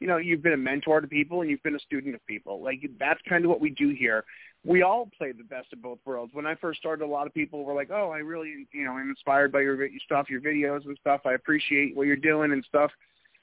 you 0.00 0.06
know 0.06 0.16
you've 0.16 0.42
been 0.42 0.52
a 0.54 0.56
mentor 0.56 1.00
to 1.00 1.06
people 1.06 1.40
and 1.40 1.50
you've 1.50 1.62
been 1.62 1.76
a 1.76 1.80
student 1.80 2.14
of 2.14 2.26
people. 2.26 2.62
Like 2.62 2.80
that's 2.98 3.20
kind 3.28 3.44
of 3.44 3.50
what 3.50 3.60
we 3.60 3.70
do 3.70 3.90
here. 3.90 4.24
We 4.64 4.82
all 4.82 5.08
play 5.16 5.32
the 5.32 5.44
best 5.44 5.72
of 5.72 5.80
both 5.80 5.98
worlds. 6.04 6.34
When 6.34 6.46
i 6.46 6.56
first 6.56 6.80
started 6.80 7.04
a 7.04 7.06
lot 7.06 7.26
of 7.26 7.34
people 7.34 7.64
were 7.64 7.74
like 7.74 7.90
oh 7.92 8.10
i 8.10 8.18
really 8.18 8.66
you 8.72 8.84
know 8.84 8.92
i'm 8.92 9.10
inspired 9.10 9.52
by 9.52 9.60
your, 9.60 9.76
your 9.86 10.00
stuff 10.04 10.28
your 10.28 10.40
videos 10.40 10.84
and 10.84 10.98
stuff. 11.00 11.20
I 11.24 11.34
appreciate 11.34 11.96
what 11.96 12.06
you're 12.06 12.16
doing 12.16 12.52
and 12.52 12.64
stuff. 12.64 12.90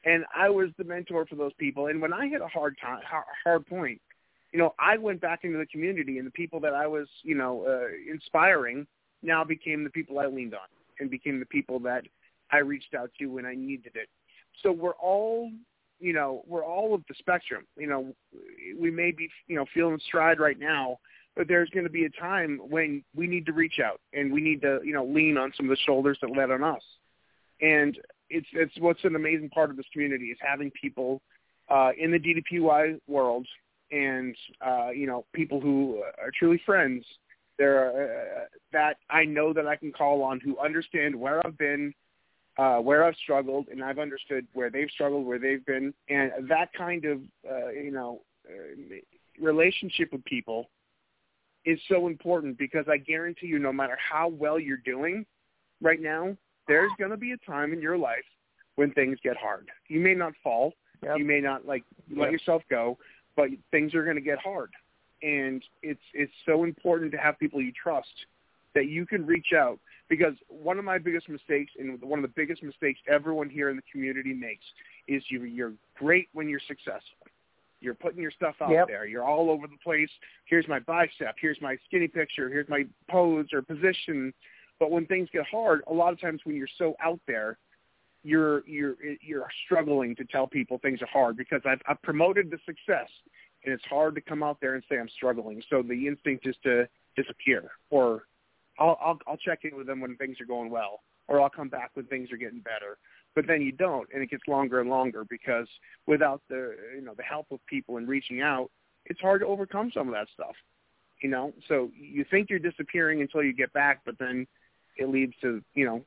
And 0.03 0.25
i 0.35 0.49
was 0.49 0.69
the 0.77 0.83
mentor 0.83 1.25
for 1.25 1.35
those 1.35 1.53
people. 1.57 1.87
And 1.87 2.01
when 2.01 2.11
i 2.11 2.27
hit 2.27 2.41
a 2.41 2.47
hard 2.47 2.75
time 2.81 2.99
hard 3.45 3.65
point 3.65 4.01
you 4.55 4.61
know, 4.61 4.73
I 4.79 4.95
went 4.95 5.19
back 5.19 5.41
into 5.43 5.57
the 5.57 5.65
community, 5.65 6.17
and 6.17 6.25
the 6.25 6.31
people 6.31 6.61
that 6.61 6.73
I 6.73 6.87
was, 6.87 7.09
you 7.23 7.35
know, 7.35 7.65
uh, 7.67 7.87
inspiring 8.09 8.87
now 9.21 9.43
became 9.43 9.83
the 9.83 9.89
people 9.89 10.17
I 10.17 10.27
leaned 10.27 10.53
on, 10.53 10.69
and 10.97 11.11
became 11.11 11.41
the 11.41 11.45
people 11.45 11.77
that 11.79 12.05
I 12.51 12.59
reached 12.59 12.95
out 12.95 13.11
to 13.19 13.25
when 13.25 13.45
I 13.45 13.53
needed 13.53 13.91
it. 13.95 14.07
So 14.63 14.71
we're 14.71 14.93
all, 14.93 15.51
you 15.99 16.13
know, 16.13 16.41
we're 16.47 16.63
all 16.63 16.95
of 16.95 17.03
the 17.09 17.15
spectrum. 17.19 17.65
You 17.75 17.87
know, 17.87 18.15
we 18.79 18.89
may 18.91 19.11
be, 19.11 19.29
you 19.47 19.57
know, 19.57 19.65
feeling 19.73 19.99
stride 20.07 20.39
right 20.39 20.57
now, 20.57 20.99
but 21.35 21.49
there's 21.49 21.69
going 21.71 21.83
to 21.83 21.91
be 21.91 22.05
a 22.05 22.09
time 22.11 22.61
when 22.69 23.03
we 23.13 23.27
need 23.27 23.45
to 23.47 23.51
reach 23.51 23.81
out 23.85 23.99
and 24.13 24.31
we 24.31 24.39
need 24.39 24.61
to, 24.61 24.79
you 24.85 24.93
know, 24.93 25.03
lean 25.03 25.37
on 25.37 25.51
some 25.57 25.65
of 25.65 25.71
the 25.71 25.83
shoulders 25.85 26.17
that 26.21 26.31
led 26.31 26.49
on 26.49 26.63
us. 26.63 26.83
And 27.59 27.99
it's 28.29 28.47
it's 28.53 28.73
what's 28.79 29.03
an 29.03 29.17
amazing 29.17 29.49
part 29.49 29.69
of 29.69 29.75
this 29.75 29.85
community 29.91 30.27
is 30.27 30.37
having 30.39 30.71
people 30.71 31.21
uh, 31.69 31.91
in 31.97 32.11
the 32.11 32.19
DDPY 32.19 33.01
world 33.05 33.45
and 33.91 34.35
uh, 34.65 34.89
you 34.89 35.07
know 35.07 35.25
people 35.33 35.59
who 35.59 36.01
are 36.17 36.31
truly 36.37 36.61
friends 36.65 37.05
there 37.57 37.77
are, 37.77 38.03
uh, 38.03 38.45
that 38.73 38.97
I 39.09 39.23
know 39.23 39.53
that 39.53 39.67
I 39.67 39.75
can 39.75 39.91
call 39.91 40.21
on 40.23 40.39
who 40.39 40.57
understand 40.59 41.15
where 41.15 41.45
I've 41.45 41.57
been, 41.57 41.93
uh, 42.57 42.77
where 42.77 43.03
I've 43.03 43.15
struggled, 43.15 43.67
and 43.69 43.83
I've 43.83 43.99
understood 43.99 44.45
where 44.53 44.69
they've 44.69 44.89
struggled, 44.93 45.25
where 45.25 45.39
they've 45.39 45.65
been, 45.65 45.93
and 46.09 46.31
that 46.49 46.73
kind 46.77 47.05
of 47.05 47.19
uh, 47.49 47.69
you 47.69 47.91
know 47.91 48.21
uh, 48.49 48.95
relationship 49.41 50.11
with 50.11 50.23
people 50.25 50.69
is 51.65 51.79
so 51.89 52.07
important 52.07 52.57
because 52.57 52.85
I 52.89 52.97
guarantee 52.97 53.47
you, 53.47 53.59
no 53.59 53.73
matter 53.73 53.97
how 53.97 54.27
well 54.27 54.59
you're 54.59 54.77
doing 54.77 55.25
right 55.81 56.01
now, 56.01 56.35
there's 56.67 56.91
going 56.97 57.11
to 57.11 57.17
be 57.17 57.31
a 57.31 57.37
time 57.37 57.73
in 57.73 57.81
your 57.81 57.97
life 57.97 58.23
when 58.75 58.91
things 58.91 59.17
get 59.23 59.35
hard. 59.35 59.69
You 59.87 59.99
may 59.99 60.13
not 60.13 60.33
fall, 60.43 60.73
yep. 61.01 61.17
you 61.17 61.25
may 61.25 61.39
not 61.39 61.65
like 61.65 61.83
let 62.09 62.25
yep. 62.25 62.33
yourself 62.33 62.61
go, 62.69 62.97
but 63.35 63.49
things 63.71 63.93
are 63.93 64.03
going 64.03 64.15
to 64.15 64.21
get 64.21 64.39
hard. 64.39 64.71
And 65.23 65.63
it's 65.81 66.01
it's 66.13 66.33
so 66.45 66.63
important 66.63 67.11
to 67.13 67.17
have 67.17 67.39
people 67.39 67.61
you 67.61 67.71
trust 67.71 68.07
that 68.73 68.87
you 68.87 69.05
can 69.05 69.25
reach 69.25 69.53
out 69.55 69.79
because 70.09 70.33
one 70.49 70.77
of 70.77 70.85
my 70.85 70.97
biggest 70.97 71.29
mistakes 71.29 71.71
and 71.79 71.99
one 72.01 72.19
of 72.19 72.23
the 72.23 72.33
biggest 72.35 72.61
mistakes 72.61 72.99
everyone 73.07 73.49
here 73.49 73.69
in 73.69 73.77
the 73.77 73.81
community 73.91 74.33
makes 74.33 74.65
is 75.07 75.23
you 75.29 75.43
you're 75.43 75.73
great 75.97 76.27
when 76.33 76.49
you're 76.49 76.61
successful. 76.67 77.27
You're 77.81 77.93
putting 77.93 78.21
your 78.21 78.31
stuff 78.31 78.55
out 78.61 78.71
yep. 78.71 78.87
there. 78.87 79.05
You're 79.05 79.23
all 79.23 79.49
over 79.49 79.67
the 79.67 79.77
place. 79.83 80.09
Here's 80.45 80.67
my 80.67 80.79
bicep. 80.79 81.35
Here's 81.39 81.59
my 81.61 81.77
skinny 81.87 82.07
picture. 82.07 82.49
Here's 82.49 82.67
my 82.69 82.85
pose 83.09 83.47
or 83.53 83.61
position. 83.61 84.33
But 84.79 84.91
when 84.91 85.05
things 85.05 85.29
get 85.31 85.45
hard, 85.45 85.81
a 85.87 85.93
lot 85.93 86.11
of 86.11 86.19
times 86.19 86.41
when 86.43 86.55
you're 86.55 86.67
so 86.77 86.95
out 87.03 87.19
there, 87.27 87.57
you're 88.25 88.67
you're 88.67 88.95
you're 89.21 89.47
struggling 89.65 90.15
to 90.15 90.25
tell 90.25 90.47
people 90.47 90.79
things 90.79 91.01
are 91.01 91.07
hard 91.07 91.37
because 91.37 91.61
I've, 91.63 91.79
I've 91.87 92.01
promoted 92.01 92.49
the 92.49 92.57
success, 92.65 93.09
and 93.63 93.71
it's 93.71 93.85
hard 93.85 94.15
to 94.15 94.21
come 94.21 94.41
out 94.41 94.57
there 94.59 94.73
and 94.73 94.83
say 94.89 94.97
I'm 94.97 95.09
struggling. 95.09 95.61
So 95.69 95.83
the 95.83 96.07
instinct 96.07 96.47
is 96.47 96.55
to 96.63 96.87
disappear, 97.15 97.69
or 97.91 98.23
I'll 98.79 98.97
I'll, 98.99 99.19
I'll 99.27 99.37
check 99.37 99.59
in 99.63 99.77
with 99.77 99.85
them 99.85 100.01
when 100.01 100.15
things 100.17 100.41
are 100.41 100.45
going 100.45 100.71
well, 100.71 101.01
or 101.27 101.39
I'll 101.39 101.51
come 101.51 101.69
back 101.69 101.91
when 101.93 102.07
things 102.07 102.31
are 102.31 102.37
getting 102.37 102.61
better. 102.61 102.97
But 103.35 103.45
then 103.45 103.61
you 103.61 103.71
don't, 103.71 104.07
and 104.11 104.23
it 104.23 104.31
gets 104.31 104.43
longer 104.47 104.81
and 104.81 104.89
longer 104.89 105.23
because 105.29 105.67
without 106.07 106.41
the 106.49 106.75
you 106.95 107.01
know 107.01 107.13
the 107.15 107.23
help 107.23 107.45
of 107.51 107.59
people 107.67 107.97
and 107.97 108.07
reaching 108.07 108.41
out, 108.41 108.71
it's 109.05 109.21
hard 109.21 109.41
to 109.41 109.47
overcome 109.47 109.91
some 109.93 110.07
of 110.07 110.15
that 110.15 110.27
stuff. 110.33 110.55
You 111.21 111.29
know, 111.29 111.53
so 111.67 111.91
you 111.95 112.25
think 112.29 112.49
you're 112.49 112.59
disappearing 112.59 113.21
until 113.21 113.43
you 113.43 113.53
get 113.53 113.71
back, 113.71 114.01
but 114.03 114.17
then 114.17 114.47
it 114.97 115.09
leads 115.09 115.33
to 115.41 115.61
you 115.75 115.85
know 115.85 116.01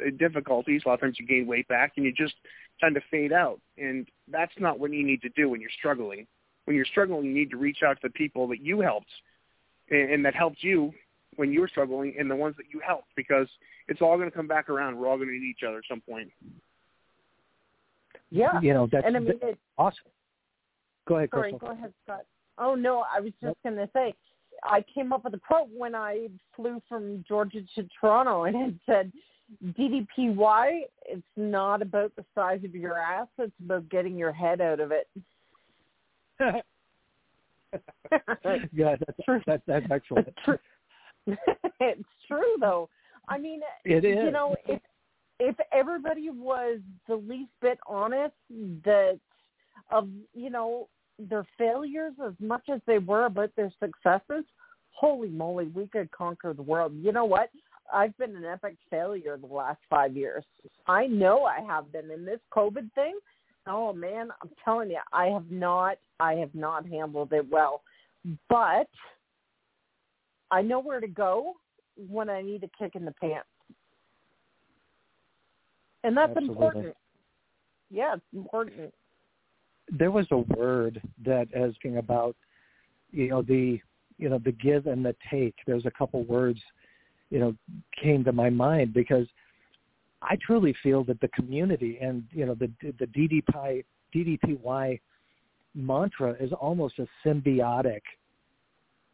Uh, 0.00 0.10
difficulties. 0.18 0.82
A 0.84 0.88
lot 0.88 0.94
of 0.94 1.00
times 1.00 1.16
you 1.18 1.26
gain 1.26 1.46
weight 1.46 1.68
back 1.68 1.92
and 1.96 2.04
you 2.04 2.12
just 2.12 2.34
tend 2.80 2.94
to 2.94 3.00
fade 3.10 3.32
out. 3.32 3.60
And 3.76 4.06
that's 4.30 4.52
not 4.58 4.78
what 4.78 4.92
you 4.92 5.04
need 5.04 5.22
to 5.22 5.28
do 5.30 5.48
when 5.48 5.60
you're 5.60 5.70
struggling. 5.78 6.26
When 6.64 6.76
you're 6.76 6.84
struggling, 6.84 7.26
you 7.26 7.34
need 7.34 7.50
to 7.50 7.56
reach 7.56 7.78
out 7.84 8.00
to 8.00 8.08
the 8.08 8.12
people 8.12 8.46
that 8.48 8.60
you 8.60 8.80
helped 8.80 9.10
and, 9.90 10.10
and 10.10 10.24
that 10.24 10.34
helped 10.34 10.62
you 10.62 10.92
when 11.36 11.52
you 11.52 11.60
were 11.60 11.68
struggling 11.68 12.14
and 12.18 12.30
the 12.30 12.36
ones 12.36 12.56
that 12.56 12.66
you 12.72 12.80
helped 12.84 13.08
because 13.16 13.48
it's 13.86 14.02
all 14.02 14.16
going 14.16 14.30
to 14.30 14.36
come 14.36 14.48
back 14.48 14.68
around. 14.68 14.96
We're 14.96 15.08
all 15.08 15.16
going 15.16 15.28
to 15.28 15.34
need 15.34 15.48
each 15.48 15.62
other 15.66 15.78
at 15.78 15.84
some 15.88 16.00
point. 16.00 16.30
Yeah. 18.30 18.60
You 18.60 18.74
know, 18.74 18.88
that's, 18.90 19.06
and 19.06 19.16
I 19.16 19.20
mean, 19.20 19.28
that's 19.40 19.52
it, 19.52 19.58
awesome. 19.78 19.98
Go 21.06 21.16
ahead, 21.16 21.30
sorry, 21.30 21.52
Crystal. 21.52 21.68
go 21.68 21.74
ahead, 21.74 21.92
Scott. 22.04 22.24
Oh 22.58 22.74
no, 22.74 23.04
I 23.14 23.20
was 23.20 23.32
just 23.42 23.56
going 23.62 23.76
to 23.76 23.88
say, 23.94 24.14
I 24.64 24.84
came 24.94 25.12
up 25.12 25.24
with 25.24 25.34
a 25.34 25.38
quote 25.38 25.68
when 25.74 25.94
I 25.94 26.28
flew 26.54 26.82
from 26.88 27.24
Georgia 27.26 27.60
to 27.76 27.88
Toronto, 28.00 28.44
and 28.44 28.56
it 28.56 28.74
said, 28.84 29.12
DDPY, 29.64 30.80
it's 31.06 31.22
not 31.36 31.82
about 31.82 32.14
the 32.16 32.24
size 32.34 32.60
of 32.64 32.74
your 32.74 32.98
ass, 32.98 33.28
it's 33.38 33.52
about 33.64 33.88
getting 33.88 34.16
your 34.16 34.32
head 34.32 34.60
out 34.60 34.80
of 34.80 34.92
it. 34.92 35.08
yeah, 38.72 38.96
that's 38.96 39.18
true. 39.24 39.40
That, 39.46 39.62
that's 39.66 39.86
excellent. 39.90 40.28
It's 40.28 40.38
true. 40.44 40.58
it's 41.80 42.08
true 42.26 42.56
though. 42.60 42.88
I 43.28 43.38
mean, 43.38 43.60
It 43.84 44.04
is. 44.04 44.16
you 44.24 44.30
know, 44.30 44.56
if 44.66 44.80
if 45.38 45.56
everybody 45.72 46.30
was 46.30 46.80
the 47.06 47.16
least 47.16 47.50
bit 47.60 47.78
honest 47.86 48.34
that 48.84 49.18
of, 49.90 50.08
you 50.34 50.50
know, 50.50 50.88
their 51.18 51.46
failures 51.56 52.14
as 52.26 52.32
much 52.40 52.68
as 52.72 52.80
they 52.86 52.98
were 52.98 53.26
about 53.26 53.50
their 53.56 53.72
successes, 53.78 54.44
holy 54.90 55.28
moly, 55.28 55.66
we 55.66 55.86
could 55.86 56.10
conquer 56.10 56.52
the 56.52 56.62
world. 56.62 56.92
You 56.96 57.12
know 57.12 57.24
what? 57.24 57.50
I've 57.92 58.16
been 58.18 58.36
an 58.36 58.44
epic 58.44 58.76
failure 58.90 59.36
the 59.36 59.46
last 59.46 59.80
five 59.88 60.16
years. 60.16 60.44
I 60.86 61.06
know 61.06 61.44
I 61.44 61.60
have 61.66 61.90
been 61.92 62.10
in 62.10 62.24
this 62.24 62.40
COVID 62.54 62.92
thing. 62.94 63.18
Oh 63.66 63.92
man, 63.92 64.28
I'm 64.42 64.50
telling 64.64 64.90
you, 64.90 65.00
I 65.12 65.26
have 65.26 65.50
not, 65.50 65.98
I 66.20 66.34
have 66.34 66.54
not 66.54 66.86
handled 66.86 67.32
it 67.32 67.46
well. 67.50 67.82
But 68.48 68.88
I 70.50 70.62
know 70.62 70.80
where 70.80 71.00
to 71.00 71.08
go 71.08 71.54
when 72.08 72.30
I 72.30 72.42
need 72.42 72.64
a 72.64 72.70
kick 72.78 72.94
in 72.94 73.04
the 73.04 73.14
pants, 73.20 73.48
and 76.04 76.16
that's 76.16 76.30
Absolutely. 76.30 76.54
important. 76.54 76.96
Yeah, 77.90 78.14
it's 78.14 78.24
important. 78.34 78.92
there 79.90 80.10
was 80.10 80.26
a 80.30 80.38
word 80.38 81.00
that 81.24 81.48
asking 81.54 81.96
about 81.96 82.36
you 83.10 83.28
know 83.28 83.42
the 83.42 83.80
you 84.18 84.28
know 84.28 84.38
the 84.44 84.52
give 84.52 84.86
and 84.86 85.04
the 85.04 85.14
take 85.30 85.54
there's 85.66 85.86
a 85.86 85.90
couple 85.90 86.22
words 86.24 86.60
you 87.30 87.38
know 87.38 87.54
came 88.02 88.24
to 88.24 88.32
my 88.32 88.50
mind 88.50 88.92
because 88.92 89.26
i 90.22 90.36
truly 90.44 90.74
feel 90.82 91.04
that 91.04 91.20
the 91.20 91.28
community 91.28 91.98
and 92.00 92.24
you 92.32 92.46
know 92.46 92.54
the 92.54 92.70
the 92.98 93.06
ddpy 93.06 93.84
ddpy 94.14 95.00
mantra 95.74 96.34
is 96.40 96.52
almost 96.52 96.98
a 96.98 97.06
symbiotic 97.24 98.00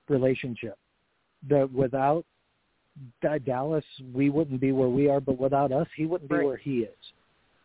relationship 0.08 0.78
that 1.48 1.70
without 1.72 2.24
dallas 3.44 3.84
we 4.14 4.30
wouldn't 4.30 4.60
be 4.60 4.72
where 4.72 4.88
we 4.88 5.08
are 5.08 5.20
but 5.20 5.38
without 5.38 5.72
us 5.72 5.86
he 5.96 6.06
wouldn't 6.06 6.30
be 6.30 6.36
Right. 6.36 6.46
where 6.46 6.56
he 6.56 6.80
is 6.80 6.96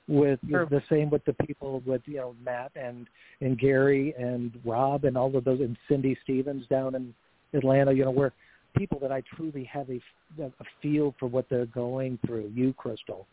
with 0.09 0.39
Sure. 0.49 0.65
the 0.65 0.81
same 0.89 1.11
with 1.11 1.23
the 1.25 1.33
people 1.33 1.83
with 1.85 2.01
you 2.07 2.17
know 2.17 2.35
Matt 2.43 2.71
and 2.75 3.07
and 3.41 3.57
Gary 3.57 4.13
and 4.17 4.51
Rob 4.65 5.05
and 5.05 5.15
all 5.15 5.33
of 5.35 5.43
those 5.43 5.59
and 5.59 5.77
Cindy 5.87 6.17
Stevens 6.23 6.65
down 6.67 6.95
in 6.95 7.13
Atlanta. 7.53 7.93
You 7.93 8.05
know, 8.05 8.11
where 8.11 8.33
people 8.75 8.99
that 8.99 9.11
I 9.11 9.21
truly 9.35 9.63
have 9.65 9.89
a, 9.89 9.99
a 10.41 10.65
feel 10.81 11.15
for 11.19 11.27
what 11.27 11.45
they're 11.49 11.65
going 11.67 12.19
through. 12.25 12.51
You, 12.53 12.73
Crystal, 12.73 13.27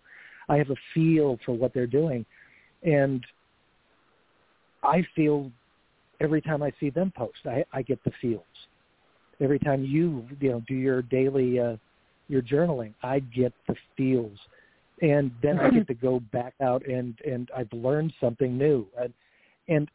I 0.48 0.56
have 0.56 0.70
a 0.70 0.76
feel 0.94 1.38
for 1.44 1.52
what 1.52 1.72
they're 1.74 1.86
doing, 1.86 2.24
and 2.82 3.24
I 4.82 5.04
feel 5.14 5.50
every 6.20 6.40
time 6.40 6.62
I 6.62 6.72
see 6.80 6.90
them 6.90 7.12
post, 7.16 7.38
I, 7.44 7.64
I 7.72 7.82
get 7.82 8.02
the 8.04 8.12
feels. 8.20 8.44
Every 9.40 9.58
time 9.58 9.84
you 9.84 10.26
you 10.40 10.50
know 10.50 10.62
do 10.66 10.74
your 10.74 11.02
daily 11.02 11.60
uh, 11.60 11.76
your 12.28 12.42
journaling, 12.42 12.94
I 13.02 13.20
get 13.20 13.52
the 13.68 13.76
feels 13.96 14.38
and 15.02 15.30
then 15.42 15.58
I 15.58 15.70
get 15.70 15.86
to 15.88 15.94
go 15.94 16.20
back 16.32 16.54
out 16.62 16.86
and 16.86 17.18
and 17.26 17.50
I've 17.56 17.72
learned 17.72 18.12
something 18.20 18.56
new 18.56 18.86
and 18.98 19.12
and 19.68 19.90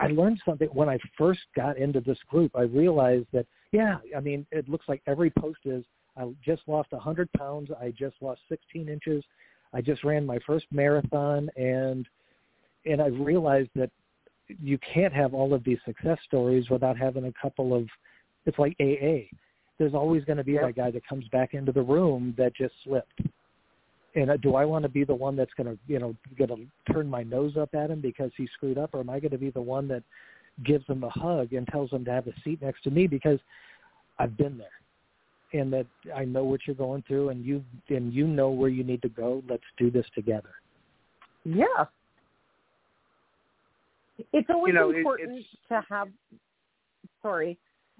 I 0.00 0.08
learned 0.08 0.40
something 0.44 0.68
when 0.68 0.88
I 0.88 0.98
first 1.16 1.40
got 1.54 1.78
into 1.78 2.00
this 2.00 2.18
group. 2.28 2.50
I 2.56 2.62
realized 2.62 3.26
that 3.32 3.46
yeah, 3.74 3.96
I 4.16 4.20
mean 4.20 4.46
it 4.52 4.68
looks 4.68 4.88
like 4.88 5.02
every 5.06 5.30
post 5.30 5.58
is 5.64 5.84
I 6.16 6.32
just 6.44 6.62
lost 6.68 6.90
a 6.92 6.98
hundred 6.98 7.28
pounds. 7.32 7.70
I 7.80 7.90
just 7.90 8.14
lost 8.20 8.40
16 8.48 8.88
inches. 8.88 9.24
I 9.72 9.80
just 9.80 10.04
ran 10.04 10.24
my 10.24 10.38
first 10.46 10.66
marathon 10.70 11.50
and 11.56 12.06
and 12.86 13.02
I 13.02 13.08
realized 13.08 13.70
that 13.74 13.90
you 14.62 14.78
can't 14.78 15.12
have 15.12 15.34
all 15.34 15.52
of 15.54 15.64
these 15.64 15.78
success 15.84 16.18
stories 16.24 16.70
without 16.70 16.96
having 16.96 17.24
a 17.24 17.32
couple 17.40 17.74
of 17.74 17.88
it's 18.46 18.58
like 18.60 18.76
AA. 18.80 19.26
There's 19.78 19.94
always 19.94 20.24
going 20.24 20.36
to 20.36 20.44
be 20.44 20.52
Yep. 20.52 20.62
that 20.62 20.76
guy 20.76 20.90
that 20.92 21.04
comes 21.08 21.26
back 21.28 21.52
into 21.54 21.72
the 21.72 21.82
room 21.82 22.32
that 22.38 22.54
just 22.54 22.74
slipped 22.84 23.20
and 24.14 24.30
uh, 24.30 24.36
do 24.36 24.54
I 24.54 24.64
want 24.64 24.84
to 24.84 24.88
be 24.88 25.04
the 25.04 25.14
one 25.14 25.34
that's 25.36 25.52
going 25.54 25.66
to, 25.66 25.78
you 25.86 25.98
know, 25.98 26.14
going 26.38 26.50
to 26.50 26.92
turn 26.92 27.08
my 27.08 27.22
nose 27.24 27.56
up 27.56 27.74
at 27.74 27.90
him 27.90 28.00
because 28.00 28.30
he 28.36 28.48
screwed 28.54 28.78
up, 28.78 28.90
or 28.92 29.00
am 29.00 29.10
I 29.10 29.18
going 29.18 29.32
to 29.32 29.38
be 29.38 29.50
the 29.50 29.60
one 29.60 29.88
that 29.88 30.02
gives 30.62 30.86
them 30.86 31.02
a 31.02 31.10
hug 31.10 31.52
and 31.52 31.66
tells 31.68 31.90
them 31.90 32.04
to 32.04 32.10
have 32.10 32.26
a 32.26 32.32
seat 32.44 32.62
next 32.62 32.82
to 32.84 32.90
me 32.90 33.06
because 33.06 33.40
I've 34.18 34.36
been 34.36 34.56
there, 34.56 35.60
and 35.60 35.72
that 35.72 35.86
I 36.14 36.24
know 36.24 36.44
what 36.44 36.60
you're 36.66 36.76
going 36.76 37.02
through, 37.08 37.30
and 37.30 37.44
you 37.44 37.64
and 37.88 38.12
you 38.12 38.26
know 38.26 38.50
where 38.50 38.68
you 38.68 38.84
need 38.84 39.02
to 39.02 39.08
go. 39.08 39.42
Let's 39.48 39.64
do 39.78 39.90
this 39.90 40.06
together. 40.14 40.50
Yeah. 41.44 41.86
It's 44.32 44.48
always 44.48 44.74
know, 44.74 44.90
important 44.90 45.38
it's- 45.38 45.56
to 45.68 45.84
have 45.88 46.08
sorry. 47.22 47.58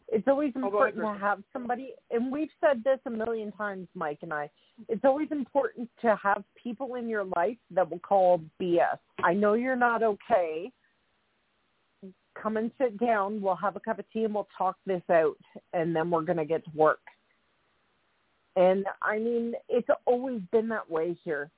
It's 0.08 0.28
always 0.28 0.52
Oh, 0.56 0.70
go 0.70 0.82
ahead, 0.82 0.94
important 0.94 1.18
to 1.18 1.26
have 1.26 1.42
somebody 1.52 1.94
and 2.10 2.30
we've 2.30 2.50
said 2.60 2.84
this 2.84 3.00
a 3.06 3.10
million 3.10 3.50
times, 3.52 3.88
Mike 3.94 4.18
and 4.22 4.32
I. 4.32 4.50
It's 4.88 5.04
always 5.04 5.28
important 5.32 5.88
to 6.02 6.14
have 6.16 6.44
people 6.62 6.96
in 6.96 7.08
your 7.08 7.24
life 7.36 7.56
that 7.70 7.90
will 7.90 8.00
call 8.00 8.40
BS. 8.60 8.98
I 9.24 9.32
know 9.32 9.54
you're 9.54 9.76
not 9.76 10.02
okay. 10.02 10.70
Come 12.44 12.58
and 12.58 12.70
sit 12.76 13.00
down, 13.00 13.40
we'll 13.40 13.54
have 13.56 13.74
a 13.74 13.80
cup 13.80 13.98
of 13.98 14.04
tea 14.12 14.24
and 14.24 14.34
we'll 14.34 14.46
talk 14.58 14.76
this 14.84 15.00
out 15.10 15.38
and 15.72 15.96
then 15.96 16.10
we're 16.10 16.20
gonna 16.20 16.44
get 16.44 16.62
to 16.66 16.70
work. 16.74 17.00
And 18.54 18.84
I 19.00 19.18
mean, 19.18 19.54
it's 19.70 19.88
always 20.04 20.42
been 20.52 20.68
that 20.68 20.88
way 20.90 21.16
here. 21.24 21.50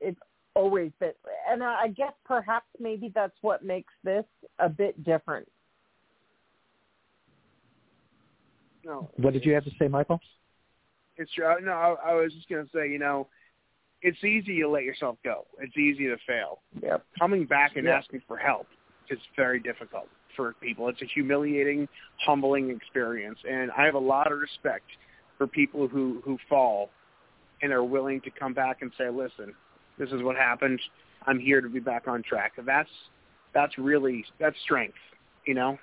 It's 0.00 0.18
always 0.54 0.90
been, 0.98 1.12
and 1.48 1.62
I 1.62 1.82
I 1.82 1.88
guess 1.88 2.12
perhaps 2.24 2.66
maybe 2.80 3.12
that's 3.14 3.36
what 3.42 3.64
makes 3.64 3.92
this 4.02 4.24
a 4.58 4.68
bit 4.68 5.04
different. 5.04 5.46
No, 8.84 9.08
What 9.18 9.32
did 9.32 9.44
you 9.44 9.54
have 9.54 9.64
to 9.64 9.72
say, 9.78 9.86
Michael? 9.86 10.18
It's 11.18 11.32
true. 11.34 11.46
Uh, 11.46 11.54
no, 11.62 11.70
I, 11.70 12.10
I 12.10 12.14
was 12.14 12.32
just 12.34 12.48
gonna 12.48 12.66
say, 12.74 12.90
you 12.90 12.98
know, 12.98 13.28
it's 14.02 14.24
easy 14.24 14.60
to 14.60 14.68
let 14.68 14.82
yourself 14.82 15.18
go. 15.24 15.46
It's 15.60 15.76
easy 15.76 16.08
to 16.08 16.16
fail. 16.26 16.62
Yep. 16.82 17.04
Coming 17.16 17.44
back 17.44 17.76
and 17.76 17.86
Yep. 17.86 17.94
asking 17.96 18.22
for 18.26 18.36
help 18.36 18.66
is 19.08 19.20
very 19.36 19.60
difficult 19.60 20.08
for 20.36 20.54
people. 20.60 20.88
It's 20.88 21.02
a 21.02 21.06
humiliating, 21.06 21.88
humbling 22.18 22.70
experience, 22.70 23.38
and 23.48 23.70
I 23.72 23.84
have 23.84 23.94
a 23.94 23.98
lot 23.98 24.30
of 24.30 24.38
respect 24.38 24.84
for 25.38 25.46
people 25.46 25.88
who 25.88 26.22
who 26.24 26.38
fall 26.48 26.90
and 27.62 27.72
are 27.72 27.84
willing 27.84 28.20
to 28.22 28.30
come 28.30 28.54
back 28.54 28.82
and 28.82 28.92
say, 28.98 29.08
"Listen, 29.08 29.54
this 29.98 30.10
is 30.10 30.22
what 30.22 30.36
happened. 30.36 30.80
I'm 31.26 31.38
here 31.38 31.60
to 31.60 31.68
be 31.68 31.80
back 31.80 32.06
on 32.06 32.22
track." 32.22 32.52
That's 32.64 32.90
that's 33.54 33.76
really 33.78 34.24
that's 34.38 34.56
strength, 34.62 34.98
you 35.46 35.54
know. 35.54 35.78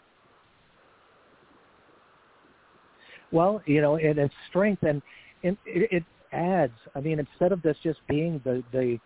Well, 3.32 3.64
you 3.66 3.82
know, 3.82 3.96
and 3.96 4.20
it's 4.20 4.34
strength, 4.50 4.84
and, 4.84 5.02
and 5.44 5.58
it, 5.66 5.92
it 5.92 6.04
adds. 6.32 6.74
I 6.94 7.00
mean, 7.00 7.18
instead 7.20 7.52
of 7.52 7.64
this 7.64 7.76
just 7.84 8.00
being 8.08 8.40
the 8.44 8.64
the, 8.72 9.00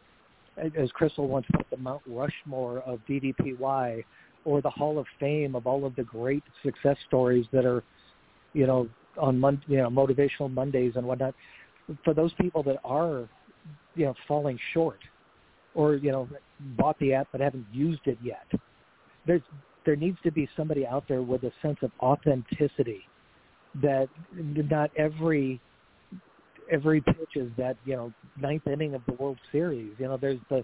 as 0.77 0.91
Crystal 0.91 1.27
once 1.27 1.45
put, 1.53 1.69
the 1.69 1.77
Mount 1.77 2.01
Rushmore 2.05 2.79
of 2.79 2.99
DDPY, 3.09 4.03
or 4.47 4.61
the 4.61 4.69
Hall 4.69 4.97
of 4.97 5.05
Fame 5.19 5.55
of 5.55 5.67
all 5.67 5.85
of 5.85 5.93
the 5.97 6.03
great 6.03 6.43
success 6.63 6.95
stories 7.05 7.45
that 7.51 7.65
are, 7.65 7.83
you 8.53 8.65
know, 8.65 8.87
on 9.19 9.37
Mon- 9.37 9.61
you 9.67 9.77
know 9.77 9.89
motivational 9.89 10.51
Mondays 10.51 10.93
and 10.95 11.05
whatnot. 11.05 11.35
For 12.05 12.13
those 12.13 12.31
people 12.39 12.63
that 12.63 12.77
are, 12.85 13.27
you 13.95 14.05
know, 14.05 14.13
falling 14.27 14.57
short, 14.73 14.99
or 15.75 15.95
you 15.95 16.11
know 16.11 16.29
bought 16.77 16.97
the 16.99 17.13
app 17.13 17.27
but 17.31 17.41
haven't 17.41 17.65
used 17.73 18.01
it 18.05 18.17
yet. 18.23 18.47
There's 19.25 19.41
there 19.85 19.97
needs 19.97 20.17
to 20.23 20.31
be 20.31 20.47
somebody 20.55 20.87
out 20.87 21.03
there 21.09 21.21
with 21.21 21.43
a 21.43 21.51
sense 21.61 21.77
of 21.81 21.91
authenticity 21.99 23.01
that 23.81 24.07
not 24.33 24.91
every 24.97 25.59
every 26.71 27.01
pitch 27.01 27.35
is 27.35 27.51
that 27.57 27.75
you 27.83 27.97
know 27.97 28.13
ninth 28.39 28.65
inning 28.65 28.95
of 28.95 29.01
the 29.07 29.13
World 29.13 29.37
Series. 29.51 29.91
You 29.97 30.07
know, 30.07 30.17
there's 30.17 30.39
the 30.49 30.63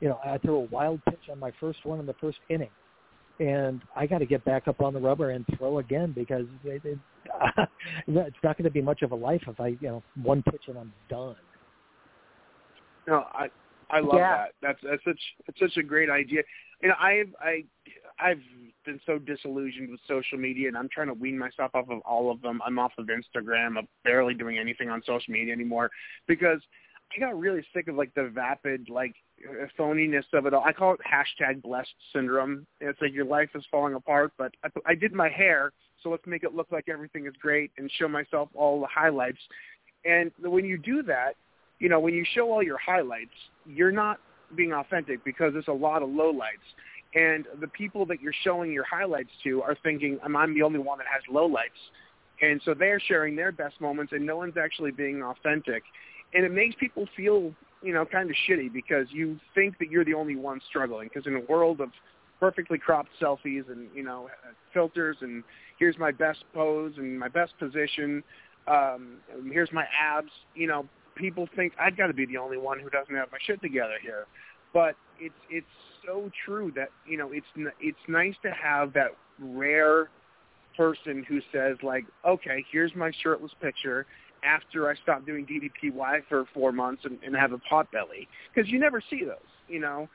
you 0.00 0.08
know 0.08 0.20
I 0.24 0.38
threw 0.38 0.56
a 0.56 0.60
wild 0.60 1.04
pitch 1.06 1.28
on 1.30 1.40
my 1.40 1.52
first 1.58 1.84
one 1.84 1.98
in 1.98 2.06
the 2.06 2.14
first 2.20 2.38
inning, 2.48 2.70
and 3.38 3.80
I 3.94 4.06
got 4.06 4.18
to 4.18 4.26
get 4.26 4.44
back 4.44 4.68
up 4.68 4.80
on 4.80 4.94
the 4.94 5.00
rubber 5.00 5.30
and 5.30 5.44
throw 5.56 5.78
again 5.78 6.12
because 6.12 6.46
it, 6.64 6.82
it, 6.84 6.98
it's 8.06 8.36
not 8.42 8.56
going 8.56 8.64
to 8.64 8.70
be 8.70 8.82
much 8.82 9.02
of 9.02 9.12
a 9.12 9.16
life 9.16 9.42
if 9.46 9.60
I 9.60 9.68
you 9.68 9.88
know 9.88 10.02
one 10.22 10.42
pitch 10.42 10.64
and 10.68 10.78
I'm 10.78 10.92
done. 11.08 11.36
No, 13.06 13.24
I 13.32 13.48
I 13.90 14.00
love 14.00 14.18
Yeah. 14.18 14.30
that. 14.30 14.52
That's 14.62 14.80
that's 14.82 15.04
such 15.04 15.20
it's 15.46 15.58
such 15.58 15.76
a 15.76 15.82
great 15.82 16.10
idea. 16.10 16.42
You 16.82 16.88
know, 16.88 16.94
I've 17.00 17.34
I 17.40 17.64
I've 18.18 18.42
been 18.84 19.00
so 19.06 19.18
disillusioned 19.18 19.90
with 19.90 20.00
social 20.08 20.38
media, 20.38 20.68
and 20.68 20.76
I'm 20.76 20.88
trying 20.88 21.08
to 21.08 21.14
wean 21.14 21.38
myself 21.38 21.74
off 21.74 21.88
of 21.88 22.00
all 22.00 22.30
of 22.30 22.40
them. 22.42 22.60
I'm 22.64 22.78
off 22.78 22.92
of 22.98 23.06
Instagram. 23.06 23.78
I'm 23.78 23.88
barely 24.04 24.34
doing 24.34 24.58
anything 24.58 24.88
on 24.88 25.02
social 25.06 25.32
media 25.32 25.52
anymore 25.52 25.90
because 26.26 26.60
I 27.14 27.20
got 27.20 27.38
really 27.38 27.64
sick 27.74 27.88
of 27.88 27.94
like 27.94 28.12
the 28.14 28.28
vapid 28.28 28.88
like 28.90 29.14
phoniness 29.78 30.24
of 30.32 30.46
it 30.46 30.54
all. 30.54 30.64
I 30.64 30.72
call 30.72 30.94
it 30.94 31.00
hashtag 31.00 31.62
blessed 31.62 31.94
syndrome. 32.12 32.66
It's 32.80 33.00
like 33.00 33.12
your 33.12 33.24
life 33.24 33.50
is 33.54 33.64
falling 33.70 33.94
apart, 33.94 34.32
but 34.38 34.52
I, 34.64 34.68
I 34.86 34.94
did 34.94 35.12
my 35.12 35.28
hair, 35.28 35.72
so 36.02 36.10
let's 36.10 36.26
make 36.26 36.42
it 36.42 36.54
look 36.54 36.68
like 36.70 36.88
everything 36.88 37.26
is 37.26 37.34
great 37.40 37.70
and 37.78 37.90
show 37.98 38.08
myself 38.08 38.48
all 38.54 38.80
the 38.80 38.86
highlights. 38.86 39.38
And 40.04 40.30
when 40.40 40.64
you 40.64 40.78
do 40.78 41.02
that, 41.04 41.34
you 41.78 41.88
know, 41.88 42.00
when 42.00 42.14
you 42.14 42.24
show 42.34 42.50
all 42.50 42.62
your 42.62 42.78
highlights, 42.78 43.34
you're 43.66 43.92
not 43.92 44.18
being 44.54 44.72
authentic 44.72 45.24
because 45.24 45.52
there's 45.52 45.68
a 45.68 45.72
lot 45.72 46.02
of 46.02 46.08
lowlights. 46.08 46.64
And 47.14 47.46
the 47.60 47.68
people 47.68 48.06
that 48.06 48.20
you're 48.20 48.34
showing 48.44 48.72
your 48.72 48.84
highlights 48.84 49.30
to 49.44 49.62
are 49.62 49.76
thinking, 49.82 50.18
I'm, 50.22 50.36
I'm 50.36 50.54
the 50.54 50.62
only 50.62 50.78
one 50.78 50.98
that 50.98 51.06
has 51.06 51.22
lowlights. 51.32 51.80
And 52.42 52.60
so 52.64 52.74
they're 52.74 53.00
sharing 53.00 53.34
their 53.34 53.52
best 53.52 53.80
moments 53.80 54.12
and 54.12 54.24
no 54.24 54.36
one's 54.36 54.56
actually 54.56 54.90
being 54.90 55.22
authentic. 55.22 55.82
And 56.34 56.44
it 56.44 56.52
makes 56.52 56.74
people 56.78 57.08
feel, 57.16 57.52
you 57.82 57.92
know, 57.92 58.04
kind 58.04 58.30
of 58.30 58.36
shitty 58.48 58.72
because 58.72 59.06
you 59.10 59.38
think 59.54 59.78
that 59.78 59.90
you're 59.90 60.04
the 60.04 60.14
only 60.14 60.36
one 60.36 60.60
struggling. 60.68 61.08
Because 61.12 61.26
in 61.26 61.36
a 61.36 61.40
world 61.50 61.80
of 61.80 61.90
perfectly 62.40 62.78
cropped 62.78 63.10
selfies 63.20 63.70
and, 63.70 63.88
you 63.94 64.02
know, 64.02 64.28
filters 64.72 65.16
and 65.20 65.42
here's 65.78 65.98
my 65.98 66.10
best 66.10 66.44
pose 66.54 66.94
and 66.96 67.18
my 67.18 67.28
best 67.28 67.58
position, 67.58 68.22
um, 68.66 69.18
here's 69.52 69.72
my 69.72 69.86
abs, 70.00 70.30
you 70.54 70.66
know, 70.66 70.86
people 71.16 71.48
think 71.56 71.72
I've 71.80 71.96
got 71.96 72.08
to 72.08 72.14
be 72.14 72.26
the 72.26 72.36
only 72.36 72.58
one 72.58 72.78
who 72.78 72.90
doesn't 72.90 73.14
have 73.14 73.32
my 73.32 73.38
shit 73.46 73.60
together 73.62 73.94
here. 74.02 74.26
But 74.72 74.94
it's 75.18 75.34
it's 75.50 75.66
so 76.06 76.30
true 76.44 76.72
that 76.76 76.90
you 77.06 77.16
know 77.16 77.30
it's 77.32 77.46
it's 77.80 77.98
nice 78.08 78.34
to 78.42 78.50
have 78.50 78.92
that 78.92 79.16
rare 79.38 80.08
person 80.76 81.24
who 81.26 81.40
says 81.52 81.76
like, 81.82 82.04
okay, 82.26 82.64
here's 82.70 82.94
my 82.94 83.10
shirtless 83.22 83.52
picture 83.60 84.06
after 84.46 84.88
I 84.88 84.94
stop 85.02 85.26
doing 85.26 85.46
DDPY 85.46 86.22
for 86.28 86.44
four 86.54 86.72
months 86.72 87.04
and, 87.04 87.18
and 87.24 87.34
have 87.34 87.52
a 87.52 87.58
pot 87.58 87.90
belly 87.90 88.28
because 88.54 88.70
you 88.70 88.78
never 88.78 89.02
see 89.10 89.24
those, 89.24 89.50
you 89.68 89.80
know. 89.80 90.08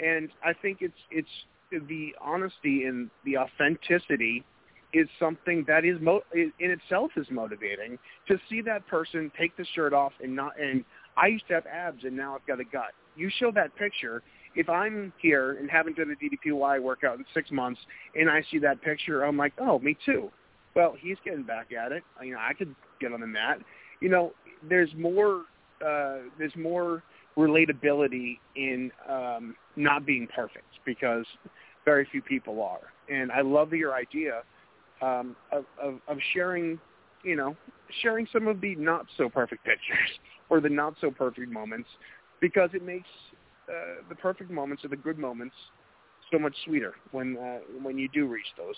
And 0.00 0.30
I 0.44 0.52
think 0.52 0.78
it's 0.80 0.98
it's 1.10 1.28
the 1.70 2.14
honesty 2.20 2.84
and 2.84 3.10
the 3.24 3.38
authenticity 3.38 4.44
is 4.94 5.08
something 5.18 5.64
that 5.68 5.84
is 5.84 6.00
mo- 6.00 6.22
in 6.32 6.52
itself 6.58 7.10
is 7.16 7.26
motivating 7.30 7.98
to 8.26 8.38
see 8.48 8.62
that 8.62 8.86
person 8.86 9.30
take 9.38 9.54
the 9.56 9.66
shirt 9.74 9.92
off 9.92 10.12
and 10.22 10.34
not 10.34 10.58
and 10.60 10.84
I 11.16 11.26
used 11.26 11.46
to 11.48 11.54
have 11.54 11.66
abs 11.66 12.04
and 12.04 12.16
now 12.16 12.34
I've 12.34 12.46
got 12.46 12.60
a 12.60 12.64
gut. 12.64 12.92
You 13.16 13.30
show 13.38 13.50
that 13.52 13.74
picture. 13.76 14.22
If 14.54 14.68
I'm 14.68 15.12
here 15.20 15.52
and 15.52 15.70
haven't 15.70 15.96
done 15.96 16.10
a 16.10 16.48
DDPY 16.50 16.80
workout 16.82 17.18
in 17.18 17.24
six 17.34 17.50
months 17.50 17.80
and 18.14 18.30
I 18.30 18.42
see 18.50 18.58
that 18.58 18.80
picture, 18.82 19.24
I'm 19.24 19.36
like, 19.36 19.52
oh, 19.58 19.78
me 19.78 19.96
too. 20.06 20.30
Well, 20.74 20.94
he's 20.98 21.16
getting 21.24 21.42
back 21.42 21.72
at 21.72 21.92
it. 21.92 22.02
You 22.22 22.32
know, 22.32 22.38
I 22.40 22.54
could 22.54 22.74
get 23.00 23.12
on 23.12 23.20
the 23.20 23.26
mat. 23.26 23.58
You 24.00 24.08
know, 24.08 24.32
there's 24.68 24.90
more. 24.96 25.42
Uh, 25.84 26.22
there's 26.38 26.56
more 26.56 27.04
relatability 27.38 28.38
in 28.56 28.90
um, 29.08 29.54
not 29.76 30.04
being 30.04 30.26
perfect 30.34 30.66
because 30.84 31.24
very 31.84 32.06
few 32.10 32.20
people 32.20 32.60
are. 32.62 32.80
And 33.08 33.30
I 33.30 33.42
love 33.42 33.72
your 33.72 33.94
idea 33.94 34.42
um, 35.00 35.36
of, 35.52 35.64
of, 35.80 36.00
of 36.08 36.18
sharing, 36.34 36.78
you 37.22 37.36
know, 37.36 37.56
sharing 38.02 38.26
some 38.32 38.48
of 38.48 38.60
the 38.60 38.74
not 38.74 39.06
so 39.16 39.28
perfect 39.28 39.64
pictures 39.64 40.10
or 40.50 40.60
the 40.60 40.68
not 40.68 40.94
so 41.00 41.10
perfect 41.10 41.50
moments 41.50 41.88
because 42.40 42.70
it 42.74 42.84
makes 42.84 43.08
uh, 43.68 44.02
the 44.08 44.14
perfect 44.16 44.50
moments 44.50 44.84
or 44.84 44.88
the 44.88 44.96
good 44.96 45.18
moments 45.18 45.54
so 46.32 46.38
much 46.38 46.54
sweeter 46.64 46.94
when 47.12 47.36
uh, 47.38 47.58
when 47.82 47.96
you 47.96 48.08
do 48.12 48.26
reach 48.26 48.46
those. 48.56 48.74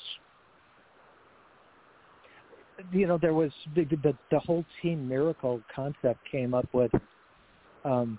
You 2.92 3.06
know 3.06 3.18
there 3.18 3.34
was 3.34 3.50
the 3.74 3.84
the, 3.84 4.14
the 4.30 4.38
whole 4.38 4.64
team 4.82 5.08
miracle 5.08 5.60
concept 5.74 6.20
came 6.30 6.54
up 6.54 6.68
with 6.72 6.90
um 7.84 8.18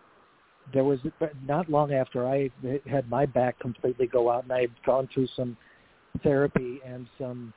there 0.74 0.84
was 0.84 1.00
not 1.46 1.70
long 1.70 1.94
after 1.94 2.26
I 2.28 2.50
had 2.90 3.10
my 3.10 3.26
back 3.26 3.60
completely 3.60 4.08
go 4.08 4.30
out 4.30 4.44
and 4.44 4.54
I 4.54 4.62
had 4.62 4.84
gone 4.86 5.10
through 5.14 5.28
some 5.36 5.58
therapy 6.24 6.80
and 6.86 7.08
some 7.18 7.54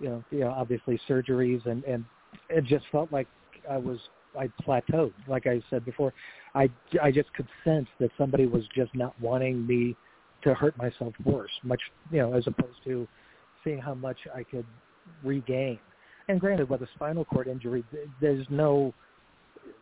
you 0.00 0.08
know 0.08 0.24
you 0.30 0.40
know 0.40 0.50
obviously 0.50 1.00
surgeries 1.08 1.64
and 1.66 1.84
and 1.84 2.04
it 2.48 2.64
just 2.64 2.84
felt 2.92 3.10
like 3.12 3.26
I 3.68 3.78
was 3.78 3.98
I 4.38 4.48
plateaued. 4.62 5.12
Like 5.26 5.46
I 5.46 5.62
said 5.70 5.84
before 5.84 6.12
I 6.54 6.70
I 7.02 7.10
just 7.10 7.32
could 7.34 7.48
sense 7.64 7.88
that 7.98 8.10
somebody 8.18 8.46
was 8.46 8.64
just 8.74 8.94
not 8.94 9.18
wanting 9.20 9.66
me 9.66 9.96
to 10.42 10.54
hurt 10.54 10.76
myself 10.78 11.14
worse 11.24 11.50
much 11.64 11.80
you 12.12 12.18
know 12.18 12.32
as 12.34 12.46
opposed 12.46 12.76
to 12.84 13.08
seeing 13.64 13.78
how 13.78 13.94
much 13.94 14.18
I 14.34 14.44
could 14.44 14.66
regain 15.24 15.78
and 16.28 16.38
granted, 16.38 16.68
with 16.68 16.82
a 16.82 16.88
spinal 16.94 17.24
cord 17.24 17.48
injury, 17.48 17.82
there's 18.20 18.46
no 18.50 18.92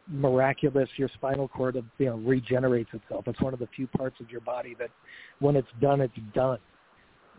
miraculous 0.08 0.88
your 0.96 1.08
spinal 1.14 1.48
cord 1.48 1.76
uh, 1.76 1.82
you 1.98 2.06
know 2.06 2.16
regenerates 2.18 2.90
itself. 2.92 3.24
It's 3.26 3.40
one 3.40 3.52
of 3.52 3.58
the 3.58 3.68
few 3.74 3.86
parts 3.88 4.20
of 4.20 4.30
your 4.30 4.40
body 4.40 4.76
that, 4.78 4.90
when 5.40 5.56
it's 5.56 5.68
done, 5.80 6.00
it's 6.00 6.14
done. 6.34 6.58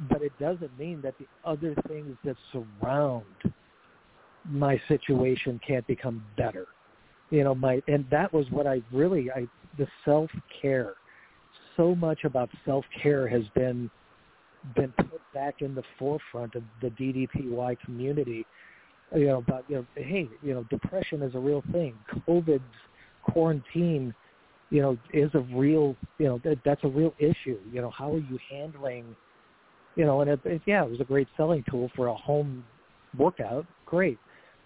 But 0.10 0.22
it 0.22 0.34
doesn't 0.39 0.78
mean 0.78 1.01
that 1.01 1.16
the 1.18 1.26
other 1.43 1.74
things 1.88 2.16
that 2.24 2.36
surround 2.51 3.26
my 4.45 4.80
situation 4.88 5.60
can't 5.66 5.88
become 5.88 6.24
better. 6.36 6.68
You 7.30 7.43
know, 7.43 7.55
my 7.55 7.82
and 7.88 8.05
that 8.12 8.32
was 8.34 8.45
what 8.51 8.68
I 8.68 8.82
really 8.91 9.32
I 9.32 9.47
the 9.78 9.88
self 10.03 10.30
care. 10.62 10.93
So 11.78 11.95
much 11.95 12.26
about 12.26 12.49
self 12.66 12.86
care 13.01 13.28
has 13.28 13.43
been 13.55 13.89
been 14.76 14.91
put 14.97 15.22
back 15.34 15.62
in 15.62 15.74
the 15.74 15.84
forefront 15.97 16.55
of 16.55 16.64
the 16.82 16.89
DDPY 16.89 17.80
community 17.80 18.45
you 19.16 19.28
know, 19.28 19.38
about 19.38 19.64
you 19.68 19.78
know, 19.78 19.86
hey, 19.95 20.30
you 20.41 20.53
know, 20.53 20.64
depression 20.70 21.22
is 21.22 21.36
a 21.36 21.39
real 21.39 21.64
thing. 21.72 21.95
COVID's 22.28 22.62
quarantine, 23.24 24.14
you 24.70 24.82
know, 24.82 24.97
is 25.14 25.30
a 25.34 25.39
real, 25.55 25.95
you 26.18 26.26
know, 26.26 26.41
that, 26.43 26.58
that's 26.66 26.84
a 26.84 26.88
real 26.88 27.14
issue. 27.20 27.58
You 27.72 27.82
know, 27.82 27.89
how 27.89 28.14
are 28.14 28.20
you 28.20 28.38
handling, 28.49 29.16
you 29.95 30.05
know, 30.05 30.22
and 30.22 30.30
it, 30.30 30.39
it, 30.45 30.62
yeah, 30.66 30.84
it 30.84 30.89
was 30.89 30.99
a 30.99 31.05
great 31.05 31.28
selling 31.38 31.64
tool 31.70 31.89
for 31.95 32.08
a 32.08 32.16
home 32.16 32.64
workout. 33.18 33.66
Great, 33.86 34.18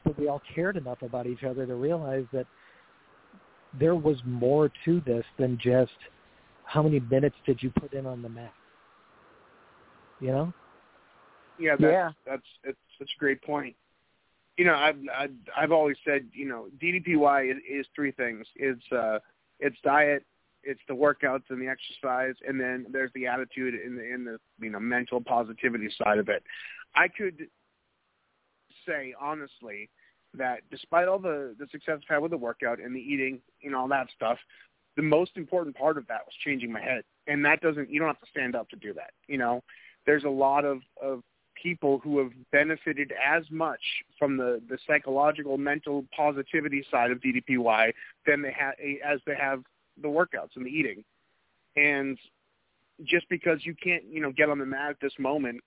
but 0.04 0.18
we 0.20 0.28
all 0.28 0.42
cared 0.54 0.78
enough 0.78 1.02
about 1.02 1.28
each 1.28 1.44
other 1.44 1.66
to 1.66 1.76
realize 1.76 2.26
that 2.34 2.48
there 3.80 3.96
was 3.96 4.18
more 4.26 4.72
to 4.86 5.02
this 5.06 5.26
than 5.38 5.58
just 5.62 5.92
how 6.66 6.82
many 6.82 7.00
minutes 7.00 7.36
did 7.46 7.62
you 7.62 7.70
put 7.70 7.94
in 7.94 8.06
on 8.06 8.22
the 8.22 8.30
mat. 8.30 8.54
You 10.20 10.32
know? 10.32 10.54
Yeah, 11.60 11.76
that's 11.78 11.92
Yeah. 11.92 12.12
that's 12.26 12.48
it's 12.64 12.80
such 12.98 13.10
a 13.16 13.20
great 13.20 13.42
point. 13.42 13.76
You 14.58 14.66
know, 14.66 14.76
I've 14.76 14.98
I've, 15.18 15.32
I've 15.58 15.72
always 15.72 15.98
said, 16.06 16.28
you 16.34 16.48
know, 16.48 16.68
DDPY 16.82 17.52
is, 17.52 17.58
is 17.70 17.86
three 17.96 18.12
things. 18.12 18.46
It's 18.56 18.92
uh, 18.92 19.20
it's 19.60 19.78
diet, 19.84 20.26
it's 20.64 20.82
the 20.88 20.94
workouts 20.94 21.44
and 21.50 21.62
the 21.62 21.68
exercise, 21.68 22.36
and 22.48 22.60
then 22.60 22.86
there's 22.92 23.12
the 23.14 23.28
attitude 23.28 23.74
and 23.74 23.98
the 23.98 24.14
in 24.14 24.26
the 24.26 24.38
you 24.60 24.70
know 24.70 24.80
mental 24.80 25.22
positivity 25.22 25.90
side 25.98 26.18
of 26.18 26.30
it. 26.30 26.44
I 26.96 27.08
could 27.08 27.48
say 28.88 29.14
honestly 29.20 29.90
that 30.34 30.62
despite 30.70 31.08
all 31.08 31.20
the 31.20 31.56
the 31.58 31.68
success 31.72 32.00
I've 32.04 32.16
had 32.16 32.22
with 32.22 32.32
the 32.32 32.38
workout 32.38 32.80
and 32.80 32.96
the 32.96 33.00
eating 33.00 33.42
and 33.64 33.76
all 33.76 33.88
that 33.90 34.08
stuff, 34.16 34.38
the 34.96 35.02
most 35.02 35.32
important 35.36 35.76
part 35.76 35.98
of 35.98 36.08
that 36.08 36.22
was 36.26 36.34
changing 36.44 36.72
my 36.72 36.82
head, 36.82 37.04
and 37.28 37.44
that 37.46 37.62
doesn't 37.62 37.90
you 37.90 38.00
don't 38.00 38.10
have 38.10 38.20
to 38.20 38.30
stand 38.30 38.56
up 38.56 38.70
to 38.70 38.76
do 38.76 38.94
that. 38.94 39.12
You 39.28 39.38
know, 39.38 39.64
there's 40.06 40.24
a 40.24 40.30
lot 40.30 40.66
of 40.66 40.82
of 41.02 41.24
people 41.62 42.00
who 42.04 42.20
have 42.20 42.32
benefited 42.52 43.14
as 43.24 43.44
much 43.52 43.82
from 44.18 44.38
the, 44.38 44.62
the 44.70 44.78
psychological, 44.88 45.58
mental 45.58 46.06
positivity 46.16 46.86
side 46.90 47.12
of 47.12 47.20
DDPY 47.20 47.92
than 48.26 48.42
they 48.42 48.54
have 48.58 48.74
as 49.06 49.20
they 49.26 49.36
have 49.36 49.64
the 50.02 50.08
workouts 50.08 50.56
and 50.56 50.66
the 50.66 50.70
eating. 50.70 51.04
And 51.76 52.18
just 53.06 53.28
because 53.30 53.60
you 53.64 53.76
can't, 53.82 54.04
you 54.06 54.22
know, 54.22 54.32
get 54.32 54.50
on 54.50 54.60
the 54.60 54.66
mat 54.66 54.92
at 54.92 55.00
this 55.02 55.14
moment, 55.20 55.62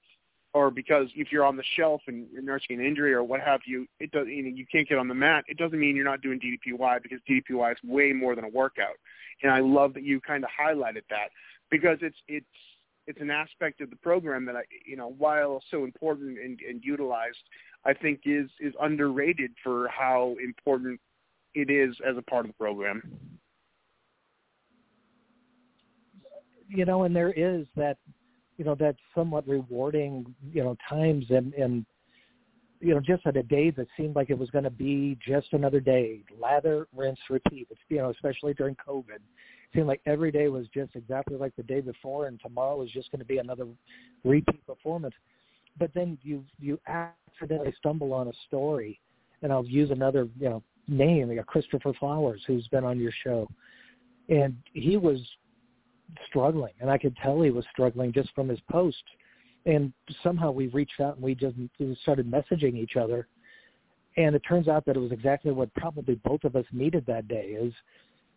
or 0.53 0.71
because 0.71 1.09
if 1.17 1.33
you're 1.33 1.45
on 1.45 1.57
the 1.57 1.65
shelf 1.77 2.01
and 2.07 2.27
you're 2.33 2.43
nursing 2.43 2.79
an 2.79 2.87
injury 2.87 3.13
or 3.13 3.25
what 3.25 3.41
have 3.41 3.61
you, 3.67 3.87
it 3.99 4.13
does 4.13 4.29
you 4.29 4.45
know 4.45 4.51
you 4.55 4.65
can't 4.71 4.89
get 4.89 4.99
on 4.99 5.09
the 5.09 5.15
mat. 5.15 5.45
It 5.49 5.59
doesn't 5.59 5.79
mean 5.79 5.97
you're 5.97 6.05
not 6.05 6.23
doing 6.23 6.41
DDPY 6.41 7.03
because 7.03 7.19
DDPY 7.29 7.73
is 7.73 7.79
way 7.85 8.13
more 8.13 8.37
than 8.37 8.45
a 8.45 8.49
workout. 8.49 8.95
And 9.43 9.51
I 9.51 9.59
love 9.59 9.95
that 9.95 10.05
you 10.05 10.21
kind 10.21 10.45
of 10.45 10.51
highlighted 10.51 11.03
that 11.11 11.31
because 11.71 11.99
it's 12.03 12.17
it's 12.29 12.47
it's 13.07 13.21
an 13.21 13.31
aspect 13.31 13.81
of 13.81 13.91
the 13.91 13.97
program 13.97 14.45
that 14.47 14.57
I 14.57 14.63
you 14.87 14.97
know 14.97 15.15
while 15.19 15.63
so 15.71 15.85
important 15.85 16.39
and, 16.39 16.59
and 16.69 16.83
utilized, 16.83 17.39
I 17.85 17.95
think 17.95 18.21
is 18.25 18.51
is 18.61 18.75
underrated 18.81 19.53
for 19.63 19.89
how 19.89 20.37
important 20.43 21.01
it 21.55 21.71
is 21.71 21.97
as 22.09 22.17
a 22.17 22.23
part 22.23 22.47
of 22.47 22.51
the 22.51 22.57
program. 22.59 23.03
You 26.69 26.85
know, 26.85 27.05
and 27.05 27.15
there 27.15 27.33
is 27.33 27.67
that 27.77 27.99
you 28.57 28.65
know 28.65 28.75
that 28.77 28.97
somewhat 29.15 29.47
rewarding 29.47 30.35
you 30.53 30.63
know 30.63 30.77
times 30.89 31.27
and 31.31 31.53
and 31.55 31.85
you 32.81 32.95
know 32.95 33.01
just 33.01 33.27
at 33.27 33.37
a 33.37 33.43
day 33.43 33.71
that 33.71 33.87
seemed 33.97 34.15
like 34.15 34.31
it 34.31 34.39
was 34.39 34.51
going 34.51 34.65
to 34.65 34.71
be 34.71 35.19
just 35.27 35.49
another 35.53 35.81
day 35.81 36.21
lather 36.39 36.87
rinse 36.95 37.19
repeat 37.31 37.67
it's 37.71 37.81
you 37.89 37.99
know 37.99 38.11
especially 38.11 38.55
during 38.55 38.77
covid 38.77 39.19
seemed 39.75 39.87
like 39.87 40.01
every 40.07 40.31
day 40.31 40.49
was 40.49 40.67
just 40.73 40.95
exactly 40.95 41.37
like 41.37 41.55
the 41.57 41.63
day 41.63 41.81
before 41.81 42.27
and 42.27 42.41
tomorrow 42.41 42.77
was 42.77 42.91
just 42.91 43.11
going 43.11 43.21
to 43.21 43.27
be 43.27 43.39
another 43.39 43.67
repeat 44.25 44.65
performance 44.67 45.15
but 45.79 45.91
then 45.95 46.17
you 46.23 46.45
you 46.61 46.79
accidentally 46.87 47.75
stumble 47.79 48.13
on 48.13 48.29
a 48.29 48.33
story 48.47 49.01
and 49.43 49.53
i'll 49.53 49.65
use 49.65 49.91
another 49.91 50.29
you 50.39 50.49
know 50.49 50.63
name 50.87 51.35
like 51.35 51.45
christopher 51.47 51.93
flowers 51.99 52.43
who's 52.47 52.69
been 52.69 52.85
on 52.85 53.01
your 53.01 53.13
show 53.25 53.49
and 54.29 54.57
he 54.73 54.97
was 54.97 55.21
struggling, 56.27 56.73
and 56.81 56.91
I 56.91 56.99
could 56.99 57.17
tell 57.17 57.41
he 57.43 57.51
was 57.51 57.65
struggling 57.73 58.13
just 58.13 58.31
from 58.35 58.49
his 58.49 58.61
post. 58.71 59.03
And 59.67 59.93
somehow 60.23 60.51
we 60.51 60.69
reached 60.69 61.01
out 61.01 61.15
and 61.15 61.23
we 61.23 61.35
just 61.35 61.57
started 62.03 62.31
messaging 62.31 62.77
each 62.77 62.97
other. 62.97 63.27
And 64.17 64.37
it 64.37 64.43
turns 64.47 64.69
out 64.69 64.85
that 64.87 64.97
it 64.97 65.01
was 65.01 65.13
exactly 65.13 65.53
what 65.53 65.73
probably 65.75 66.17
both 66.17 66.45
of 66.45 66.55
us 66.55 66.67
needed 66.73 67.05
that 67.07 67.29
day 67.29 67.57
is 67.61 67.73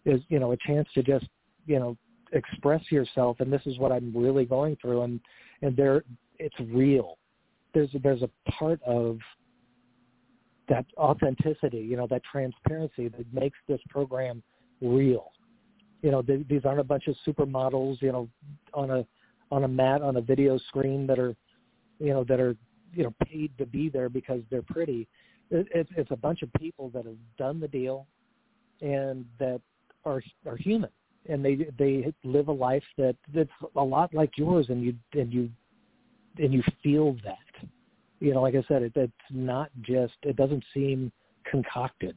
is 0.08 0.22
you 0.30 0.40
know 0.40 0.52
a 0.54 0.58
chance 0.58 0.88
to 0.96 1.04
just 1.04 1.28
you 1.68 1.80
know 1.80 1.96
express 2.34 2.82
yourself 2.92 3.38
and 3.40 3.54
this 3.54 3.62
is 3.66 3.78
what 3.78 3.92
I'm 3.92 4.12
really 4.16 4.46
going 4.46 4.76
through 4.82 5.04
and 5.04 5.20
and 5.62 5.76
there 5.78 6.04
it's 6.40 6.56
real. 6.72 7.18
There's 7.74 7.90
there's 8.02 8.24
a 8.24 8.30
part 8.52 8.82
of 8.84 9.20
that 10.70 10.86
authenticity, 10.98 11.80
you 11.80 11.96
know, 11.96 12.08
that 12.08 12.22
transparency 12.30 13.08
that 13.08 13.34
makes 13.34 13.58
this 13.68 13.80
program 13.90 14.44
real 14.82 15.32
you 16.02 16.12
know 16.12 16.22
they, 16.22 16.44
these 16.50 16.62
aren't 16.66 16.80
a 16.80 16.84
bunch 16.84 17.08
of 17.08 17.16
supermodels 17.26 18.02
you 18.02 18.12
know 18.12 18.30
on 18.74 18.92
a 18.92 19.06
on 19.52 19.64
a 19.64 19.68
mat 19.68 20.02
on 20.02 20.18
a 20.18 20.22
video 20.22 20.58
screen 20.58 21.08
that 21.08 21.20
are 21.20 21.36
you 22.00 22.14
know 22.14 22.24
that 22.24 22.40
are 22.40 22.56
you 22.94 23.04
know 23.04 23.14
paid 23.26 23.52
to 23.58 23.66
be 23.66 23.90
there 23.90 24.10
because 24.10 24.42
they're 24.50 24.62
pretty 24.62 25.08
it, 25.50 25.88
it's 25.96 26.12
a 26.12 26.16
bunch 26.16 26.42
of 26.42 26.50
people 26.54 26.90
that 26.90 27.06
have 27.06 27.16
done 27.38 27.60
the 27.60 27.68
deal 27.68 28.06
and 28.82 29.26
that 29.40 29.62
are 30.08 30.24
are 30.46 30.58
human 30.58 30.90
and 31.30 31.44
they 31.44 31.68
they 31.78 32.14
live 32.24 32.48
a 32.48 32.52
life 32.52 32.84
that 32.98 33.16
that's 33.34 33.50
a 33.76 33.84
lot 33.84 34.14
like 34.14 34.32
yours 34.38 34.68
and 34.70 34.82
you 34.84 34.94
and 35.14 35.32
you 35.34 35.50
and 36.38 36.54
you 36.54 36.64
feel 36.82 37.16
that 37.24 37.68
you 38.20 38.34
know 38.34 38.42
like 38.42 38.56
i 38.56 38.64
said 38.68 38.82
it 38.82 38.92
it's 38.96 39.14
not 39.30 39.70
just 39.82 40.14
it 40.24 40.36
doesn't 40.36 40.64
seem 40.74 41.12
concocted 41.50 42.16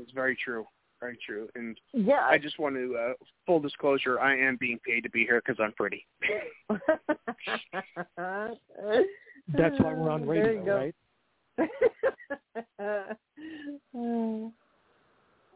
It's 0.00 0.12
very 0.12 0.36
true. 0.36 0.66
Very 1.00 1.18
true. 1.24 1.48
And 1.54 1.78
yeah, 1.92 2.26
I 2.26 2.38
just 2.38 2.58
want 2.58 2.74
to 2.76 2.96
uh, 2.96 3.12
full 3.44 3.60
disclosure. 3.60 4.18
I 4.18 4.36
am 4.38 4.56
being 4.58 4.78
paid 4.86 5.02
to 5.02 5.10
be 5.10 5.24
here 5.24 5.42
because 5.44 5.60
I'm 5.62 5.72
pretty. 5.72 6.06
That's 9.56 9.78
why 9.78 9.92
we're 9.92 10.10
on 10.10 10.26
radio, 10.26 10.76
right? 10.76 10.94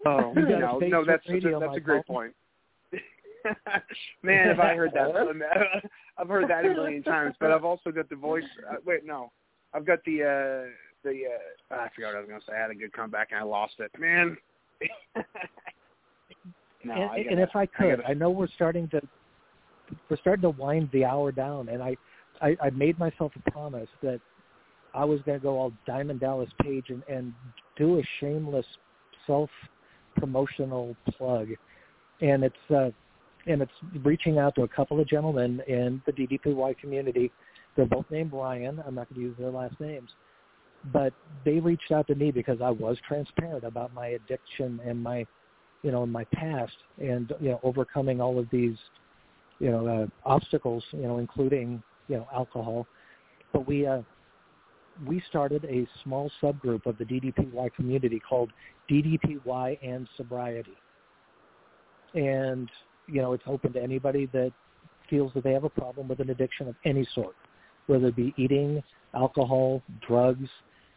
Oh 0.07 0.33
no, 0.35 0.79
no, 0.79 1.05
that's 1.05 1.29
radio, 1.29 1.61
that's, 1.61 1.77
a 1.77 1.81
great 1.81 2.07
point. 2.07 2.35
Man, 4.23 4.49
have 4.49 4.61
I 4.61 4.75
heard 4.75 4.93
that? 4.95 5.11
I've 6.19 6.29
heard 6.29 6.49
that 6.49 6.65
a 6.65 6.69
million 6.69 7.03
times. 7.03 7.35
But 7.41 7.51
I've 7.51 7.65
also 7.65 7.91
got 7.91 8.09
the 8.09 8.17
voice. 8.17 8.45
Uh, 8.71 8.77
wait, 8.85 9.05
no, 9.05 9.33
I've 9.75 9.87
got 9.87 9.99
the 10.05 10.23
uh 10.23 10.69
the 11.05 11.23
uh, 11.27 11.75
I 11.75 11.89
forgot 11.95 12.09
what 12.09 12.17
I 12.17 12.21
was 12.21 12.29
going 12.29 12.41
to 12.41 12.47
say. 12.47 12.53
I 12.57 12.61
had 12.61 12.71
a 12.71 12.75
good 12.75 12.93
comeback 12.93 13.29
and 13.31 13.41
I 13.41 13.45
lost 13.45 13.75
it. 13.79 13.91
Man. 13.99 14.37
no, 16.85 16.95
and, 16.95 17.09
gotta, 17.09 17.31
and 17.31 17.41
if 17.41 17.55
I 17.55 17.67
could, 17.67 18.01
I, 18.07 18.11
I 18.11 18.15
know 18.15 18.31
we're 18.31 18.49
starting 18.49 18.89
to 18.89 19.01
we're 20.09 20.17
starting 20.19 20.43
to 20.43 20.51
wind 20.51 20.89
the 20.93 21.05
hour 21.05 21.33
down, 21.33 21.69
and 21.69 21.83
I 21.83 21.97
I, 22.41 22.57
I 22.63 22.71
made 22.71 22.99
myself 22.99 23.33
a 23.37 23.51
promise 23.51 23.89
that 24.03 24.21
I 24.95 25.05
was 25.05 25.21
going 25.23 25.39
to 25.39 25.43
go 25.43 25.59
all 25.59 25.73
Diamond 25.87 26.21
Dallas 26.21 26.51
Page 26.63 26.87
and, 26.89 27.03
and 27.09 27.33
do 27.77 27.99
a 27.99 28.03
shameless 28.21 28.67
self 29.27 29.51
promotional 30.17 30.97
plug, 31.17 31.49
and 32.21 32.45
it's 32.45 32.57
uh, 32.75 32.91
and 33.47 33.63
it's 33.63 33.73
reaching 34.03 34.39
out 34.39 34.55
to 34.57 34.63
a 34.63 34.69
couple 34.69 35.01
of 35.01 35.09
gentlemen 35.09 35.63
in 35.67 36.03
the 36.07 36.13
DDPY 36.13 36.79
community. 36.79 37.31
They're 37.77 37.87
both 37.87 38.07
named 38.11 38.33
Ryan. 38.33 38.83
I'm 38.87 38.95
not 38.95 39.09
going 39.09 39.21
to 39.23 39.29
use 39.29 39.37
their 39.39 39.51
last 39.51 39.79
names, 39.81 40.11
but 40.93 41.13
they 41.45 41.61
reached 41.61 41.93
out 41.93 42.07
to 42.09 42.15
me 42.15 42.31
because 42.31 42.59
I 42.63 42.71
was 42.71 42.97
transparent 43.07 43.65
about 43.65 43.95
my 43.95 44.09
addiction 44.09 44.81
and 44.85 45.03
my, 45.03 45.27
you 45.83 45.91
know, 45.91 46.05
my 46.05 46.25
past 46.33 46.77
and 46.99 47.33
you 47.41 47.51
know 47.51 47.61
overcoming 47.63 48.21
all 48.21 48.39
of 48.39 48.47
these, 48.51 48.77
you 49.59 49.71
know, 49.71 49.87
uh, 49.87 50.07
obstacles, 50.29 50.85
you 50.93 51.03
know, 51.03 51.19
including 51.19 51.83
you 52.09 52.17
know 52.17 52.29
alcohol. 52.35 52.87
But 53.53 53.67
we 53.67 53.87
uh, 53.87 54.03
we 55.07 55.23
started 55.29 55.65
a 55.65 55.87
small 56.05 56.31
subgroup 56.43 56.87
of 56.87 56.99
the 56.99 57.05
DDPY 57.05 57.75
community 57.75 58.21
called 58.21 58.51
DDPY 58.91 59.79
and 59.83 60.09
Sobriety, 60.17 60.77
and 62.15 62.71
you 63.07 63.23
know 63.23 63.33
it's 63.33 63.45
open 63.47 63.73
to 63.73 63.83
anybody 63.83 64.27
that 64.33 64.53
feels 65.09 65.33
that 65.35 65.45
they 65.45 65.53
have 65.53 65.65
a 65.65 65.71
problem 65.71 66.09
with 66.09 66.21
an 66.21 66.31
addiction 66.31 66.69
of 66.69 66.75
any 66.85 67.07
sort, 67.15 67.35
whether 67.87 68.09
it 68.09 68.17
be 68.17 68.35
eating, 68.37 68.83
alcohol, 69.15 69.83
drugs, 70.07 70.49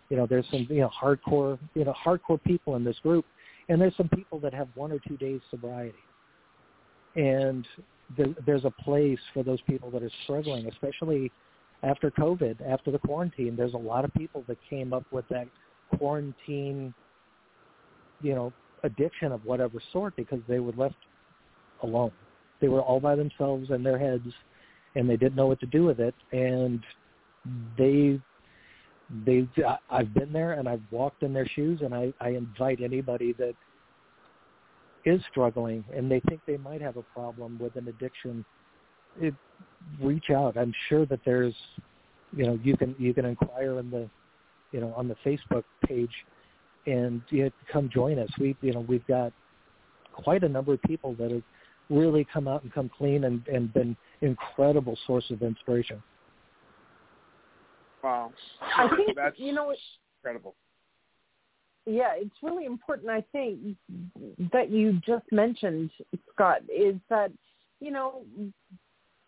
you 0.10 0.18
know, 0.18 0.28
there's 0.28 0.46
some 0.52 0.68
you 0.70 0.82
know 0.82 0.89
hardcore 0.89 1.58
you 1.74 1.84
know 1.84 1.94
hardcore 2.06 2.41
people 2.44 2.76
in 2.76 2.84
this 2.84 2.98
group, 3.00 3.26
and 3.70 3.82
there's 3.82 3.96
some 3.98 4.10
people 4.10 4.39
that 4.39 4.54
have 4.54 4.68
one 4.76 4.91
or 4.91 5.00
two 5.08 5.18
days 5.18 5.41
sobriety, 5.50 5.96
and 7.16 7.66
there, 8.18 8.28
there's 8.46 8.66
a 8.66 8.70
place 8.70 9.20
for 9.34 9.44
those 9.44 9.60
people 9.62 9.89
that 9.91 10.04
are 10.04 10.12
struggling, 10.24 10.68
especially 10.68 11.32
after 11.84 12.10
COVID, 12.12 12.58
after 12.68 12.92
the 12.92 13.00
quarantine. 13.00 13.56
There's 13.56 13.74
a 13.74 13.78
lot 13.78 14.06
of 14.06 14.14
people 14.14 14.44
that 14.48 14.58
came 14.70 14.94
up 14.94 15.06
with 15.12 15.26
that 15.30 15.48
quarantine, 15.98 16.94
you 18.22 18.34
know, 18.34 18.54
addiction 18.84 19.32
of 19.32 19.44
whatever 19.46 19.82
sort 19.92 20.16
because 20.16 20.40
they 20.48 20.60
were 20.60 20.74
left 20.74 20.96
alone. 21.84 22.12
They 22.62 22.70
were 22.70 22.82
all 22.82 23.00
by 23.00 23.16
themselves 23.16 23.70
in 23.72 23.84
their 23.84 24.00
heads, 24.00 24.28
and 24.96 25.10
they 25.10 25.18
didn't 25.18 25.36
know 25.36 25.48
what 25.48 25.60
to 25.60 25.66
do 25.66 25.84
with 25.84 26.00
it, 26.00 26.16
and 26.32 26.82
they 27.78 28.20
they 29.26 29.48
I've 29.90 30.14
been 30.14 30.32
there 30.32 30.54
and 30.54 30.68
I've 30.68 30.82
walked 30.92 31.24
in 31.24 31.34
their 31.34 31.48
shoes 31.48 31.82
and 31.82 31.94
I, 31.94 32.14
I 32.20 32.30
invite 32.30 32.82
anybody 32.82 33.34
that 33.34 33.54
is 35.06 35.22
struggling 35.30 35.84
and 35.96 36.10
they 36.10 36.22
think 36.22 36.42
they 36.48 36.58
might 36.58 36.82
have 36.82 36.98
a 36.98 37.04
problem 37.04 37.60
with 37.60 37.76
an 37.76 37.88
addiction 37.90 38.46
it, 39.20 39.34
reach 40.01 40.30
out 40.30 40.57
i'm 40.57 40.74
sure 40.89 41.05
that 41.05 41.20
there's 41.26 41.53
you 42.36 42.45
know 42.45 42.59
you 42.64 42.76
can 42.78 42.95
you 42.97 43.14
can 43.14 43.26
inquire 43.26 43.80
in 43.80 43.89
the 43.91 44.09
you 44.72 44.80
know 44.80 44.93
on 44.95 45.07
the 45.07 45.16
facebook 45.26 45.64
page 45.86 46.11
and 46.86 47.22
you 47.30 47.43
know, 47.43 47.51
come 47.72 47.89
join 47.93 48.18
us 48.20 48.30
we 48.39 48.55
you 48.61 48.74
know 48.74 48.82
we've 48.82 49.05
got 49.07 49.32
quite 50.11 50.43
a 50.43 50.49
number 50.49 50.74
of 50.74 50.82
people 50.84 51.14
that 51.16 51.32
have 51.32 51.43
really 51.89 52.26
come 52.32 52.47
out 52.47 52.64
and 52.64 52.74
come 52.74 52.89
clean 52.97 53.26
and 53.26 53.45
and 53.47 53.74
been 53.74 53.95
incredible 54.22 54.97
source 55.05 55.30
of 55.32 55.41
inspiration 55.41 56.01
Wow. 58.03 58.34
I 58.61 58.89
think 58.95 59.16
that's 59.16 59.39
you 59.39 59.53
know 59.53 59.74
incredible. 60.20 60.55
Yeah, 61.86 62.14
it's 62.16 62.36
really 62.41 62.66
important. 62.66 63.09
I 63.09 63.24
think 63.32 63.78
that 64.51 64.70
you 64.70 64.99
just 65.05 65.26
mentioned, 65.32 65.89
Scott, 66.34 66.61
is 66.74 66.95
that 67.09 67.32
you 67.80 67.91
know 67.91 68.24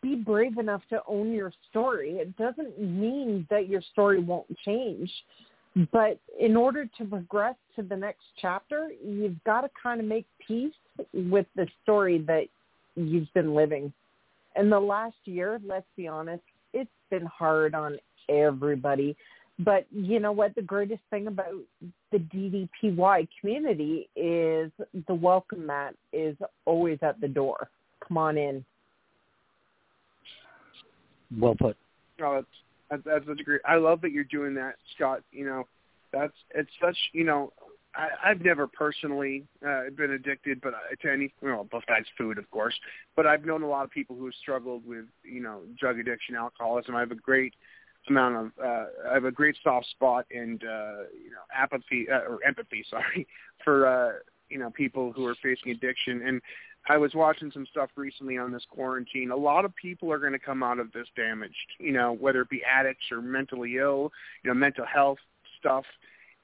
be 0.06 0.16
brave 0.16 0.60
enough 0.60 0.84
to 0.91 1.01
own 1.08 1.32
your 1.32 1.51
story. 1.72 2.18
It 2.18 2.38
doesn't 2.38 2.80
mean 2.80 3.47
that 3.49 3.68
your 3.68 3.82
story 3.91 4.20
won't 4.20 4.45
change, 4.64 5.12
but 5.91 6.20
in 6.39 6.56
order 6.56 6.88
to 6.99 7.06
progress 7.06 7.56
to 7.76 7.82
the 7.82 7.95
next 7.95 8.22
chapter, 8.39 8.89
you've 9.03 9.43
got 9.45 9.62
to 9.62 9.70
kind 9.82 9.99
of 9.99 10.06
make 10.06 10.28
peace 10.47 10.76
with 11.12 11.47
the 11.56 11.68
story 11.82 12.20
that 12.28 12.45
you've 12.95 13.34
been 13.34 13.56
living. 13.56 13.91
And 14.56 14.72
the 14.72 14.80
last 14.80 15.16
year, 15.26 15.60
let's 15.66 15.88
be 15.97 16.08
honest, 16.08 16.43
it's 16.72 16.89
been 17.10 17.26
hard 17.26 17.74
on 17.74 17.97
everybody. 18.30 19.18
But 19.58 19.88
you 19.91 20.20
know 20.20 20.34
what? 20.34 20.53
The 20.53 20.62
greatest 20.62 21.01
thing 21.10 21.26
about 21.28 21.56
the 22.12 22.20
DDPY 22.20 23.28
community 23.39 24.08
is 24.16 24.72
the 25.08 25.16
welcome 25.16 25.66
mat 25.66 25.95
is 26.14 26.38
always 26.66 26.99
at 27.01 27.20
the 27.22 27.28
door. 27.28 27.70
Come 28.08 28.18
on 28.18 28.38
in. 28.38 28.64
Well 31.38 31.55
put. 31.55 31.77
Oh, 32.21 32.43
that's 32.89 33.03
that's, 33.05 33.27
a 33.27 33.43
great. 33.43 33.61
I 33.65 33.75
love 33.75 34.01
that 34.01 34.11
you're 34.11 34.23
doing 34.25 34.53
that, 34.55 34.75
Scott. 34.95 35.21
You 35.31 35.45
know, 35.45 35.63
that's 36.13 36.33
it's 36.53 36.69
such. 36.81 36.97
You 37.13 37.23
know, 37.23 37.51
I, 37.95 38.29
I've 38.29 38.41
never 38.41 38.67
personally 38.67 39.45
uh, 39.65 39.89
been 39.95 40.11
addicted, 40.11 40.61
but 40.61 40.73
I- 40.73 40.95
to 41.01 41.11
any 41.11 41.33
well, 41.41 41.67
besides 41.69 42.07
food, 42.17 42.38
of 42.38 42.49
course. 42.51 42.75
But 43.15 43.25
I've 43.25 43.45
known 43.45 43.63
a 43.63 43.67
lot 43.67 43.83
of 43.86 43.91
people 43.91 44.15
who 44.15 44.25
have 44.25 44.36
struggled 44.36 44.86
with 44.86 45.05
you 45.23 45.41
know 45.41 45.61
drug 45.79 45.99
addiction, 45.99 46.36
alcoholism. 46.36 46.95
I 46.95 46.99
have 46.99 47.11
a 47.11 47.15
great 47.15 47.53
amount 48.07 48.36
of 48.36 48.51
uh, 48.63 48.86
I 49.09 49.13
have 49.13 49.25
a 49.25 49.31
great 49.31 49.55
soft 49.63 49.88
spot 49.89 50.25
and 50.31 50.63
uh, 50.63 51.03
you 51.13 51.31
know 51.31 51.43
apathy 51.55 52.07
uh, 52.11 52.29
or 52.29 52.39
empathy, 52.45 52.86
sorry, 52.89 53.27
for 53.63 53.88
uh, 53.88 54.11
you 54.49 54.59
know 54.59 54.69
people 54.69 55.11
who 55.11 55.25
are 55.25 55.36
facing 55.41 55.71
addiction. 55.71 56.21
And 56.25 56.41
I 56.88 56.97
was 56.97 57.13
watching 57.15 57.51
some 57.51 57.65
stuff 57.71 57.89
recently 57.95 58.38
on 58.38 58.51
this 58.51 58.63
quarantine. 58.69 59.31
A 59.31 59.36
lot 59.36 59.65
of 59.65 59.75
people 59.75 60.11
are 60.11 60.19
going 60.19 60.33
to 60.33 60.39
come 60.39 60.61
out 60.61 60.79
of 60.79 60.91
this 60.91 61.07
damaged, 61.15 61.55
you 61.79 61.91
know, 61.91 62.13
whether 62.13 62.41
it 62.41 62.49
be 62.49 62.61
addicts 62.63 63.05
or 63.11 63.21
mentally 63.21 63.77
ill, 63.77 64.11
you 64.43 64.49
know, 64.49 64.53
mental 64.53 64.86
health 64.86 65.17
stuff. 65.59 65.86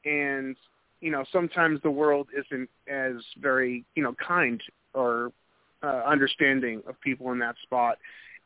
And 0.04 0.56
you 1.02 1.12
know, 1.12 1.26
sometimes 1.32 1.82
the 1.82 1.92
world 1.92 2.28
isn't 2.38 2.70
as 2.88 3.16
very, 3.40 3.84
you 3.96 4.04
know, 4.04 4.16
kind 4.26 4.62
or 4.94 5.32
uh, 5.84 6.04
understanding 6.08 6.82
of 6.88 7.00
people 7.02 7.32
in 7.32 7.40
that 7.40 7.56
spot. 7.64 7.98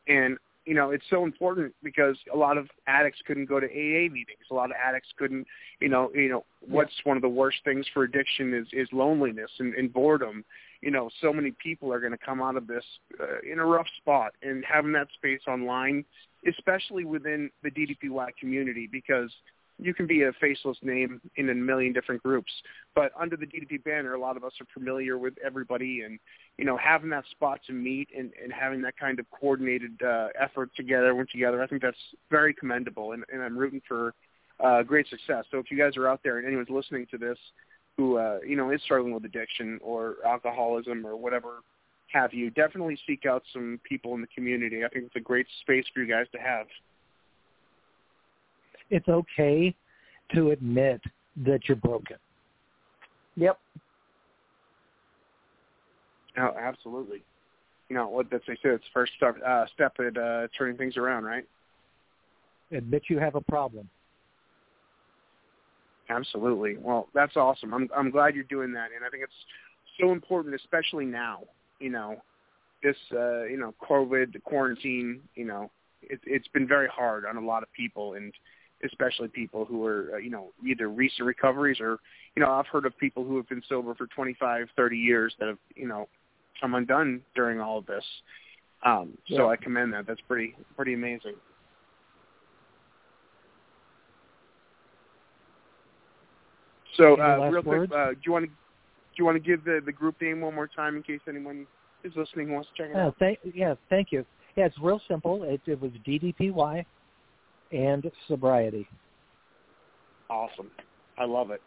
And 0.08 0.38
you 0.64 0.74
know, 0.74 0.90
it's 0.90 1.04
so 1.08 1.22
important 1.22 1.72
because 1.84 2.16
a 2.34 2.36
lot 2.36 2.58
of 2.58 2.68
addicts 2.88 3.20
couldn't 3.24 3.46
go 3.46 3.60
to 3.60 3.66
AA 3.66 4.10
meetings. 4.10 4.46
A 4.50 4.54
lot 4.54 4.70
of 4.70 4.76
addicts 4.84 5.08
couldn't, 5.16 5.46
you 5.80 5.88
know, 5.88 6.10
you 6.12 6.28
know, 6.28 6.44
what's 6.66 6.92
one 7.04 7.16
of 7.16 7.22
the 7.22 7.28
worst 7.28 7.58
things 7.64 7.86
for 7.94 8.02
addiction 8.02 8.52
is 8.52 8.66
is 8.72 8.88
loneliness 8.92 9.50
and, 9.60 9.74
and 9.74 9.92
boredom. 9.92 10.44
You 10.86 10.92
know, 10.92 11.10
so 11.20 11.32
many 11.32 11.50
people 11.50 11.92
are 11.92 11.98
going 11.98 12.12
to 12.12 12.24
come 12.24 12.40
out 12.40 12.54
of 12.54 12.68
this 12.68 12.84
uh, 13.20 13.40
in 13.50 13.58
a 13.58 13.64
rough 13.64 13.88
spot, 13.96 14.34
and 14.40 14.64
having 14.64 14.92
that 14.92 15.08
space 15.14 15.40
online, 15.48 16.04
especially 16.46 17.04
within 17.04 17.50
the 17.64 17.72
DDPY 17.72 18.28
community, 18.38 18.88
because 18.90 19.32
you 19.80 19.92
can 19.92 20.06
be 20.06 20.22
a 20.22 20.32
faceless 20.40 20.78
name 20.82 21.20
in 21.34 21.50
a 21.50 21.54
million 21.54 21.92
different 21.92 22.22
groups, 22.22 22.52
but 22.94 23.10
under 23.18 23.36
the 23.36 23.46
DDP 23.46 23.82
banner, 23.82 24.14
a 24.14 24.20
lot 24.20 24.36
of 24.36 24.44
us 24.44 24.52
are 24.60 24.66
familiar 24.72 25.18
with 25.18 25.34
everybody, 25.44 26.02
and 26.02 26.20
you 26.56 26.64
know, 26.64 26.76
having 26.76 27.10
that 27.10 27.24
spot 27.32 27.58
to 27.66 27.72
meet 27.72 28.08
and, 28.16 28.30
and 28.40 28.52
having 28.52 28.80
that 28.82 28.96
kind 28.96 29.18
of 29.18 29.26
coordinated 29.32 30.00
uh, 30.06 30.28
effort 30.40 30.70
together, 30.76 31.16
went 31.16 31.30
together, 31.30 31.60
I 31.60 31.66
think 31.66 31.82
that's 31.82 31.96
very 32.30 32.54
commendable, 32.54 33.10
and, 33.10 33.24
and 33.32 33.42
I'm 33.42 33.58
rooting 33.58 33.82
for 33.88 34.14
uh, 34.64 34.84
great 34.84 35.08
success. 35.08 35.46
So 35.50 35.58
if 35.58 35.68
you 35.70 35.76
guys 35.76 35.96
are 35.96 36.08
out 36.08 36.20
there 36.22 36.38
and 36.38 36.46
anyone's 36.46 36.70
listening 36.70 37.08
to 37.10 37.18
this 37.18 37.38
who 37.96 38.18
uh, 38.18 38.38
you 38.46 38.56
know 38.56 38.70
is 38.70 38.82
struggling 38.82 39.14
with 39.14 39.24
addiction 39.24 39.78
or 39.82 40.16
alcoholism 40.24 41.06
or 41.06 41.16
whatever 41.16 41.62
have 42.08 42.32
you, 42.32 42.50
definitely 42.50 42.98
seek 43.06 43.26
out 43.26 43.42
some 43.52 43.80
people 43.84 44.14
in 44.14 44.20
the 44.20 44.26
community. 44.28 44.84
I 44.84 44.88
think 44.88 45.06
it's 45.06 45.16
a 45.16 45.20
great 45.20 45.46
space 45.62 45.84
for 45.92 46.00
you 46.00 46.12
guys 46.12 46.26
to 46.32 46.38
have. 46.38 46.66
It's 48.90 49.08
okay 49.08 49.74
to 50.34 50.50
admit 50.50 51.00
that 51.44 51.60
you're 51.68 51.76
broken. 51.76 52.16
Yep. 53.36 53.58
Oh, 56.38 56.54
absolutely. 56.58 57.22
You 57.88 57.96
know 57.96 58.08
what? 58.08 58.30
That's 58.30 58.44
they 58.46 58.54
say. 58.54 58.70
It's 58.70 58.84
the 58.84 58.90
first 58.92 59.12
step, 59.16 59.36
uh, 59.46 59.66
step 59.74 59.94
at 59.98 60.16
uh, 60.16 60.48
turning 60.56 60.76
things 60.76 60.96
around, 60.96 61.24
right? 61.24 61.44
Admit 62.72 63.04
you 63.08 63.18
have 63.18 63.34
a 63.34 63.40
problem. 63.40 63.88
Absolutely. 66.08 66.76
Well, 66.78 67.08
that's 67.14 67.36
awesome. 67.36 67.74
I'm 67.74 67.88
I'm 67.96 68.10
glad 68.10 68.34
you're 68.34 68.44
doing 68.44 68.72
that, 68.72 68.88
and 68.94 69.04
I 69.04 69.08
think 69.08 69.22
it's 69.24 69.32
so 70.00 70.12
important, 70.12 70.54
especially 70.54 71.04
now. 71.04 71.40
You 71.80 71.90
know, 71.90 72.22
this 72.82 72.96
uh, 73.12 73.44
you 73.44 73.56
know 73.56 73.74
COVID 73.88 74.32
the 74.32 74.38
quarantine. 74.38 75.20
You 75.34 75.46
know, 75.46 75.70
it, 76.02 76.20
it's 76.24 76.48
been 76.48 76.68
very 76.68 76.88
hard 76.88 77.24
on 77.24 77.36
a 77.36 77.40
lot 77.40 77.62
of 77.62 77.72
people, 77.72 78.14
and 78.14 78.32
especially 78.84 79.28
people 79.28 79.64
who 79.64 79.84
are 79.84 80.12
uh, 80.14 80.18
you 80.18 80.30
know 80.30 80.52
either 80.66 80.88
recent 80.88 81.26
recoveries 81.26 81.80
or 81.80 81.98
you 82.34 82.42
know 82.42 82.50
I've 82.50 82.66
heard 82.66 82.86
of 82.86 82.96
people 82.98 83.24
who 83.24 83.36
have 83.36 83.48
been 83.48 83.62
sober 83.68 83.94
for 83.94 84.06
25, 84.06 84.68
30 84.76 84.96
years 84.96 85.34
that 85.38 85.48
have 85.48 85.58
you 85.74 85.88
know 85.88 86.08
come 86.60 86.74
undone 86.74 87.22
during 87.34 87.60
all 87.60 87.78
of 87.78 87.86
this. 87.86 88.04
Um, 88.84 89.18
so 89.28 89.46
Yeah. 89.46 89.46
I 89.46 89.56
commend 89.56 89.92
that. 89.94 90.06
That's 90.06 90.20
pretty 90.22 90.54
pretty 90.76 90.94
amazing. 90.94 91.34
So 96.96 97.20
uh, 97.20 97.50
real 97.50 97.62
quick, 97.62 97.90
uh, 97.92 98.10
do 98.10 98.18
you 98.24 98.32
want 98.32 98.44
to 98.44 98.50
do 98.50 98.54
you 99.18 99.24
want 99.24 99.36
to 99.36 99.40
give 99.40 99.64
the 99.64 99.80
the 99.84 99.92
group 99.92 100.20
name 100.20 100.40
one 100.40 100.54
more 100.54 100.66
time 100.66 100.96
in 100.96 101.02
case 101.02 101.20
anyone 101.28 101.66
is 102.04 102.12
listening 102.16 102.48
who 102.48 102.54
wants 102.54 102.68
to 102.76 102.82
check 102.82 102.90
it 102.90 102.96
Yeah, 102.96 103.06
out? 103.06 103.16
thank, 103.18 103.38
yeah, 103.54 103.74
thank 103.90 104.12
you. 104.12 104.24
Yeah, 104.56 104.66
it's 104.66 104.78
real 104.80 105.00
simple. 105.08 105.42
It, 105.42 105.60
it 105.66 105.80
was 105.80 105.92
DDPY 106.06 106.84
and 107.72 108.10
sobriety. 108.28 108.86
Awesome. 110.30 110.70
I 111.18 111.24
love 111.24 111.50
it. 111.50 111.60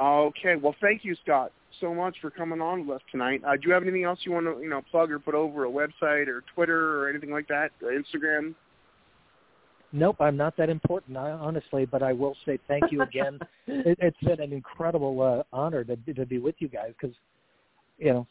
Okay. 0.00 0.56
Well, 0.56 0.74
thank 0.80 1.04
you, 1.04 1.14
Scott, 1.22 1.52
so 1.80 1.94
much 1.94 2.16
for 2.20 2.30
coming 2.30 2.60
on 2.60 2.86
with 2.86 2.96
us 2.96 3.02
tonight. 3.10 3.42
Uh, 3.46 3.52
do 3.52 3.68
you 3.68 3.72
have 3.72 3.82
anything 3.82 4.04
else 4.04 4.20
you 4.22 4.32
want 4.32 4.46
to, 4.46 4.62
you 4.62 4.68
know, 4.68 4.82
plug 4.90 5.10
or 5.10 5.18
put 5.18 5.34
over 5.34 5.66
a 5.66 5.70
website 5.70 6.26
or 6.28 6.42
Twitter 6.54 7.00
or 7.00 7.08
anything 7.08 7.30
like 7.30 7.48
that, 7.48 7.70
Instagram? 7.82 8.54
Nope, 9.92 10.16
I'm 10.20 10.36
not 10.36 10.56
that 10.56 10.70
important, 10.70 11.16
I, 11.16 11.30
honestly, 11.32 11.84
but 11.84 12.02
I 12.02 12.12
will 12.12 12.34
say 12.46 12.58
thank 12.66 12.90
you 12.90 13.02
again. 13.02 13.38
it, 13.66 13.98
it's 14.00 14.20
been 14.20 14.40
an 14.40 14.52
incredible 14.52 15.20
uh, 15.20 15.42
honor 15.54 15.84
to 15.84 15.96
to 16.14 16.26
be 16.26 16.38
with 16.38 16.54
you 16.58 16.68
guys 16.68 16.92
because, 16.98 17.14
you 17.98 18.12
know, 18.12 18.26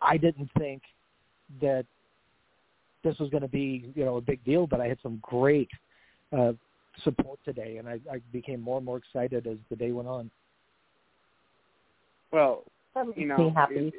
I 0.00 0.16
didn't 0.16 0.50
think 0.58 0.82
that 1.60 1.86
this 3.04 3.18
was 3.18 3.30
going 3.30 3.42
to 3.42 3.48
be 3.48 3.92
you 3.94 4.04
know 4.04 4.16
a 4.16 4.20
big 4.20 4.44
deal, 4.44 4.66
but 4.66 4.80
I 4.80 4.88
had 4.88 4.98
some 5.02 5.18
great 5.22 5.70
uh, 6.36 6.52
support 7.04 7.38
today, 7.44 7.76
and 7.76 7.88
I, 7.88 8.00
I 8.10 8.20
became 8.32 8.60
more 8.60 8.78
and 8.78 8.86
more 8.86 8.98
excited 8.98 9.46
as 9.46 9.56
the 9.70 9.76
day 9.76 9.92
went 9.92 10.08
on. 10.08 10.30
Well, 12.32 12.64
That 12.94 13.06
makes 13.06 13.18
you 13.18 13.26
know, 13.26 13.38
me 13.38 13.52
happy. 13.54 13.74
it- 13.76 13.94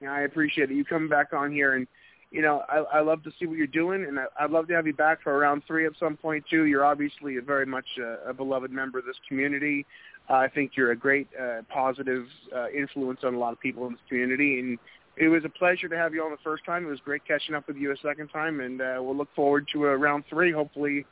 you 0.00 0.06
know, 0.06 0.14
I 0.14 0.20
appreciate 0.20 0.70
it. 0.70 0.74
You 0.74 0.84
coming 0.84 1.10
back 1.10 1.34
on 1.34 1.52
here, 1.52 1.74
and 1.74 1.86
you 2.30 2.42
know, 2.42 2.62
I, 2.68 2.98
I 2.98 3.00
love 3.00 3.22
to 3.24 3.32
see 3.38 3.46
what 3.46 3.58
you're 3.58 3.66
doing, 3.66 4.04
and 4.04 4.18
I, 4.18 4.24
I'd 4.38 4.50
love 4.50 4.68
to 4.68 4.74
have 4.74 4.86
you 4.86 4.94
back 4.94 5.22
for 5.22 5.36
round 5.38 5.62
three 5.66 5.86
at 5.86 5.92
some 5.98 6.16
point 6.16 6.44
too. 6.48 6.64
You're 6.64 6.84
obviously 6.84 7.36
a 7.38 7.42
very 7.42 7.66
much 7.66 7.86
a, 7.98 8.30
a 8.30 8.34
beloved 8.34 8.70
member 8.70 8.98
of 9.00 9.04
this 9.04 9.16
community. 9.28 9.84
Uh, 10.28 10.34
I 10.34 10.48
think 10.48 10.72
you're 10.76 10.92
a 10.92 10.96
great 10.96 11.28
uh, 11.40 11.62
positive 11.68 12.26
uh, 12.54 12.68
influence 12.70 13.20
on 13.24 13.34
a 13.34 13.38
lot 13.38 13.52
of 13.52 13.60
people 13.60 13.86
in 13.86 13.92
this 13.92 14.02
community, 14.08 14.60
and 14.60 14.78
it 15.16 15.28
was 15.28 15.44
a 15.44 15.48
pleasure 15.48 15.88
to 15.88 15.96
have 15.96 16.14
you 16.14 16.22
on 16.22 16.30
the 16.30 16.38
first 16.44 16.64
time. 16.64 16.86
It 16.86 16.88
was 16.88 17.00
great 17.04 17.22
catching 17.26 17.54
up 17.54 17.66
with 17.66 17.76
you 17.76 17.90
a 17.90 17.96
second 17.96 18.28
time, 18.28 18.60
and 18.60 18.80
uh, 18.80 18.98
we'll 19.00 19.16
look 19.16 19.34
forward 19.34 19.66
to 19.72 19.86
a 19.86 19.96
round 19.96 20.24
three, 20.30 20.52
hopefully 20.52 21.04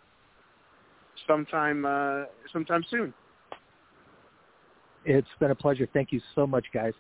sometime 1.27 1.85
uh, 1.85 2.25
sometime 2.53 2.85
soon. 2.91 3.13
It's 5.05 5.29
been 5.41 5.51
a 5.51 5.55
pleasure. 5.55 5.89
Thank 5.93 6.13
you 6.13 6.21
so 6.35 6.47
much, 6.47 6.67
guys. 6.73 6.93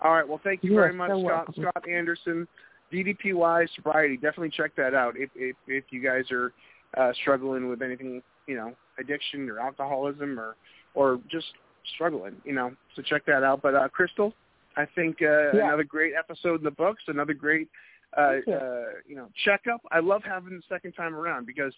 All 0.00 0.12
right. 0.12 0.26
Well, 0.26 0.40
thank 0.42 0.64
you 0.64 0.70
You 0.70 0.76
very 0.76 0.94
much, 0.94 1.10
so 1.10 1.20
Scott. 1.20 1.24
welcome. 1.24 1.54
Scott 1.62 1.88
Anderson, 1.88 2.48
DDPY 2.92 3.68
sobriety. 3.74 4.16
Definitely 4.16 4.50
check 4.50 4.74
that 4.76 4.94
out 4.94 5.14
if 5.16 5.30
if, 5.34 5.56
if 5.66 5.84
you 5.90 6.02
guys 6.02 6.30
are 6.30 6.52
uh, 6.96 7.12
struggling 7.22 7.68
with 7.68 7.82
anything, 7.82 8.22
you 8.46 8.56
know, 8.56 8.74
addiction 8.98 9.48
or 9.48 9.58
alcoholism 9.58 10.38
or 10.38 10.56
or 10.94 11.20
just 11.30 11.46
struggling, 11.94 12.36
you 12.44 12.52
know. 12.52 12.72
So 12.94 13.02
check 13.02 13.24
that 13.26 13.42
out. 13.42 13.62
But 13.62 13.74
uh, 13.74 13.88
Crystal, 13.88 14.34
I 14.76 14.86
think 14.94 15.22
uh, 15.22 15.52
Yeah. 15.56 15.66
another 15.66 15.84
great 15.84 16.12
episode 16.18 16.58
in 16.60 16.64
the 16.64 16.70
books. 16.70 17.02
Another 17.08 17.34
great, 17.34 17.68
uh, 18.16 18.34
you. 18.46 18.52
uh, 18.54 18.84
you 19.06 19.16
know, 19.16 19.28
checkup. 19.44 19.80
I 19.90 20.00
love 20.00 20.22
having 20.24 20.54
the 20.56 20.62
second 20.68 20.92
time 20.92 21.14
around 21.14 21.46
because 21.46 21.74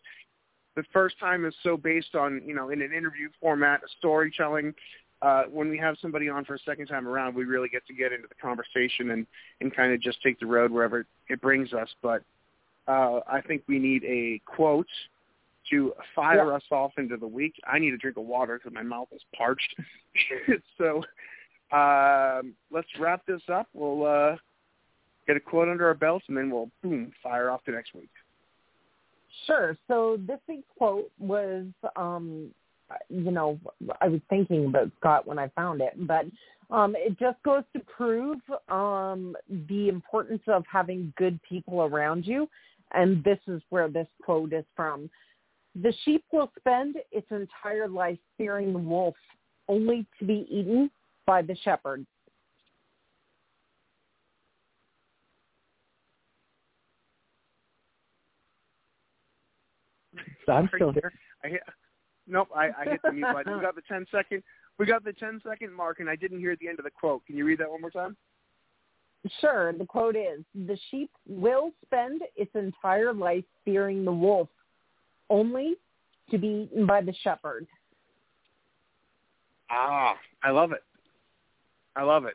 the 0.76 0.84
first 0.92 1.18
time 1.20 1.44
is 1.44 1.54
so 1.62 1.76
based 1.76 2.14
on 2.14 2.42
you 2.44 2.54
know 2.54 2.70
in 2.70 2.82
an 2.82 2.92
interview 2.92 3.28
format, 3.40 3.80
a 3.84 3.88
storytelling. 3.98 4.74
Uh, 5.24 5.44
when 5.44 5.70
we 5.70 5.78
have 5.78 5.96
somebody 6.02 6.28
on 6.28 6.44
for 6.44 6.54
a 6.54 6.58
second 6.66 6.86
time 6.86 7.08
around, 7.08 7.34
we 7.34 7.44
really 7.44 7.70
get 7.70 7.86
to 7.86 7.94
get 7.94 8.12
into 8.12 8.28
the 8.28 8.34
conversation 8.34 9.10
and 9.12 9.26
and 9.62 9.74
kind 9.74 9.92
of 9.92 10.00
just 10.00 10.20
take 10.22 10.38
the 10.38 10.46
road 10.46 10.70
wherever 10.70 11.00
it, 11.00 11.06
it 11.30 11.40
brings 11.40 11.72
us. 11.72 11.88
But 12.02 12.22
uh, 12.86 13.20
I 13.26 13.40
think 13.40 13.62
we 13.66 13.78
need 13.78 14.04
a 14.04 14.42
quote 14.44 14.86
to 15.70 15.94
fire 16.14 16.52
us 16.52 16.62
off 16.70 16.92
into 16.98 17.16
the 17.16 17.26
week. 17.26 17.54
I 17.66 17.78
need 17.78 17.94
a 17.94 17.96
drink 17.96 18.18
of 18.18 18.24
water 18.24 18.58
because 18.58 18.74
my 18.74 18.82
mouth 18.82 19.08
is 19.12 19.22
parched. 19.34 19.74
so 20.78 21.02
um, 21.74 22.52
let's 22.70 22.88
wrap 22.98 23.24
this 23.24 23.40
up. 23.50 23.68
We'll 23.72 24.04
uh, 24.04 24.36
get 25.26 25.36
a 25.36 25.40
quote 25.40 25.70
under 25.70 25.86
our 25.86 25.94
belts, 25.94 26.26
and 26.28 26.36
then 26.36 26.50
we'll 26.50 26.70
boom 26.82 27.12
fire 27.22 27.50
off 27.50 27.64
to 27.64 27.70
next 27.70 27.94
week. 27.94 28.10
Sure. 29.46 29.74
So 29.88 30.18
this 30.26 30.38
week's 30.46 30.68
quote 30.76 31.10
was, 31.18 31.64
um, 31.96 32.50
you 33.08 33.30
know, 33.30 33.58
I 34.00 34.08
was 34.08 34.20
thinking 34.28 34.66
about 34.66 34.90
Scott 34.98 35.26
when 35.26 35.38
I 35.38 35.48
found 35.48 35.80
it, 35.80 35.94
but 36.06 36.26
um, 36.70 36.94
it 36.96 37.18
just 37.18 37.42
goes 37.42 37.62
to 37.74 37.80
prove 37.80 38.38
um, 38.68 39.36
the 39.68 39.88
importance 39.88 40.42
of 40.46 40.64
having 40.70 41.12
good 41.16 41.40
people 41.42 41.82
around 41.82 42.26
you. 42.26 42.48
And 42.92 43.24
this 43.24 43.38
is 43.48 43.60
where 43.70 43.88
this 43.88 44.06
quote 44.22 44.52
is 44.52 44.64
from. 44.76 45.10
The 45.74 45.92
sheep 46.04 46.24
will 46.32 46.52
spend 46.58 46.96
its 47.10 47.26
entire 47.30 47.88
life 47.88 48.18
fearing 48.38 48.72
the 48.72 48.78
wolf, 48.78 49.16
only 49.68 50.06
to 50.18 50.24
be 50.24 50.46
eaten 50.48 50.90
by 51.26 51.42
the 51.42 51.56
shepherd. 51.64 52.06
I'm 60.46 60.68
still 60.76 60.92
here. 60.92 61.12
I 61.42 61.48
hit, 61.48 61.62
nope, 62.26 62.48
I, 62.54 62.70
I 62.78 62.84
hit 62.84 63.00
the 63.02 63.12
mute 63.12 63.26
button. 63.32 63.56
We 63.56 63.62
got 63.62 63.74
the 63.74 63.82
ten 63.88 64.06
second. 64.10 64.42
We 64.78 64.86
got 64.86 65.04
the 65.04 65.12
ten 65.12 65.40
second 65.46 65.72
mark, 65.72 66.00
and 66.00 66.08
I 66.08 66.16
didn't 66.16 66.40
hear 66.40 66.56
the 66.60 66.68
end 66.68 66.78
of 66.78 66.84
the 66.84 66.90
quote. 66.90 67.24
Can 67.26 67.36
you 67.36 67.44
read 67.44 67.58
that 67.58 67.70
one 67.70 67.80
more 67.80 67.90
time? 67.90 68.16
Sure. 69.40 69.72
The 69.72 69.86
quote 69.86 70.16
is, 70.16 70.44
the 70.54 70.78
sheep 70.90 71.10
will 71.26 71.72
spend 71.86 72.22
its 72.36 72.50
entire 72.54 73.12
life 73.12 73.44
fearing 73.64 74.04
the 74.04 74.12
wolf, 74.12 74.48
only 75.30 75.74
to 76.30 76.38
be 76.38 76.68
eaten 76.70 76.86
by 76.86 77.00
the 77.00 77.14
shepherd. 77.22 77.66
Ah, 79.70 80.14
I 80.42 80.50
love 80.50 80.72
it. 80.72 80.82
I 81.96 82.02
love 82.02 82.24
it. 82.26 82.34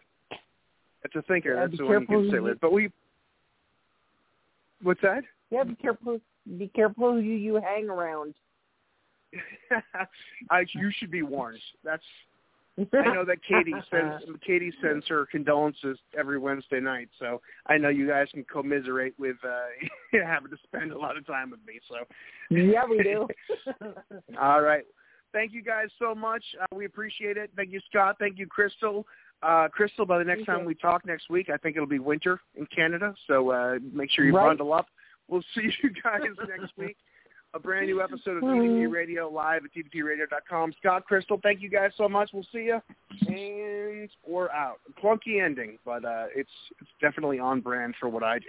It's 1.03 1.15
a 1.15 1.21
thinker. 1.23 1.53
Yeah, 1.53 1.67
That's 1.67 1.77
the 1.77 1.85
one 1.85 2.01
you 2.01 2.07
can 2.07 2.29
sit 2.31 2.43
with. 2.43 2.59
But 2.59 2.71
we, 2.71 2.91
what's 4.81 5.01
that? 5.01 5.23
Yeah, 5.51 5.63
be 5.63 5.75
careful. 5.75 6.19
Be 6.57 6.67
careful 6.75 7.13
who 7.13 7.19
you 7.19 7.55
hang 7.55 7.89
around. 7.89 8.33
I, 10.49 10.65
you 10.73 10.91
should 10.97 11.11
be 11.11 11.23
warned. 11.23 11.59
That's. 11.83 12.03
I 12.93 13.13
know 13.13 13.25
that 13.25 13.43
Katie 13.43 13.73
sends 13.91 14.23
Katie 14.45 14.71
sends 14.81 15.05
her 15.09 15.25
condolences 15.25 15.97
every 16.17 16.39
Wednesday 16.39 16.79
night, 16.79 17.09
so 17.19 17.41
I 17.67 17.77
know 17.77 17.89
you 17.89 18.07
guys 18.07 18.27
can 18.33 18.45
commiserate 18.45 19.13
with 19.19 19.35
uh, 19.43 20.17
having 20.25 20.49
to 20.51 20.57
spend 20.63 20.93
a 20.93 20.97
lot 20.97 21.17
of 21.17 21.27
time 21.27 21.51
with 21.51 21.59
me. 21.67 21.79
So 21.89 22.05
yeah, 22.49 22.85
we 22.89 23.03
do. 23.03 23.27
All 24.39 24.61
right. 24.61 24.85
Thank 25.33 25.53
you 25.53 25.61
guys 25.61 25.87
so 25.99 26.15
much. 26.15 26.43
Uh, 26.61 26.75
we 26.75 26.85
appreciate 26.85 27.37
it. 27.37 27.51
Thank 27.55 27.71
you, 27.71 27.81
Scott. 27.89 28.15
Thank 28.17 28.39
you, 28.39 28.47
Crystal. 28.47 29.05
Uh, 29.43 29.67
Crystal, 29.69 30.05
by 30.05 30.17
the 30.17 30.23
next 30.23 30.39
Thank 30.39 30.47
time 30.47 30.59
you. 30.61 30.67
we 30.67 30.75
talk 30.75 31.05
next 31.05 31.29
week, 31.29 31.49
I 31.53 31.57
think 31.57 31.75
it'll 31.75 31.87
be 31.87 31.99
winter 31.99 32.39
in 32.55 32.65
Canada. 32.67 33.13
So 33.27 33.51
uh, 33.51 33.79
make 33.93 34.09
sure 34.11 34.25
you 34.25 34.35
Right. 34.35 34.47
bundle 34.47 34.73
up. 34.73 34.87
We'll 35.27 35.43
see 35.55 35.69
you 35.83 35.91
guys 36.03 36.21
next 36.47 36.75
week. 36.77 36.97
A 37.55 37.59
brand 37.59 37.87
new 37.87 37.99
episode 37.99 38.37
of 38.37 38.43
DDP 38.43 38.91
Radio 38.91 39.27
live 39.27 39.61
at 39.65 39.71
DDPRadio.com. 39.73 40.71
Scott, 40.79 41.05
Crystal, 41.05 41.39
thank 41.41 41.61
you 41.61 41.69
guys 41.69 41.89
so 41.97 42.07
much. 42.07 42.29
We'll 42.31 42.45
see 42.51 42.69
you. 42.69 42.79
And 43.27 44.07
we're 44.27 44.51
out. 44.51 44.79
Clunky 45.03 45.43
ending, 45.43 45.79
but 45.83 46.05
uh, 46.05 46.25
it's 46.35 46.49
it's 46.79 46.91
definitely 47.01 47.39
on 47.39 47.59
brand 47.61 47.95
for 47.99 48.07
what 48.07 48.21
I 48.23 48.37
do. 48.37 48.45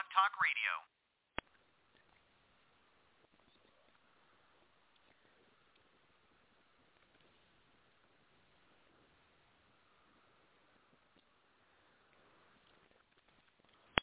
Talk 0.11 0.35
Radio. 0.43 0.90